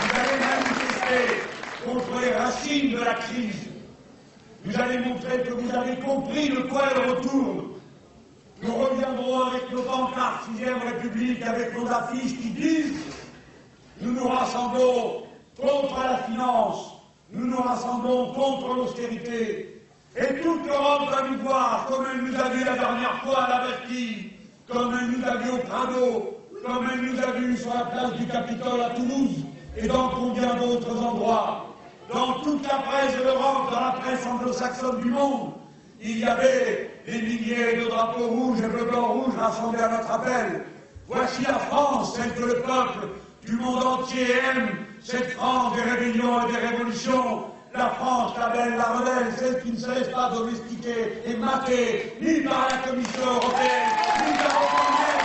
Vous 0.00 0.20
allez 0.20 0.38
manifester 0.40 1.42
contre 1.86 2.20
les 2.20 2.32
racines 2.34 2.92
de 2.92 2.98
la 2.98 3.14
crise. 3.14 3.71
Vous 4.64 4.78
allez 4.80 4.98
montrer 4.98 5.42
que 5.42 5.52
vous 5.54 5.74
avez 5.74 5.96
compris 5.96 6.48
le 6.48 6.62
quoi 6.64 6.82
elle 6.94 7.10
retourne. 7.10 7.62
Nous 8.62 8.74
reviendrons 8.74 9.40
avec 9.40 9.72
nos 9.72 9.82
pancartes 9.82 10.44
6ème 10.50 10.86
République, 10.86 11.42
avec 11.42 11.76
nos 11.76 11.88
affiches 11.88 12.38
qui 12.38 12.50
disent 12.50 12.94
Nous 14.00 14.12
nous 14.12 14.28
rassemblons 14.28 15.24
contre 15.60 16.00
la 16.04 16.18
finance, 16.18 16.92
nous 17.32 17.46
nous 17.46 17.60
rassemblons 17.60 18.32
contre 18.34 18.76
l'austérité. 18.76 19.82
Et 20.14 20.40
toute 20.40 20.64
l'Europe 20.66 21.10
va 21.10 21.28
nous 21.28 21.38
voir 21.38 21.86
comme 21.86 22.06
elle 22.12 22.22
nous 22.22 22.38
a 22.38 22.48
vu 22.50 22.64
la 22.64 22.76
dernière 22.76 23.20
fois 23.24 23.42
à 23.44 23.48
la 23.48 23.66
Bastille, 23.66 24.30
comme 24.68 24.96
elle 25.00 25.18
nous 25.18 25.26
a 25.26 25.36
vu 25.38 25.50
au 25.50 25.58
Prado, 25.58 26.38
comme 26.64 26.88
elle 26.92 27.00
nous 27.00 27.20
a 27.20 27.32
vu 27.32 27.56
sur 27.56 27.74
la 27.74 27.86
place 27.86 28.12
du 28.12 28.26
Capitole 28.26 28.80
à 28.80 28.90
Toulouse 28.90 29.44
et 29.76 29.88
dans 29.88 30.10
combien 30.10 30.54
d'autres 30.54 31.02
endroits. 31.02 31.71
Dans 32.12 32.32
toute 32.42 32.62
la 32.66 32.78
presse 32.78 33.16
de 33.16 33.22
l'Europe, 33.22 33.70
dans 33.72 33.80
la 33.80 33.92
presse 33.92 34.26
anglo-saxonne 34.26 35.00
du 35.00 35.10
monde, 35.10 35.52
il 36.00 36.18
y 36.18 36.24
avait 36.24 36.90
des 37.06 37.22
milliers 37.22 37.76
de 37.76 37.88
drapeaux 37.88 38.26
rouges 38.26 38.58
et 38.60 38.68
bleu 38.68 38.84
blanc 38.84 39.12
rouge 39.12 39.34
rassemblés 39.38 39.80
à 39.80 39.88
notre 39.88 40.10
appel. 40.10 40.64
Voici 41.08 41.42
la 41.42 41.58
France, 41.58 42.16
celle 42.16 42.34
que 42.34 42.42
le 42.44 42.60
peuple 42.62 43.08
du 43.46 43.56
monde 43.56 43.82
entier 43.84 44.26
aime, 44.32 44.68
cette 45.00 45.32
France 45.32 45.74
des 45.76 45.82
rébellions 45.82 46.46
et 46.46 46.52
des 46.52 46.58
révolutions, 46.58 47.44
la 47.74 47.88
France, 47.90 48.32
la 48.38 48.48
belle, 48.50 48.76
la 48.76 48.84
rebelle, 48.84 49.32
celle 49.36 49.62
qui 49.62 49.72
ne 49.72 49.78
se 49.78 49.90
laisse 49.90 50.08
pas 50.08 50.28
domestiquer 50.30 51.22
et 51.24 51.36
mater 51.36 52.16
ni 52.20 52.40
par 52.42 52.68
la 52.70 52.76
Commission 52.88 53.24
européenne, 53.24 53.88
ni 54.26 54.32
par 54.36 54.62
aucun 54.62 54.90
maître. 55.00 55.24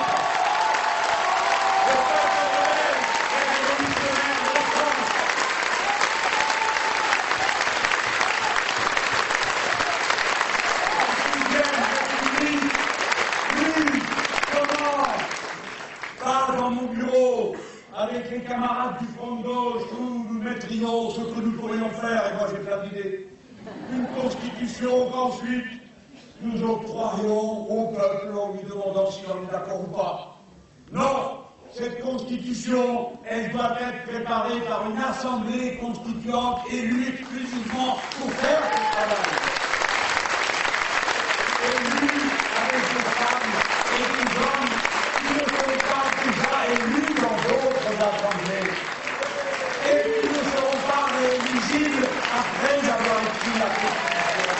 Le 1.88 1.94
peuple 2.08 2.42
rebelle 2.56 3.00
et 3.36 3.44
révolutionnaire 3.52 4.40
de 4.40 4.52
la 4.56 4.64
France. 4.72 5.12
Sixième 11.34 11.76
République, 11.92 12.72
oui, 13.94 14.02
comment 14.54 15.04
pas 16.24 16.48
dans 16.58 16.72
mon 16.72 16.88
bureau, 16.88 17.56
avec 17.96 18.24
les 18.32 18.40
camarades 18.42 19.00
du 19.00 19.08
front 19.18 19.36
de 19.36 19.44
gauche, 19.44 19.84
mettrions 20.68 21.12
ce 21.12 21.22
que 21.22 21.40
nous 21.40 21.52
pourrions 21.54 21.90
faire, 21.90 22.24
et 22.28 22.34
moi 22.38 22.48
j'ai 22.52 22.60
plein 22.60 22.84
d'idées. 22.84 23.30
Une 23.92 24.08
constitution 24.22 25.10
qu'ensuite 25.12 25.66
nous 26.42 26.64
octroierions 26.64 27.70
au 27.70 27.88
peuple 27.88 28.38
en 28.38 28.52
lui 28.54 28.64
demandant 28.70 29.10
si 29.10 29.22
on 29.28 29.44
est 29.48 29.52
d'accord 29.52 29.82
ou 29.82 29.96
pas. 29.96 30.38
Non, 30.92 31.40
cette 31.74 32.02
constitution, 32.02 33.12
elle 33.26 33.52
doit 33.52 33.78
être 33.80 34.04
préparée 34.12 34.60
par 34.62 34.90
une 34.90 34.98
assemblée 34.98 35.78
constituante 35.78 36.62
élue 36.72 37.08
exclusivement 37.10 37.98
pour 38.20 38.32
faire 38.34 38.62
ce 38.72 38.78
travail. 38.96 39.18
Élue 41.68 42.30
avec 42.62 42.84
des 42.94 43.06
femmes 43.18 43.56
et 43.96 44.06
des 44.14 44.28
hommes 44.38 44.74
qui 45.18 45.34
ne 45.34 45.40
sont 45.40 45.80
pas 45.90 46.08
déjà 46.24 46.56
élus 46.74 47.14
dans 47.16 47.38
d'autres 47.44 47.94
assemblées 48.00 48.72
et 49.90 49.98
qui 50.04 50.28
ne 50.28 50.42
seront 50.52 50.80
pas 50.88 51.06
rééligibles 51.18 52.08
après 52.40 52.80
avoir 52.90 53.20
écrit 53.24 53.58
la 53.60 53.66
Constitution. 53.66 54.58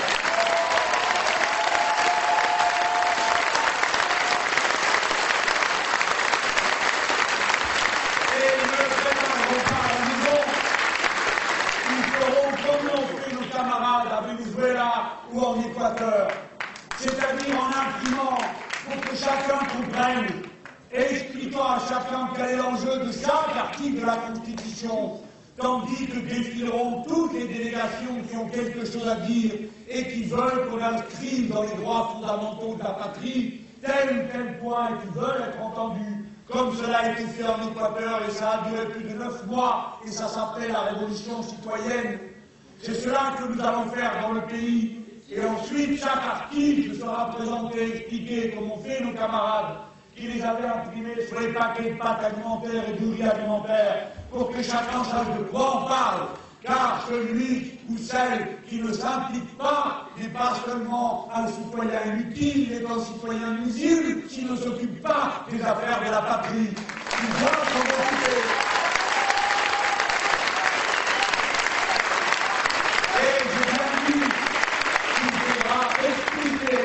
Et 8.38 8.52
ne 8.58 8.78
prépareront 8.96 9.64
pas 9.68 9.84
à 9.84 9.90
la 9.92 10.00
maison. 10.08 10.40
Ils 11.90 12.06
feront 12.14 12.52
comme 12.64 12.84
l'ont 12.88 13.08
fait 13.18 13.34
nos 13.34 13.48
camarades 13.52 14.12
à 14.12 14.22
Venezuela 14.28 14.92
ou 15.34 15.36
en 15.42 15.60
Équateur, 15.62 16.28
c'est-à-dire 16.98 17.56
en 17.60 17.68
imprimant 17.68 18.38
pour 18.86 19.02
que 19.02 19.16
chacun 19.16 19.60
comprenne 19.66 20.28
et 20.94 21.02
expliquant 21.02 21.68
à 21.72 21.80
chacun 21.80 22.30
quel 22.36 22.50
est 22.52 22.56
l'enjeu 22.56 23.00
de 23.06 23.12
chaque 23.12 23.56
article 23.58 24.00
de 24.00 24.06
la 24.06 24.16
Constitution, 24.16 25.20
tandis 25.58 26.08
que 26.08 26.20
défileront 26.20 27.04
toutes 27.04 27.34
les 27.34 27.46
délégations 27.48 28.22
qui 28.30 28.38
ont 28.38 28.48
quelque 28.48 28.86
chose 28.86 29.06
à 29.08 29.16
dire 29.16 29.52
et 29.90 30.08
qui 30.08 30.24
veulent 30.24 30.68
qu'on 30.70 30.82
inscrive 30.82 31.52
dans 31.52 31.64
les 31.64 31.76
droits 31.82 32.14
fondamentaux 32.14 32.76
de 32.76 32.84
la 32.84 32.92
patrie 32.92 33.62
tel 33.82 34.18
ou 34.18 34.32
tel 34.32 34.60
point 34.60 34.90
et 34.90 34.98
qui 35.06 35.14
veulent 35.20 35.42
être 35.50 35.62
entendus, 35.62 36.26
comme 36.50 36.74
cela 36.78 37.00
a 37.00 37.10
été 37.12 37.26
et 38.28 38.32
ça 38.32 38.50
a 38.50 38.70
duré 38.70 38.86
plus 38.88 39.04
de 39.04 39.18
neuf 39.18 39.46
mois 39.46 40.00
et 40.06 40.12
ça 40.12 40.28
s'appelle 40.28 40.72
la 40.72 40.82
révolution 40.82 41.44
citoyenne. 41.44 42.20
C'est 42.82 42.96
cela 42.96 43.34
que 43.38 43.54
nous 43.54 43.62
allons 43.62 43.90
faire 43.92 44.22
dans 44.22 44.34
le 44.34 44.42
pays. 44.42 45.00
Et 45.30 45.44
ensuite, 45.44 46.00
chaque 46.00 46.24
article 46.26 46.96
sera 46.98 47.32
présenté, 47.32 47.96
expliqué, 47.96 48.52
comme 48.52 48.72
ont 48.72 48.78
fait 48.78 49.04
nos 49.04 49.14
camarades 49.14 49.78
qui 50.16 50.28
les 50.28 50.42
avaient 50.42 50.68
imprimés 50.68 51.26
sur 51.28 51.40
les 51.40 51.54
paquets 51.54 51.92
de 51.92 51.98
pâtes 51.98 52.24
alimentaires 52.24 52.84
et 52.90 52.94
de 52.94 53.14
riz 53.14 53.24
alimentaire, 53.24 54.08
pour 54.32 54.50
que 54.52 54.64
chacun 54.64 55.04
sache 55.04 55.28
de 55.38 55.44
quoi 55.44 55.84
on 55.84 55.88
parle. 55.88 56.28
Car 56.68 57.06
celui 57.08 57.80
ou 57.90 57.98
celle 57.98 58.58
qui 58.68 58.82
ne 58.82 58.92
s'implique 58.92 59.58
pas 59.58 60.10
n'est 60.18 60.28
pas 60.28 60.54
seulement 60.66 61.30
un 61.34 61.48
citoyen 61.48 62.04
inutile, 62.08 62.68
il 62.68 62.74
est 62.74 62.86
un 62.86 63.00
citoyen 63.00 63.52
nuisible 63.54 64.30
s'il 64.30 64.52
ne 64.52 64.56
s'occupe 64.58 65.02
pas 65.02 65.46
des 65.50 65.62
affaires 65.62 66.02
de 66.06 66.12
la 66.12 66.22
patrie. 66.22 66.68
Il 66.68 67.30
doit 67.40 67.64
s'en 67.72 67.80
occuper. 67.80 68.42
Et 73.16 73.44
bien 73.48 73.88
dit 74.06 74.28
qu'il 75.16 75.32
faudra 75.40 75.80
expliquer, 76.10 76.84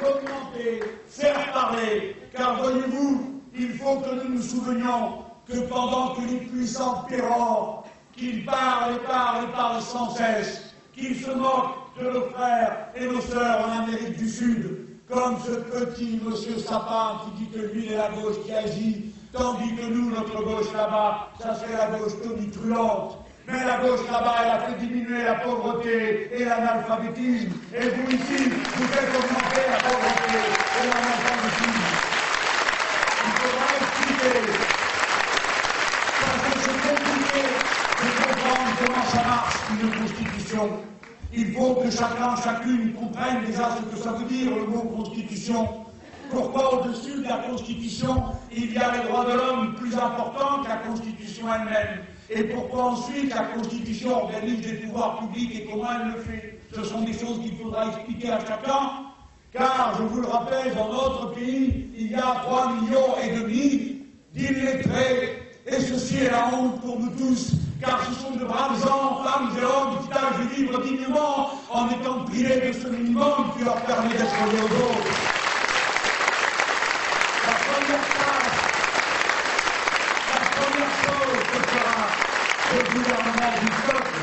commenter, 0.00 0.82
faire 1.08 1.52
parler, 1.52 2.16
car 2.34 2.62
voyez-vous, 2.62 3.42
il 3.54 3.74
faut 3.74 3.96
que 3.96 4.14
nous 4.14 4.36
nous 4.36 4.42
souvenions 4.42 5.24
que 5.46 5.58
pendant 5.68 6.14
que 6.14 6.22
les 6.22 6.38
puissants 6.46 7.04
pérorent, 7.06 7.84
qu'ils 8.20 8.44
parlent 8.44 8.96
et 8.96 9.06
parlent 9.06 9.44
et 9.44 9.52
parlent 9.52 9.82
sans 9.82 10.10
cesse, 10.10 10.74
qu'ils 10.94 11.16
se 11.16 11.30
moquent 11.30 11.74
de 11.98 12.10
nos 12.10 12.26
frères 12.26 12.88
et 12.94 13.06
nos 13.06 13.20
sœurs 13.20 13.66
en 13.66 13.82
Amérique 13.82 14.18
du 14.18 14.28
Sud, 14.28 14.86
comme 15.10 15.38
ce 15.40 15.52
petit 15.52 16.20
monsieur 16.22 16.58
Sapin 16.58 17.22
qui 17.24 17.44
dit 17.44 17.50
que 17.50 17.66
lui 17.72 17.92
est 17.92 17.96
la 17.96 18.10
gauche 18.10 18.36
qui 18.44 18.52
agit, 18.52 19.14
tandis 19.32 19.74
que 19.74 19.86
nous, 19.86 20.10
notre 20.10 20.42
gauche 20.44 20.70
là-bas, 20.74 21.30
ça 21.40 21.54
serait 21.54 21.78
la 21.78 21.98
gauche 21.98 22.12
tonitruante. 22.22 23.16
Mais 23.48 23.64
la 23.64 23.78
gauche 23.78 24.06
là-bas, 24.12 24.34
elle 24.44 24.50
a 24.50 24.58
fait 24.60 24.86
diminuer 24.86 25.24
la 25.24 25.34
pauvreté 25.36 26.30
et 26.32 26.44
l'analphabétisme. 26.44 27.52
Et 27.74 27.88
vous 27.88 28.10
ici, 28.12 28.50
vous 28.76 28.86
faites 28.88 29.08
augmenter 29.16 29.64
la 29.72 29.78
pauvreté 29.88 30.38
et 30.76 30.86
l'analphabétisme. 30.86 31.80
Il 33.24 33.32
faudra 33.32 33.66
expliquer. 33.80 34.69
Comment 38.80 39.04
ça 39.04 39.22
marche 39.22 39.56
une 39.70 39.90
constitution? 40.00 40.70
Il 41.32 41.52
faut 41.52 41.74
que 41.74 41.90
chacun, 41.90 42.34
chacune 42.42 42.92
comprenne 42.94 43.44
déjà 43.46 43.76
ce 43.76 43.94
que 43.94 44.02
ça 44.02 44.12
veut 44.12 44.24
dire 44.24 44.54
le 44.54 44.66
mot 44.66 44.82
constitution. 44.82 45.68
Pourquoi 46.30 46.80
au-dessus 46.80 47.18
de 47.18 47.24
la 47.24 47.38
Constitution, 47.38 48.22
il 48.52 48.72
y 48.72 48.78
a 48.78 48.92
les 48.92 49.08
droits 49.08 49.24
de 49.24 49.32
l'homme 49.32 49.74
plus 49.74 49.94
importants 49.94 50.62
que 50.62 50.68
la 50.68 50.76
Constitution 50.76 51.46
elle-même 51.52 52.04
Et 52.30 52.44
pourquoi 52.44 52.92
ensuite 52.92 53.34
la 53.34 53.42
Constitution 53.46 54.24
organise 54.24 54.60
des 54.60 54.74
pouvoirs 54.74 55.18
publics 55.18 55.56
et 55.56 55.68
comment 55.68 55.88
elle 56.00 56.12
le 56.12 56.20
fait? 56.20 56.60
Ce 56.72 56.84
sont 56.84 57.00
des 57.00 57.14
choses 57.14 57.40
qu'il 57.42 57.56
faudra 57.56 57.88
expliquer 57.88 58.30
à 58.30 58.38
chacun, 58.38 58.90
car, 59.52 59.96
je 59.98 60.04
vous 60.04 60.20
le 60.20 60.28
rappelle, 60.28 60.72
dans 60.76 60.88
notre 60.88 61.32
pays, 61.34 61.90
il 61.96 62.12
y 62.12 62.14
a 62.14 62.42
3 62.44 62.74
millions 62.74 63.16
et 63.24 63.36
demi 63.36 64.02
d'illettrés, 64.32 65.42
et 65.66 65.80
ceci 65.80 66.18
est 66.18 66.30
la 66.30 66.54
honte 66.54 66.80
pour 66.80 67.00
nous 67.00 67.10
tous, 67.10 67.54
car 67.80 68.04
ce 68.06 68.14
sont 68.20 68.32
de 68.32 68.44
braves 68.44 68.78
gens, 68.82 69.22
femmes 69.24 69.50
et 69.58 69.64
hommes 69.64 69.98
qui 70.02 70.08
tâchent 70.08 70.38
de 70.38 70.54
vivre 70.54 70.82
dignement 70.82 71.50
en 71.70 71.88
étant 71.88 72.24
privés 72.24 72.60
de 72.68 72.72
ce 72.72 72.88
minimum 72.88 73.52
qui 73.56 73.64
leur 73.64 73.80
permet 73.82 74.10
d'être 74.10 74.44
liés 74.52 74.62
aux. 74.62 75.00
La 77.46 77.54
première 77.64 78.06
la 80.28 80.40
première 80.56 80.92
chose 81.02 81.42
que 81.52 81.60
fera 81.70 82.00
le 82.72 82.80
gouvernement 82.92 83.52
du 83.60 83.68
peuple, 83.86 84.20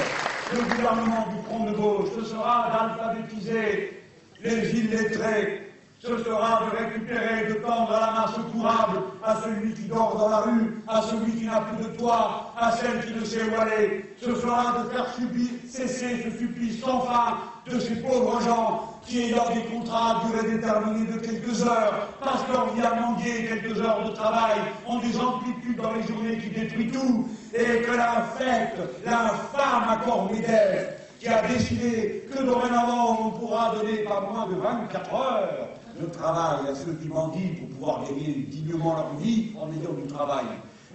le 0.54 0.62
gouvernement 0.76 1.26
du 1.32 1.38
front 1.48 1.64
de 1.66 1.74
gauche, 1.76 2.10
ce 2.20 2.26
sera 2.26 2.70
d'alphabétiser 2.72 4.04
les 4.44 4.76
illettrés 4.80 5.67
ce 6.00 6.24
sera 6.24 6.62
de 6.64 6.78
récupérer, 6.78 7.48
de 7.48 7.54
tendre 7.56 7.92
la 7.92 8.12
main 8.12 8.28
secourable 8.28 9.00
à 9.24 9.36
celui 9.42 9.74
qui 9.74 9.84
dort 9.84 10.16
dans 10.16 10.30
la 10.30 10.38
rue, 10.42 10.84
à 10.88 11.02
celui 11.02 11.32
qui 11.32 11.46
n'a 11.46 11.62
plus 11.62 11.86
de 11.86 11.98
toit, 11.98 12.54
à 12.56 12.72
celle 12.72 13.04
qui 13.04 13.20
ne 13.20 13.26
sait 13.26 13.44
où 13.50 13.60
aller. 13.60 14.06
Ce 14.22 14.36
sera 14.36 14.84
de 14.84 14.90
faire 14.90 15.12
subir, 15.16 15.50
cesser 15.68 16.24
ce 16.24 16.38
supplice 16.38 16.82
sans 16.82 17.02
fin 17.02 17.38
de 17.66 17.80
ces 17.80 17.96
pauvres 17.96 18.40
gens 18.42 18.94
qui, 19.06 19.24
ayant 19.24 19.50
des 19.56 19.64
contrats 19.64 20.22
à 20.22 20.26
durée 20.28 20.52
déterminée 20.52 21.12
de 21.12 21.20
quelques 21.20 21.64
heures, 21.66 22.10
parce 22.20 22.44
qu'on 22.44 22.76
vient 22.76 22.94
manquer 22.94 23.48
quelques 23.48 23.82
heures 23.82 24.04
de 24.08 24.14
travail, 24.14 24.58
ont 24.86 25.00
des 25.00 25.20
amplitudes 25.20 25.78
dans 25.78 25.94
les 25.94 26.04
journées 26.04 26.38
qui 26.38 26.50
détruisent 26.50 26.94
tout, 26.94 27.28
et 27.56 27.82
que 27.82 27.92
la 27.92 28.24
fête, 28.38 28.78
l'infâme 29.04 29.90
accord 29.90 30.32
Medef, 30.32 30.94
qui 31.20 31.28
a 31.28 31.42
décidé 31.42 32.30
que 32.32 32.44
dorénavant 32.44 33.18
on 33.20 33.32
pourra 33.32 33.74
donner 33.76 34.04
pas 34.04 34.22
moins 34.22 34.46
de 34.46 34.56
24 34.56 35.14
heures 35.16 35.68
de 36.00 36.06
travail 36.08 36.68
à 36.70 36.76
ceux 36.76 36.94
qui 36.94 37.08
mendient 37.08 37.56
pour 37.60 37.68
pouvoir 37.70 38.04
gagner 38.04 38.48
dignement 38.50 38.96
leur 38.96 39.16
vie 39.16 39.52
en 39.60 39.68
ayant 39.72 39.94
du 39.94 40.08
travail. 40.08 40.46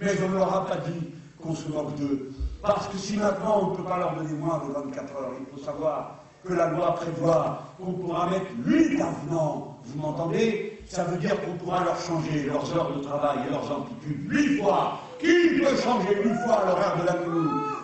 Mais 0.01 0.11
on 0.25 0.29
ne 0.29 0.35
leur 0.35 0.55
a 0.55 0.65
pas 0.65 0.77
dit 0.77 1.09
qu'on 1.41 1.55
se 1.55 1.67
moque 1.69 1.95
d'eux. 1.95 2.31
Parce 2.61 2.87
que 2.87 2.97
si 2.97 3.17
maintenant 3.17 3.61
on 3.61 3.71
ne 3.71 3.75
peut 3.75 3.83
pas 3.83 3.97
leur 3.97 4.15
donner 4.15 4.33
moins 4.33 4.61
de 4.67 4.73
24 4.73 5.15
heures, 5.15 5.31
il 5.39 5.45
faut 5.53 5.63
savoir 5.63 6.19
que 6.45 6.53
la 6.53 6.69
loi 6.69 6.95
prévoit 6.95 7.63
qu'on 7.77 7.93
pourra 7.93 8.29
mettre 8.29 8.47
8 8.65 9.01
avenants. 9.01 9.77
Vous 9.85 10.01
m'entendez? 10.01 10.79
Ça 10.87 11.03
veut 11.05 11.17
dire 11.17 11.35
qu'on 11.41 11.53
pourra 11.53 11.83
leur 11.83 11.99
changer 11.99 12.43
leurs 12.43 12.75
heures 12.75 12.95
de 12.95 13.03
travail 13.03 13.39
et 13.47 13.51
leurs 13.51 13.71
amplitudes 13.71 14.29
8 14.29 14.61
fois. 14.61 14.99
Qui 15.19 15.59
peut 15.59 15.75
changer 15.81 16.15
8 16.23 16.33
fois 16.45 16.63
l'horaire 16.65 16.97
de 17.01 17.05
la 17.05 17.15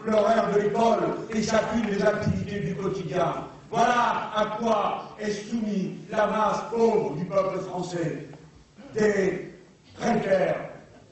l'horaire 0.05 0.53
de 0.53 0.59
l'école 0.59 0.99
et 1.33 1.41
chacune 1.43 1.85
des 1.85 2.01
activités 2.01 2.59
du 2.61 2.75
quotidien? 2.75 3.33
Voilà 3.71 4.31
à 4.35 4.45
quoi 4.57 5.15
est 5.19 5.31
soumise 5.31 5.91
la 6.09 6.27
masse 6.27 6.61
pauvre 6.71 7.15
du 7.15 7.25
peuple 7.25 7.59
français, 7.59 8.27
des 8.95 9.53
précaires, 9.95 10.69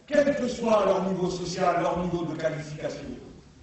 quel 0.07 0.35
que 0.35 0.47
soit 0.47 0.85
leur 0.85 1.03
niveau 1.03 1.29
social, 1.29 1.81
leur 1.81 1.99
niveau 1.99 2.25
de 2.25 2.35
qualification. 2.35 3.05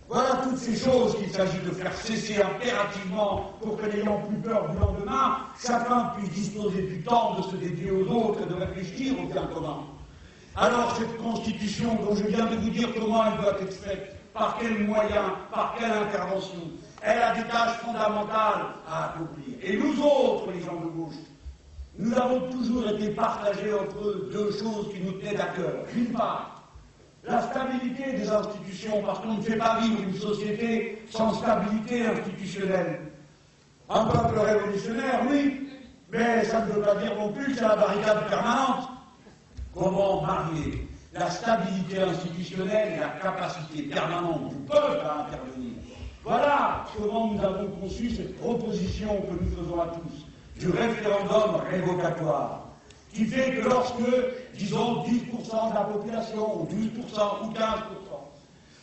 Voilà 0.08 0.42
toutes 0.44 0.58
ces 0.58 0.76
choses 0.76 1.16
qu'il 1.16 1.30
s'agit 1.30 1.58
de 1.60 1.70
faire 1.70 1.92
cesser 1.94 2.40
impérativement 2.40 3.52
pour 3.60 3.78
que 3.78 3.86
n'ayant 3.86 4.20
plus 4.28 4.36
peur 4.36 4.68
du 4.68 4.78
lendemain, 4.78 5.38
chacun 5.60 6.12
puisse 6.16 6.30
disposer 6.30 6.82
du 6.82 7.02
temps 7.02 7.34
de 7.36 7.42
se 7.42 7.56
dédier 7.56 7.90
aux 7.90 8.06
autres 8.06 8.42
et 8.42 8.46
de 8.46 8.54
réfléchir 8.54 9.14
au 9.18 9.26
bien 9.26 9.46
commun. 9.46 9.78
Alors 10.56 10.94
cette 10.96 11.16
constitution 11.16 11.96
dont 11.96 12.14
je 12.14 12.24
viens 12.24 12.46
de 12.46 12.56
vous 12.56 12.70
dire 12.70 12.88
comment 12.94 13.24
elle 13.24 13.42
doit 13.42 13.60
être 13.60 13.72
faite, 13.72 14.14
par 14.34 14.58
quels 14.60 14.84
moyens, 14.86 15.32
par 15.50 15.74
quelle 15.78 15.90
intervention, 15.90 16.60
elle 17.04 17.22
a 17.22 17.34
des 17.34 17.44
tâches 17.44 17.76
fondamentales 17.84 18.64
à 18.88 19.10
accomplir. 19.10 19.56
Et 19.62 19.76
nous 19.76 20.02
autres, 20.02 20.50
les 20.52 20.60
gens 20.60 20.80
de 20.80 20.86
gauche, 20.86 21.14
nous 21.98 22.16
avons 22.16 22.50
toujours 22.50 22.88
été 22.88 23.10
partagés 23.10 23.72
entre 23.74 24.30
deux 24.32 24.50
choses 24.52 24.92
qui 24.92 25.00
nous 25.00 25.12
tenaient 25.12 25.40
à 25.40 25.46
cœur. 25.46 25.84
D'une 25.92 26.12
part, 26.12 26.62
la 27.24 27.42
stabilité 27.42 28.12
des 28.14 28.30
institutions, 28.30 29.02
parce 29.02 29.20
qu'on 29.20 29.34
ne 29.34 29.42
fait 29.42 29.56
pas 29.56 29.80
vivre 29.80 30.02
une 30.02 30.14
société 30.14 31.02
sans 31.10 31.34
stabilité 31.34 32.06
institutionnelle. 32.06 33.00
Un 33.88 34.04
peuple 34.06 34.38
révolutionnaire, 34.38 35.20
oui, 35.30 35.68
mais 36.10 36.44
ça 36.44 36.60
ne 36.60 36.72
veut 36.72 36.82
pas 36.82 36.94
dire 36.96 37.14
non 37.16 37.32
plus 37.32 37.46
que 37.46 37.54
c'est 37.54 37.68
la 37.68 37.76
barricade 37.76 38.28
permanente. 38.28 38.88
Comment 39.74 40.22
marier 40.22 40.88
la 41.12 41.30
stabilité 41.30 42.00
institutionnelle 42.00 42.94
et 42.96 43.00
la 43.00 43.08
capacité 43.20 43.82
permanente 43.82 44.48
du 44.48 44.56
peuple 44.66 45.00
à 45.04 45.26
intervenir? 45.26 45.73
Voilà 46.24 46.86
comment 46.96 47.34
nous 47.34 47.44
avons 47.44 47.68
conçu 47.82 48.10
cette 48.10 48.38
proposition 48.38 49.08
que 49.08 49.44
nous 49.44 49.50
faisons 49.50 49.80
à 49.80 49.88
tous 49.88 50.26
du 50.58 50.70
référendum 50.70 51.60
révocatoire, 51.70 52.68
qui 53.12 53.26
fait 53.26 53.56
que 53.56 53.68
lorsque, 53.68 54.02
disons, 54.56 55.02
10% 55.04 55.70
de 55.70 55.74
la 55.74 55.80
population, 55.82 56.62
ou 56.62 56.66
12%, 56.66 56.72
ou 57.42 57.52
15%, 57.52 57.58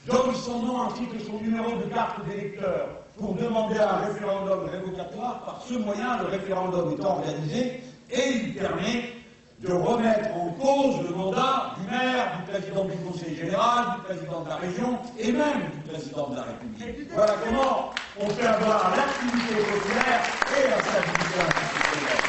donne 0.07 0.35
son 0.35 0.59
nom 0.61 0.81
ainsi 0.83 1.05
que 1.07 1.19
son 1.19 1.39
numéro 1.41 1.71
de 1.77 1.83
carte 1.93 2.25
d'électeur 2.27 2.89
pour 3.17 3.33
demander 3.33 3.79
un 3.79 4.05
référendum 4.07 4.69
révocatoire, 4.69 5.41
par 5.43 5.61
ce 5.67 5.73
moyen, 5.75 6.21
le 6.21 6.27
référendum 6.27 6.91
est 6.91 7.03
organisé 7.03 7.81
et 8.11 8.29
il 8.35 8.55
permet 8.55 9.20
de 9.61 9.73
remettre 9.73 10.29
en 10.35 10.49
cause 10.59 11.07
le 11.07 11.15
mandat 11.15 11.75
du 11.79 11.85
maire, 11.85 12.31
du 12.37 12.51
président 12.51 12.85
du 12.85 12.97
Conseil 12.97 13.35
général, 13.35 13.85
du 13.95 14.01
président 14.05 14.41
de 14.41 14.49
la 14.49 14.55
région 14.55 14.97
et 15.19 15.31
même 15.31 15.69
du 15.71 15.89
président 15.89 16.29
de 16.29 16.35
la 16.35 16.41
République. 16.43 17.07
Voilà 17.13 17.33
comment 17.45 17.89
on 18.19 18.29
fait 18.29 18.47
avoir 18.47 18.95
l'activité 18.95 19.55
populaire 19.61 20.21
et 20.57 20.67
la 20.67 20.81
stabilité 20.81 21.39
institutionnelle. 21.45 22.21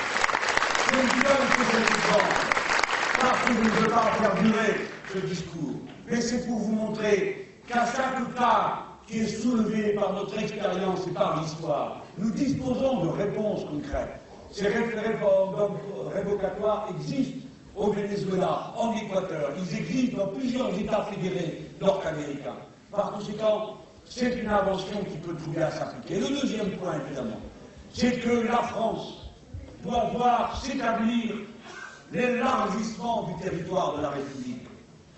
Je 0.90 0.96
ne 0.96 1.02
dis 1.02 1.24
pas 1.24 1.40
que 1.56 1.64
cet 1.72 1.90
exemple 1.90 2.52
parce 3.20 3.40
que 3.44 3.52
je 3.54 3.60
ne 3.60 3.68
veux 3.70 3.88
pas 3.88 4.02
faire 4.20 4.34
durer 4.42 4.80
ce 5.14 5.18
discours, 5.26 5.74
mais 6.10 6.20
c'est 6.20 6.46
pour 6.46 6.58
vous 6.58 6.72
montrer 6.72 7.48
qu'à 7.66 7.86
chaque 7.86 8.34
cas 8.34 8.84
qui 9.06 9.20
est 9.20 9.26
soulevé 9.26 9.94
par 9.94 10.12
notre 10.12 10.38
expérience 10.38 11.06
et 11.06 11.12
par 11.12 11.40
l'histoire, 11.40 12.02
nous 12.18 12.30
disposons 12.30 13.04
de 13.04 13.08
réponses 13.08 13.64
concrètes. 13.64 14.21
Ces 14.52 14.68
référendums 14.68 15.78
révocatoires 16.14 16.88
existent 16.94 17.46
au 17.74 17.90
Venezuela, 17.90 18.74
en 18.76 18.94
Équateur, 18.94 19.52
ils 19.56 19.78
existent 19.78 20.18
dans 20.18 20.26
plusieurs 20.28 20.78
États 20.78 21.04
fédérés 21.04 21.70
nord-américains. 21.80 22.56
Par 22.90 23.12
conséquent, 23.12 23.78
c'est 24.04 24.38
une 24.38 24.48
invention 24.48 25.02
qui 25.04 25.16
peut 25.18 25.34
trouver 25.36 25.62
à 25.62 25.70
s'appliquer. 25.70 26.20
Le 26.20 26.40
deuxième 26.40 26.70
point, 26.72 27.00
évidemment, 27.06 27.40
c'est 27.94 28.20
que 28.20 28.46
la 28.46 28.58
France 28.58 29.30
doit 29.82 30.10
voir 30.14 30.62
s'établir 30.62 31.34
l'élargissement 32.12 33.22
du 33.28 33.42
territoire 33.42 33.96
de 33.96 34.02
la 34.02 34.10
République. 34.10 34.66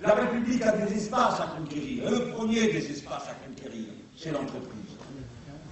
La 0.01 0.15
République 0.15 0.63
a 0.63 0.73
des 0.77 0.95
espaces 0.97 1.41
à 1.41 1.57
conquérir. 1.59 2.09
le 2.09 2.31
premier 2.31 2.69
des 2.69 2.89
espaces 2.89 3.29
à 3.29 3.35
conquérir, 3.49 3.87
c'est 4.17 4.31
l'entreprise. 4.31 4.97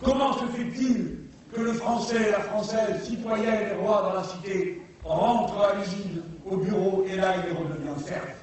Comment 0.03 0.33
se 0.33 0.47
fait-il 0.47 1.22
que 1.53 1.61
le 1.61 1.73
Français, 1.75 2.31
la 2.31 2.41
Française, 2.41 3.03
citoyenne 3.05 3.69
et 3.73 3.75
roi 3.83 4.03
dans 4.03 4.15
la 4.15 4.25
cité, 4.25 4.83
rentre 5.05 5.61
à 5.61 5.75
l'usine, 5.75 6.23
au 6.49 6.57
bureau, 6.57 7.05
et 7.09 7.17
là 7.17 7.35
il 7.47 7.57
redevient 7.57 8.05
serf. 8.05 8.37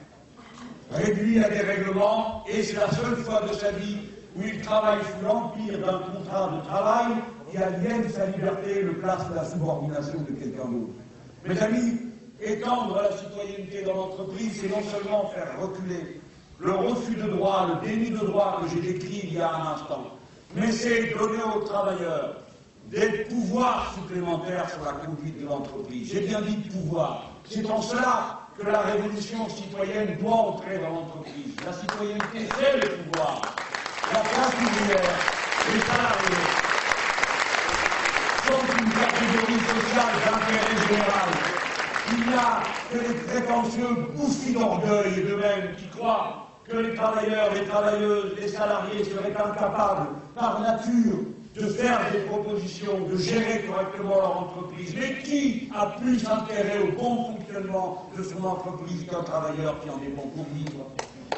Réduit 0.91 1.43
à 1.43 1.49
des 1.49 1.59
règlements, 1.59 2.43
et 2.47 2.63
c'est 2.63 2.75
la 2.77 2.91
seule 2.91 3.15
fois 3.17 3.41
de 3.41 3.53
sa 3.53 3.71
vie 3.71 3.97
où 4.35 4.43
il 4.43 4.61
travaille 4.61 4.99
sous 4.99 5.25
l'empire 5.25 5.79
d'un 5.79 5.99
contrat 5.99 6.51
de 6.55 6.67
travail 6.67 7.07
qui 7.49 7.57
aliène 7.57 8.09
sa 8.09 8.27
liberté 8.27 8.79
et 8.79 8.83
le 8.83 8.93
place 8.93 9.21
à 9.31 9.35
la 9.35 9.45
subordination 9.45 10.19
de 10.21 10.31
quelqu'un 10.31 10.65
d'autre. 10.65 10.93
Mes 11.45 11.59
amis, 11.61 11.99
étendre 12.41 13.01
la 13.01 13.17
citoyenneté 13.17 13.83
dans 13.83 13.95
l'entreprise, 13.95 14.61
c'est 14.61 14.69
non 14.69 14.83
seulement 14.83 15.25
faire 15.29 15.59
reculer 15.59 16.21
le 16.59 16.71
refus 16.71 17.15
de 17.15 17.29
droit, 17.29 17.69
le 17.69 17.87
déni 17.87 18.11
de 18.11 18.17
droit 18.17 18.61
que 18.61 18.69
j'ai 18.69 18.93
décrit 18.93 19.21
il 19.23 19.33
y 19.33 19.41
a 19.41 19.51
un 19.51 19.73
instant, 19.73 20.05
mais 20.55 20.71
c'est 20.71 21.13
donner 21.17 21.41
aux 21.55 21.61
travailleurs 21.61 22.38
des 22.89 23.25
pouvoirs 23.25 23.93
supplémentaires 23.93 24.67
sur 24.69 24.83
la 24.83 24.93
conduite 24.93 25.39
de 25.39 25.45
l'entreprise. 25.45 26.11
J'ai 26.11 26.21
bien 26.21 26.41
dit 26.41 26.55
pouvoir. 26.69 27.31
C'est 27.47 27.69
en 27.69 27.81
cela 27.81 28.39
que 28.57 28.65
la 28.65 28.79
révolution 28.79 29.47
citoyenne 29.47 30.17
doit 30.19 30.33
entrer 30.33 30.79
dans 30.79 30.89
l'entreprise. 30.89 31.53
La 31.65 31.73
citoyenneté, 31.73 32.49
c'est 32.57 32.77
le 32.77 33.03
pouvoir. 33.03 33.41
La 34.11 34.19
classe 34.21 34.53
ouvrière, 34.55 35.19
les 35.71 35.81
salariés, 35.81 36.45
sont 38.45 38.65
une 38.79 38.89
catégorie 38.89 39.61
sociale 39.69 40.15
d'intérêt 40.25 40.87
général. 40.87 41.29
Il 42.11 42.27
n'y 42.27 42.33
a 42.33 42.63
que 42.91 42.97
les 43.07 43.19
prétentieux 43.19 43.95
bouffis 44.15 44.53
d'orgueil 44.53 45.13
et 45.19 45.21
de 45.21 45.35
même 45.35 45.75
qui 45.77 45.87
croient 45.89 46.47
que 46.67 46.77
les 46.77 46.95
travailleurs, 46.95 47.53
les 47.53 47.65
travailleuses, 47.65 48.35
les 48.39 48.47
salariés 48.47 49.03
seraient 49.03 49.35
incapables, 49.35 50.07
par 50.35 50.59
nature, 50.61 51.17
de 51.55 51.65
faire 51.67 52.11
des 52.11 52.19
propositions, 52.19 53.07
de 53.11 53.17
gérer 53.17 53.63
correctement 53.63 54.15
leur 54.15 54.37
entreprise. 54.37 54.95
Mais 54.97 55.21
qui 55.23 55.69
a 55.75 55.87
plus 55.99 56.25
intérêt 56.27 56.79
au 56.83 56.91
bon 56.91 57.33
fonctionnement 57.33 58.09
de 58.17 58.23
son 58.23 58.43
entreprise 58.43 59.05
qu'un 59.09 59.23
travailleur 59.23 59.79
qui 59.81 59.89
en 59.89 60.01
est 60.03 60.15
bon 60.15 60.27
pour 60.35 60.45
vivre 60.53 60.85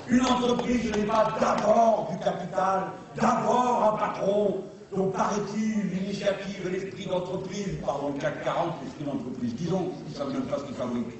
Une 0.09 0.25
entreprise, 0.25 0.91
n'est 0.91 1.03
pas 1.03 1.31
d'abord 1.39 2.09
du 2.11 2.17
capital, 2.23 2.83
d'abord 3.15 3.93
un 3.93 3.97
patron 3.97 4.63
dont 4.93 5.09
paraît-il 5.09 5.89
l'initiative 5.89 6.69
l'esprit 6.69 7.05
d'entreprise, 7.05 7.77
pardon, 7.85 8.11
le 8.13 8.19
CAC 8.19 8.43
40, 8.43 8.73
l'esprit 8.83 9.05
d'entreprise, 9.05 9.55
disons, 9.55 9.91
ils 10.05 10.11
ne 10.11 10.17
savent 10.17 10.33
même 10.33 10.43
pas 10.43 10.59
ce 10.59 10.63
qu'ils 10.65 10.75
fabriquent. 10.75 11.19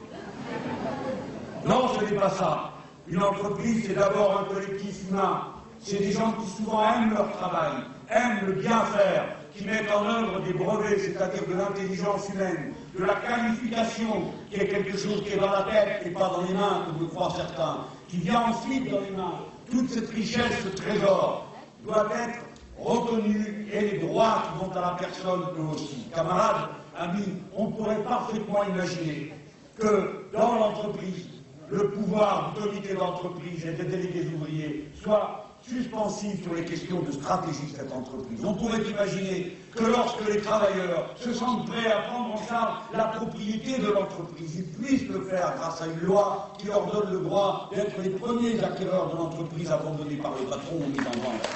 Non, 1.66 1.88
ce 1.98 2.04
n'est 2.04 2.20
pas 2.20 2.30
ça. 2.32 2.72
Une 3.08 3.24
entreprise, 3.24 3.86
c'est 3.88 3.94
d'abord 3.94 4.42
un 4.42 4.54
collectif 4.54 5.10
humain. 5.10 5.48
C'est 5.80 6.00
des 6.00 6.12
gens 6.12 6.34
qui 6.34 6.50
souvent 6.62 6.84
aiment 6.84 7.14
leur 7.14 7.32
travail, 7.38 7.72
aiment 8.12 8.48
le 8.48 8.54
bien 8.54 8.82
faire, 8.86 9.26
qui 9.56 9.66
mettent 9.66 9.92
en 9.92 10.06
œuvre 10.06 10.42
des 10.42 10.54
brevets, 10.54 11.00
c'est-à-dire 11.00 11.46
de 11.48 11.54
l'intelligence 11.54 12.30
humaine, 12.30 12.74
de 12.98 13.04
la 13.04 13.16
qualification, 13.16 14.32
qui 14.50 14.60
est 14.60 14.68
quelque 14.68 14.98
chose 14.98 15.24
qui 15.24 15.34
est 15.34 15.40
dans 15.40 15.52
la 15.52 15.64
tête 15.64 16.04
et 16.06 16.12
pas 16.12 16.30
dans 16.30 16.44
les 16.44 16.54
mains, 16.54 16.86
comme 16.86 17.02
le 17.02 17.08
croient 17.08 17.34
certains, 17.36 17.80
qui 18.08 18.18
vient 18.18 18.42
ensuite 18.42 18.90
dans 18.90 19.02
les 19.02 19.12
mains. 19.12 19.40
Toute 19.70 19.90
cette 19.90 20.10
richesse, 20.10 20.64
ce 20.64 20.70
trésor, 20.70 21.48
doit 21.86 22.08
être 22.14 22.40
reconnue 22.78 23.68
et 23.72 23.82
les 23.82 23.98
droits 24.00 24.44
qui 24.44 24.66
vont 24.66 24.72
à 24.72 24.82
la 24.82 24.98
personne, 25.00 25.42
eux 25.58 25.74
aussi. 25.74 26.08
Camarades, 26.14 26.70
amis, 26.98 27.34
on 27.56 27.68
pourrait 27.68 28.04
parfaitement 28.04 28.64
imaginer 28.64 29.34
que 29.80 30.28
dans 30.34 30.56
l'entreprise, 30.56 31.28
le 31.70 31.90
pouvoir 31.92 32.54
du 32.54 32.62
comité 32.62 32.94
d'entreprise 32.94 33.66
et 33.66 33.72
des 33.72 33.86
délégués 33.86 34.28
ouvriers 34.36 34.90
soit 35.02 35.41
suspensif 35.68 36.44
sur 36.44 36.54
les 36.54 36.66
questions 36.66 37.02
de 37.02 37.12
stratégie 37.12 37.72
de 37.72 37.78
cette 37.78 37.92
entreprise. 37.92 38.44
On 38.44 38.54
pourrait 38.54 38.82
imaginer 38.82 39.58
que 39.76 39.84
lorsque 39.84 40.28
les 40.28 40.42
travailleurs 40.42 41.14
se 41.16 41.34
sentent 41.34 41.68
prêts 41.68 41.92
à 41.92 42.02
prendre 42.10 42.36
en 42.36 42.48
charge 42.48 42.80
la 42.94 43.06
propriété 43.06 43.78
de 43.80 43.88
l'entreprise, 43.88 44.58
ils 44.58 44.66
puissent 44.66 45.08
le 45.08 45.22
faire 45.26 45.54
grâce 45.58 45.82
à 45.82 45.88
une 45.88 46.02
loi 46.02 46.54
qui 46.58 46.68
leur 46.68 46.86
donne 46.92 47.12
le 47.12 47.20
droit 47.20 47.70
d'être 47.74 48.02
les 48.02 48.10
premiers 48.10 48.62
acquéreurs 48.64 49.12
de 49.12 49.18
l'entreprise 49.18 49.72
abandonnée 49.72 50.18
par 50.18 50.32
le 50.32 50.46
patron 50.46 50.76
ou 50.76 50.90
mis 50.90 51.00
en 51.00 51.12
vente. 51.24 51.48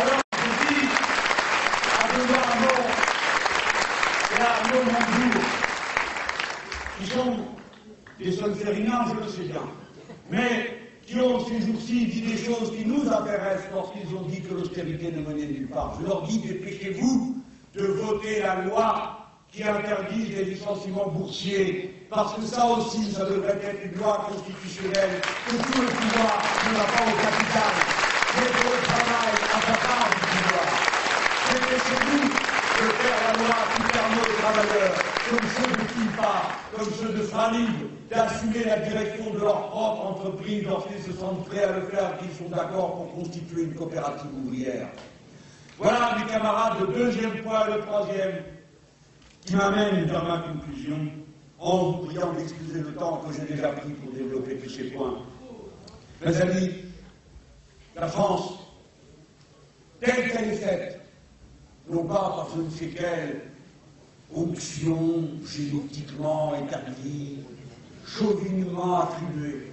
Alors, 0.00 0.20
je 0.32 0.74
dis 0.74 0.88
à 2.00 2.06
Benoît 2.16 2.42
et 4.30 4.40
à 4.40 4.50
Arnaud 4.50 4.84
Montebourg, 4.84 5.42
qui 6.98 7.06
sont 7.06 7.36
des 8.18 8.32
solfériniens, 8.32 9.04
je 9.08 9.24
le 9.24 9.28
sais 9.30 9.52
bien, 9.52 9.62
mais 10.30 10.81
qui 11.12 11.20
ont 11.20 11.44
ces 11.44 11.60
jours-ci 11.60 12.06
dit 12.06 12.22
des 12.22 12.38
choses 12.38 12.72
qui 12.74 12.86
nous 12.86 13.02
intéressent 13.06 13.68
lorsqu'ils 13.74 14.16
ont 14.16 14.22
dit 14.22 14.40
que 14.40 14.54
l'austérité 14.54 15.12
ne 15.12 15.20
menait 15.20 15.46
nulle 15.46 15.68
part. 15.68 15.98
Je 16.00 16.06
leur 16.06 16.22
dis, 16.22 16.38
dépêchez-vous 16.38 17.36
de 17.74 17.84
voter 17.84 18.40
la 18.40 18.64
loi 18.64 19.18
qui 19.52 19.62
interdit 19.62 20.24
les 20.34 20.44
licenciements 20.44 21.08
boursiers, 21.08 21.94
parce 22.08 22.34
que 22.34 22.42
ça 22.42 22.64
aussi, 22.66 23.12
ça 23.12 23.26
devrait 23.26 23.60
être 23.62 23.84
une 23.84 24.00
loi 24.00 24.26
constitutionnelle, 24.26 25.20
que 25.46 25.56
tout 25.56 25.82
le 25.82 25.88
pouvoir 25.88 26.40
ne 26.64 26.76
va 26.78 26.84
pas 26.84 27.04
au 27.04 27.16
capital, 27.20 27.72
mais 28.36 28.46
que 28.48 28.64
le 28.72 28.80
travail 28.88 29.34
à 29.52 29.60
sa 29.60 29.76
part 29.84 30.08
du 30.08 30.20
pouvoir. 30.32 30.68
Dépêchez-vous 31.52 32.24
de 32.24 32.88
faire 32.88 33.20
la 33.26 33.32
loi 33.36 33.58
qui 33.76 33.82
permet 33.92 34.20
aux 34.22 34.36
travailleurs, 34.40 35.01
comme 35.32 35.48
ceux 35.48 35.72
de 35.72 35.88
Filpa, 35.88 36.42
comme 36.76 36.92
ceux 36.92 37.12
de 37.14 37.22
Fralib, 37.22 37.70
d'assumer 38.10 38.64
la 38.64 38.78
direction 38.80 39.32
de 39.32 39.38
leur 39.38 39.70
propre 39.70 40.06
entreprise 40.06 40.64
lorsqu'ils 40.64 41.02
se 41.02 41.18
sentent 41.18 41.46
prêts 41.46 41.64
à 41.64 41.78
le 41.78 41.86
faire, 41.86 42.18
qu'ils 42.18 42.32
sont 42.32 42.50
d'accord 42.50 42.96
pour 42.96 43.14
constituer 43.14 43.62
une 43.62 43.74
coopérative 43.74 44.30
ouvrière. 44.44 44.88
Voilà, 45.78 46.18
mes 46.18 46.30
camarades, 46.30 46.80
le 46.80 46.86
deuxième 46.94 47.42
point 47.42 47.66
le 47.66 47.80
troisième 47.80 48.42
qui 49.44 49.56
m'amène 49.56 50.04
vers 50.04 50.24
ma 50.24 50.38
conclusion, 50.38 50.98
en 51.58 51.78
vous 51.78 52.06
priant 52.06 52.32
d'excuser 52.34 52.80
le 52.80 52.94
temps 52.94 53.22
que 53.26 53.32
j'ai 53.32 53.54
déjà 53.54 53.68
pris 53.68 53.90
pour 53.92 54.12
développer 54.12 54.56
tous 54.58 54.70
ces 54.70 54.84
points. 54.84 55.18
Mes 56.24 56.40
amis, 56.40 56.70
la 57.96 58.06
France, 58.08 58.58
telle 60.00 60.30
qu'elle 60.30 60.50
est 60.50 60.56
faite, 60.56 61.00
non 61.88 62.04
pas 62.04 62.14
par 62.14 62.48
je 62.54 62.62
ne 62.62 62.70
sais 62.70 62.86
quelle 62.88 63.51
onction 64.34 65.28
génétiquement 65.44 66.54
établie, 66.54 67.38
chauvinement 68.06 69.02
attribuée. 69.02 69.72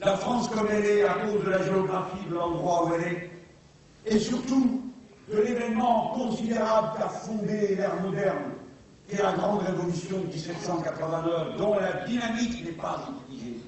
La 0.00 0.16
France 0.16 0.48
comme 0.48 0.68
elle 0.70 0.84
est 0.84 1.04
à 1.04 1.14
cause 1.14 1.44
de 1.44 1.50
la 1.50 1.62
géographie 1.62 2.24
de 2.28 2.34
l'endroit 2.34 2.86
où 2.86 2.94
elle 2.94 3.12
est, 3.12 3.30
et 4.06 4.18
surtout 4.18 4.82
de 5.30 5.40
l'événement 5.42 6.08
considérable 6.14 6.98
qu'a 6.98 7.08
fondé 7.08 7.76
l'ère 7.76 8.00
moderne, 8.00 8.52
est 9.12 9.22
la 9.22 9.32
grande 9.32 9.62
révolution 9.62 10.20
de 10.20 10.26
1789, 10.26 11.56
dont 11.58 11.74
la 11.74 12.04
dynamique 12.06 12.64
n'est 12.64 12.72
pas 12.72 13.06
utilisée. 13.28 13.58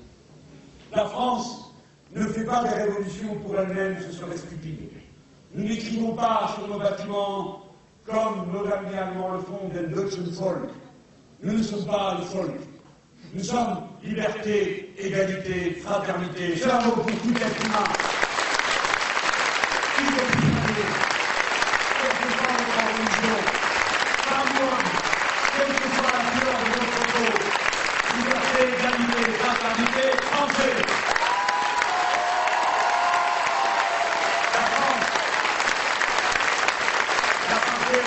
La 0.95 1.07
France 1.07 1.73
ne 2.15 2.27
fait 2.27 2.45
pas 2.45 2.63
des 2.63 2.71
révolutions 2.71 3.35
pour 3.45 3.59
elle-même, 3.59 3.97
ce 4.01 4.13
serait 4.13 4.37
stupide. 4.37 4.91
Nous 5.55 5.65
n'écrivons 5.65 6.15
pas 6.15 6.55
sur 6.55 6.69
nos 6.69 6.79
bâtiments 6.79 7.63
comme 8.07 8.51
nos 8.53 8.65
amis 8.73 8.95
le 8.95 9.41
font, 9.43 9.69
den 9.73 9.91
Deutschen 9.91 10.25
Volk. 10.33 10.71
Nous 11.43 11.59
ne 11.59 11.63
sommes 11.63 11.87
pas 11.87 12.17
le 12.19 12.25
folk. 12.25 12.61
Nous 13.35 13.45
sommes 13.45 13.79
liberté, 14.03 14.93
égalité, 14.99 15.81
fraternité. 15.83 16.55
Mot 16.67 16.93
pour 16.93 17.05
tout 17.05 17.37
être 17.37 17.65
humain. 17.67 17.85
Identité, 19.99 20.85
quelle 22.01 22.17
que 22.19 22.29
soit 22.33 22.53
notre 22.53 22.79
religion, 22.89 23.39
femme 24.27 24.51
ou 24.53 24.63
homme, 24.63 24.91
quelle 25.57 25.75
que 25.77 25.89
soit 25.95 26.13
la 26.13 26.23
couleur 26.33 26.59
de 26.59 26.69
notre 26.75 27.03
peau, 27.13 27.31
liberté, 28.17 28.61
égalité, 28.77 29.23
fraternité, 29.39 30.05
français. 30.27 30.77
La 34.55 34.65
France, 34.73 35.09
la 37.49 37.59
pensée, 37.67 38.07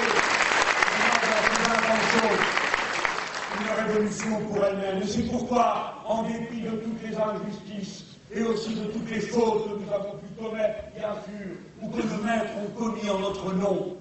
une 3.62 3.70
révolution 3.88 4.34
pour 4.42 4.60
elle-même. 4.66 5.02
Et 5.02 5.08
c'est 5.08 5.28
pourquoi, 5.32 6.04
en 6.06 6.24
dépit 6.24 6.62
de 6.62 6.72
toutes 6.72 7.02
les 7.04 7.16
injustices 7.16 8.04
et 8.34 8.44
aussi 8.44 8.74
de 8.76 8.86
toutes 8.86 9.05
les 9.16 9.22
fautes 9.22 9.64
que 9.64 9.84
nous 9.84 9.94
avons 9.94 10.18
pu 10.18 10.26
commettre, 10.38 10.84
bien 10.96 11.14
sûr, 11.14 11.56
ou 11.82 11.90
que 11.90 12.02
nos 12.02 12.24
maîtres 12.24 12.52
ont 12.62 12.80
commis 12.80 13.10
en 13.10 13.20
notre 13.20 13.54
nom, 13.54 13.98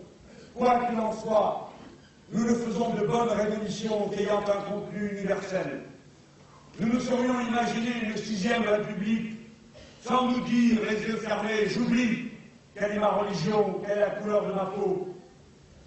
quoi 0.55 0.81
qu'il 0.87 0.99
en 0.99 1.13
soit, 1.13 1.73
nous 2.33 2.45
ne 2.45 2.55
faisons 2.55 2.91
de 2.95 3.07
bonnes 3.07 3.29
révolutions 3.29 4.09
qu'ayant 4.09 4.41
un 4.41 4.71
contenu 4.71 5.11
universel. 5.13 5.83
Nous 6.81 6.93
nous 6.93 7.01
serions 7.01 7.41
imaginé 7.49 7.91
une 8.03 8.17
sixième 8.17 8.65
république 8.65 9.39
sans 10.03 10.31
nous 10.31 10.41
dire 10.41 10.81
les 10.91 11.01
yeux 11.07 11.17
fermés, 11.17 11.69
j'oublie 11.69 12.31
quelle 12.75 12.93
est 12.93 12.99
ma 12.99 13.13
religion, 13.13 13.81
quelle 13.87 13.99
est 13.99 14.01
la 14.01 14.11
couleur 14.11 14.47
de 14.47 14.53
ma 14.53 14.67
peau. 14.67 15.15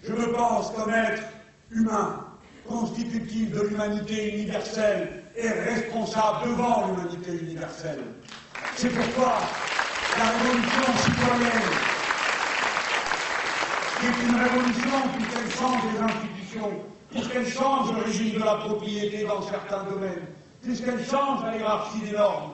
Je 0.02 0.12
me 0.12 0.32
pense 0.32 0.70
comme 0.70 0.92
être 0.94 1.22
humain, 1.70 2.24
constitutif 2.66 3.50
de 3.50 3.60
l'humanité 3.60 4.34
universelle 4.34 5.22
et 5.36 5.48
responsable 5.48 6.48
devant 6.48 6.86
l'humanité 6.88 7.32
universelle. 7.44 8.00
C'est 8.76 8.90
pourquoi 8.90 9.38
la 10.18 10.24
révolution 10.24 10.92
citoyenne, 11.04 11.98
est 14.04 14.28
une 14.28 14.36
révolution 14.36 14.98
puisqu'elle 15.16 15.50
change 15.50 15.82
les 15.92 16.00
institutions, 16.00 16.70
puisqu'elle 17.10 17.48
change 17.48 17.92
le 17.92 18.02
régime 18.02 18.34
de 18.34 18.44
la 18.44 18.54
propriété 18.56 19.24
dans 19.24 19.42
certains 19.42 19.84
domaines, 19.84 20.26
puisqu'elle 20.62 21.04
change 21.04 21.44
la 21.44 21.56
hiérarchie 21.56 22.00
des 22.00 22.16
normes, 22.16 22.52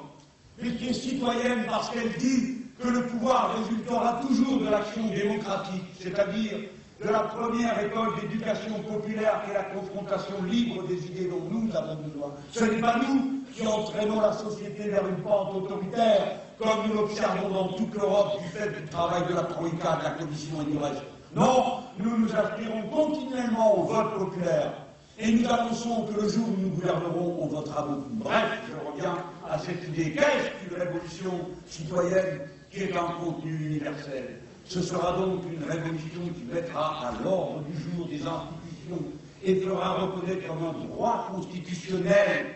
mais 0.62 0.70
qui 0.74 0.88
est 0.88 0.94
citoyenne 0.94 1.64
parce 1.68 1.90
qu'elle 1.90 2.12
dit 2.18 2.58
que 2.80 2.88
le 2.88 3.06
pouvoir 3.06 3.56
résultera 3.58 4.20
toujours 4.26 4.60
de 4.60 4.68
l'action 4.68 5.06
démocratique, 5.08 5.84
c'est-à-dire 6.00 6.58
de 7.04 7.08
la 7.10 7.20
première 7.20 7.78
école 7.84 8.14
d'éducation 8.20 8.80
populaire 8.80 9.42
qui 9.44 9.50
est 9.50 9.54
la 9.54 9.64
confrontation 9.64 10.42
libre 10.44 10.86
des 10.86 11.06
idées 11.06 11.28
dont 11.28 11.42
nous 11.50 11.74
avons 11.76 11.96
besoin. 11.96 12.32
Ce 12.52 12.64
n'est 12.64 12.80
pas 12.80 12.96
nous 12.98 13.43
qui 13.54 13.66
entraînons 13.66 14.20
la 14.20 14.32
société 14.32 14.88
vers 14.88 15.06
une 15.06 15.16
pente 15.16 15.54
autoritaire, 15.54 16.40
comme 16.58 16.88
nous 16.88 16.94
l'observons 16.94 17.48
dans 17.50 17.68
toute 17.74 17.94
l'Europe 17.94 18.40
du 18.42 18.48
fait 18.48 18.70
du 18.70 18.88
travail 18.88 19.22
de 19.28 19.34
la 19.34 19.42
Troïka, 19.44 19.96
de 19.98 20.04
la 20.04 20.10
Commission 20.10 20.62
et 20.62 20.70
du 20.70 20.78
reste. 20.78 21.02
Non, 21.34 21.80
nous 21.98 22.16
nous 22.18 22.34
aspirons 22.34 22.82
continuellement 22.92 23.78
au 23.78 23.82
vote 23.84 24.14
populaire. 24.18 24.72
Et 25.18 25.30
nous 25.30 25.48
annonçons 25.48 26.06
que 26.06 26.20
le 26.20 26.28
jour 26.28 26.44
où 26.48 26.60
nous 26.60 26.70
gouvernerons, 26.70 27.38
on 27.42 27.46
votera 27.46 27.82
beaucoup. 27.82 28.10
Bref, 28.14 28.60
je 28.68 28.90
reviens 28.90 29.16
à 29.48 29.58
cette 29.58 29.84
idée. 29.88 30.12
Qu'est-ce 30.12 30.68
qu'une 30.68 30.76
révolution 30.76 31.32
citoyenne 31.66 32.40
qui 32.70 32.82
est 32.82 32.96
un 32.96 33.24
contenu 33.24 33.54
universel? 33.66 34.40
Ce 34.64 34.82
sera 34.82 35.12
donc 35.12 35.42
une 35.52 35.62
révolution 35.70 36.20
qui 36.34 36.52
mettra 36.52 37.08
à 37.08 37.22
l'ordre 37.22 37.62
du 37.62 37.74
jour 37.78 38.08
des 38.08 38.16
institutions 38.26 39.04
et 39.44 39.56
fera 39.56 39.92
reconnaître 39.94 40.48
comme 40.48 40.64
un 40.64 40.86
droit 40.86 41.28
constitutionnel 41.32 42.46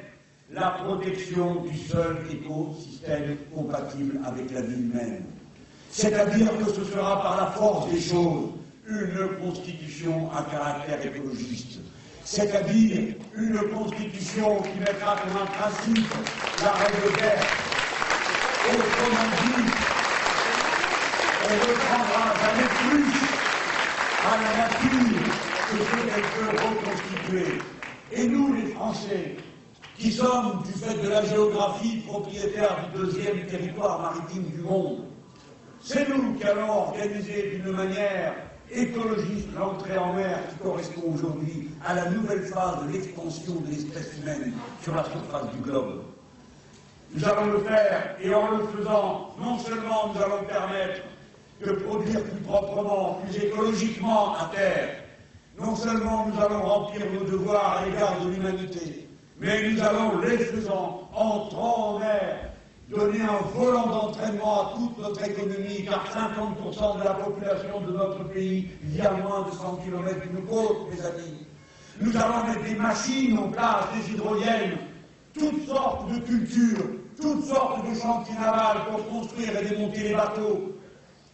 la 0.50 0.70
protection 0.70 1.62
du 1.62 1.76
seul 1.76 2.16
écosystème 2.30 3.36
compatible 3.54 4.18
avec 4.24 4.50
la 4.52 4.62
vie 4.62 4.80
humaine. 4.80 5.24
C'est-à-dire 5.90 6.56
que 6.58 6.72
ce 6.72 6.84
sera 6.84 7.22
par 7.22 7.36
la 7.36 7.46
force 7.52 7.90
des 7.90 8.00
choses 8.00 8.50
une 8.88 9.28
constitution 9.42 10.30
à 10.32 10.42
caractère 10.50 11.04
écologiste. 11.04 11.80
C'est-à-dire 12.24 13.14
une 13.36 13.58
constitution 13.74 14.62
qui 14.62 14.78
mettra 14.80 15.16
comme 15.16 15.42
un 15.42 15.46
principe 15.46 16.06
la 16.62 16.72
règle 16.72 17.20
verte. 17.20 17.46
Autrement 18.68 19.28
dit, 19.42 19.72
on 21.44 21.54
ne 21.54 21.74
prendra 21.74 22.34
jamais 22.42 22.68
plus 22.80 23.08
à 24.26 24.36
la 24.42 24.50
nature 24.64 25.32
que 25.70 25.76
ce 25.76 25.96
qu'elle 26.06 26.22
peut 26.22 26.52
reconstituer. 26.64 27.58
Et 28.12 28.26
nous, 28.26 28.54
les 28.54 28.72
Français, 28.72 29.36
qui 29.98 30.12
sommes, 30.12 30.62
du 30.64 30.72
fait 30.72 31.02
de 31.02 31.08
la 31.08 31.24
géographie, 31.24 31.98
propriétaires 32.06 32.76
du 32.94 33.00
deuxième 33.00 33.46
territoire 33.46 34.00
maritime 34.00 34.44
du 34.44 34.62
monde, 34.62 35.04
c'est 35.82 36.08
nous 36.08 36.34
qui 36.34 36.44
allons 36.44 36.70
organiser 36.70 37.50
d'une 37.56 37.72
manière 37.72 38.34
écologiste 38.70 39.48
l'entrée 39.58 39.98
en 39.98 40.12
mer 40.12 40.38
qui 40.50 40.62
correspond 40.62 41.14
aujourd'hui 41.14 41.70
à 41.84 41.94
la 41.94 42.10
nouvelle 42.10 42.42
phase 42.44 42.84
de 42.86 42.92
l'expansion 42.92 43.54
de 43.56 43.70
l'espèce 43.70 44.12
humaine 44.20 44.52
sur 44.82 44.94
la 44.94 45.04
surface 45.04 45.50
du 45.54 45.62
globe. 45.62 46.02
Nous 47.14 47.24
allons 47.24 47.52
le 47.52 47.58
faire 47.60 48.16
et 48.20 48.34
en 48.34 48.50
le 48.50 48.64
faisant, 48.66 49.34
non 49.40 49.58
seulement 49.58 50.12
nous 50.12 50.22
allons 50.22 50.44
permettre 50.44 51.00
de 51.64 51.72
produire 51.72 52.22
plus 52.22 52.40
proprement, 52.42 53.20
plus 53.24 53.36
écologiquement 53.42 54.34
à 54.36 54.50
terre, 54.54 54.90
non 55.58 55.74
seulement 55.74 56.26
nous 56.28 56.40
allons 56.40 56.62
remplir 56.62 57.06
nos 57.12 57.24
devoirs 57.24 57.78
à 57.78 57.86
l'égard 57.86 58.20
de 58.22 58.30
l'humanité, 58.30 59.07
mais 59.40 59.70
nous 59.70 59.80
allons, 59.82 60.18
les 60.20 60.38
faisant, 60.38 61.08
entrant 61.14 61.94
en 61.94 61.98
mer, 62.00 62.50
donner 62.88 63.20
un 63.20 63.38
volant 63.54 63.86
d'entraînement 63.86 64.60
à 64.60 64.72
toute 64.74 64.98
notre 64.98 65.22
économie, 65.22 65.84
car 65.84 66.04
50% 66.06 66.98
de 66.98 67.04
la 67.04 67.14
population 67.14 67.80
de 67.82 67.92
notre 67.92 68.24
pays 68.24 68.70
vit 68.82 69.02
à 69.02 69.12
moins 69.12 69.42
de 69.42 69.52
100 69.52 69.76
km 69.84 70.20
d'une 70.26 70.44
côte, 70.46 70.88
mes 70.90 71.04
amis. 71.04 71.46
Nous 72.00 72.16
allons 72.16 72.46
mettre 72.46 72.64
des 72.64 72.74
machines 72.74 73.38
en 73.38 73.48
place, 73.48 73.86
des 73.94 74.14
hydroliennes, 74.14 74.78
toutes 75.34 75.66
sortes 75.66 76.10
de 76.10 76.18
cultures, 76.20 76.84
toutes 77.20 77.44
sortes 77.44 77.88
de 77.88 77.94
chantiers 77.94 78.34
navals 78.34 78.84
pour 78.90 79.08
construire 79.08 79.56
et 79.60 79.64
démonter 79.64 80.00
les 80.08 80.14
bateaux. 80.14 80.72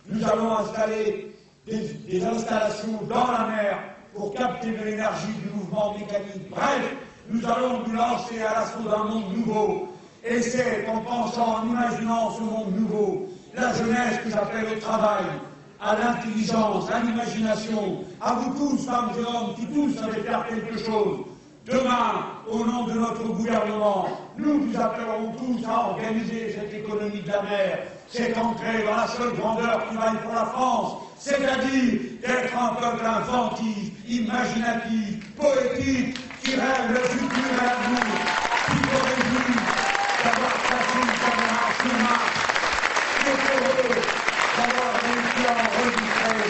Nous 0.08 0.24
allons 0.26 0.58
installer 0.58 1.34
des, 1.66 1.88
des 2.08 2.24
installations 2.24 3.00
dans 3.08 3.30
la 3.30 3.46
mer 3.46 3.78
pour 4.14 4.34
capter 4.34 4.72
de 4.72 4.84
l'énergie 4.84 5.32
du 5.42 5.50
mouvement 5.50 5.94
mécanique. 5.94 6.50
Bref, 6.50 6.96
nous 7.30 7.44
allons 7.46 7.80
nous 7.86 7.94
lancer 7.94 8.40
à 8.42 8.60
l'assaut 8.60 8.88
d'un 8.88 9.04
monde 9.04 9.36
nouveau. 9.36 9.88
Et 10.24 10.40
c'est 10.40 10.86
en 10.88 11.00
pensant, 11.00 11.62
en 11.62 11.66
imaginant 11.66 12.30
ce 12.30 12.40
monde 12.40 12.74
nouveau, 12.74 13.28
la 13.54 13.74
jeunesse 13.74 14.18
que 14.24 14.30
j'appelle 14.30 14.66
au 14.76 14.80
travail, 14.80 15.24
à 15.80 15.96
l'intelligence, 15.96 16.90
à 16.90 17.00
l'imagination, 17.00 18.04
à 18.20 18.34
vous 18.34 18.58
tous, 18.58 18.86
femmes 18.86 19.10
et 19.18 19.20
hommes, 19.20 19.54
qui 19.54 19.66
tous 19.66 19.94
savez 19.94 20.22
faire 20.22 20.46
quelque 20.48 20.78
chose. 20.78 21.18
Demain, 21.66 22.26
au 22.50 22.64
nom 22.64 22.84
de 22.84 22.92
notre 22.92 23.22
gouvernement, 23.22 24.08
nous 24.36 24.60
vous 24.66 24.80
appellerons 24.80 25.32
tous 25.32 25.66
à 25.66 25.90
organiser 25.90 26.54
cette 26.54 26.74
économie 26.74 27.22
de 27.22 27.28
la 27.28 27.42
mer, 27.42 27.78
c'est 28.08 28.36
ancré 28.36 28.84
dans 28.84 28.96
la 28.96 29.06
seule 29.08 29.34
grandeur 29.34 29.88
qui 29.88 29.96
vaille 29.96 30.18
pour 30.22 30.34
la 30.34 30.44
France, 30.46 30.96
c'est-à-dire 31.18 32.00
d'être 32.20 32.54
un 32.58 32.74
peuple 32.74 33.06
inventif, 33.06 33.92
imaginatif, 34.06 35.34
poétique, 35.36 36.18
qui 36.44 36.56
rêve 36.56 36.92
le 36.92 37.00
futur 37.00 37.38
et 37.38 37.56
l'amour, 37.56 38.04
qui 38.68 38.80
réjouit 38.92 39.56
d'avoir 40.22 40.52
tracé 40.64 40.98
une 41.00 41.14
caméra 41.24 41.64
marche, 42.04 42.36
qui 43.18 43.28
est 43.30 43.44
heureux 43.54 43.96
d'avoir 44.58 44.92
réussi 45.04 45.42
à 45.48 45.54
enregistrer 45.64 46.42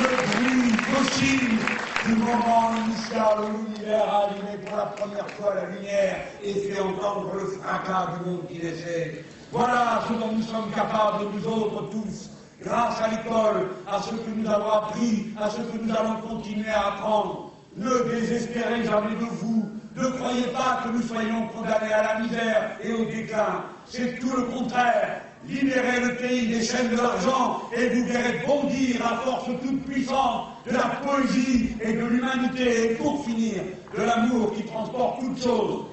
le 0.00 0.10
bruit 0.32 0.72
possible 0.94 1.60
du 2.06 2.14
moment 2.14 2.72
initial 2.86 3.34
où 3.40 3.66
l'univers 3.66 4.14
a 4.14 4.24
allumé 4.24 4.56
pour 4.64 4.76
la 4.76 4.86
première 4.86 5.30
fois 5.32 5.54
la 5.54 5.66
lumière 5.66 6.16
et 6.42 6.54
fait 6.54 6.80
entendre 6.80 7.32
le 7.34 7.46
fracas 7.60 8.06
du 8.16 8.30
monde 8.30 8.46
qui 8.48 8.58
décède. 8.58 9.22
Voilà 9.50 10.02
ce 10.08 10.14
dont 10.14 10.32
nous 10.32 10.42
sommes 10.42 10.70
capables, 10.74 11.26
nous 11.34 11.46
autres 11.46 11.90
tous, 11.90 12.30
grâce 12.62 13.02
à 13.02 13.08
l'école, 13.08 13.68
à 13.86 14.00
ce 14.00 14.12
que 14.12 14.30
nous 14.34 14.48
avons 14.48 14.70
appris, 14.70 15.26
à 15.38 15.50
ce 15.50 15.58
que 15.58 15.76
nous 15.78 15.94
allons 15.94 16.22
continuer 16.26 16.70
à 16.70 16.86
apprendre. 16.94 17.41
Ne 17.76 18.10
désespérez 18.10 18.84
jamais 18.84 19.14
de 19.14 19.24
vous. 19.24 19.64
Ne 19.96 20.08
croyez 20.08 20.46
pas 20.48 20.82
que 20.84 20.88
nous 20.90 21.02
soyons 21.02 21.48
condamnés 21.48 21.92
à 21.92 22.02
la 22.02 22.20
misère 22.20 22.76
et 22.82 22.92
au 22.92 23.04
déclin. 23.06 23.64
C'est 23.86 24.18
tout 24.18 24.30
le 24.36 24.42
contraire. 24.44 25.22
Libérez 25.48 26.00
le 26.00 26.16
pays 26.16 26.46
des 26.48 26.62
chaînes 26.62 26.90
de 26.90 26.96
l'argent 26.96 27.62
et 27.76 27.88
vous 27.88 28.04
verrez 28.04 28.42
bondir 28.46 29.04
à 29.04 29.16
force 29.16 29.46
toute 29.46 29.84
puissante 29.86 30.48
de 30.66 30.72
la 30.72 31.00
poésie 31.02 31.74
et 31.80 31.94
de 31.94 32.04
l'humanité 32.04 32.92
et 32.92 32.94
pour 32.94 33.24
finir, 33.24 33.62
de 33.96 34.02
l'amour 34.02 34.54
qui 34.54 34.64
transporte 34.64 35.20
toutes 35.20 35.42
choses. 35.42 35.84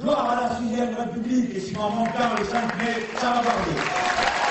Gloire 0.00 0.30
à 0.30 0.48
la 0.48 0.56
sixième 0.56 0.94
République 0.94 1.56
et 1.56 1.60
si 1.60 1.74
m'en 1.74 1.90
manque 1.90 2.08
le 2.38 2.44
5 2.44 2.78
mai, 2.78 3.06
ça 3.16 3.30
va 3.30 3.40
parler. 3.40 4.47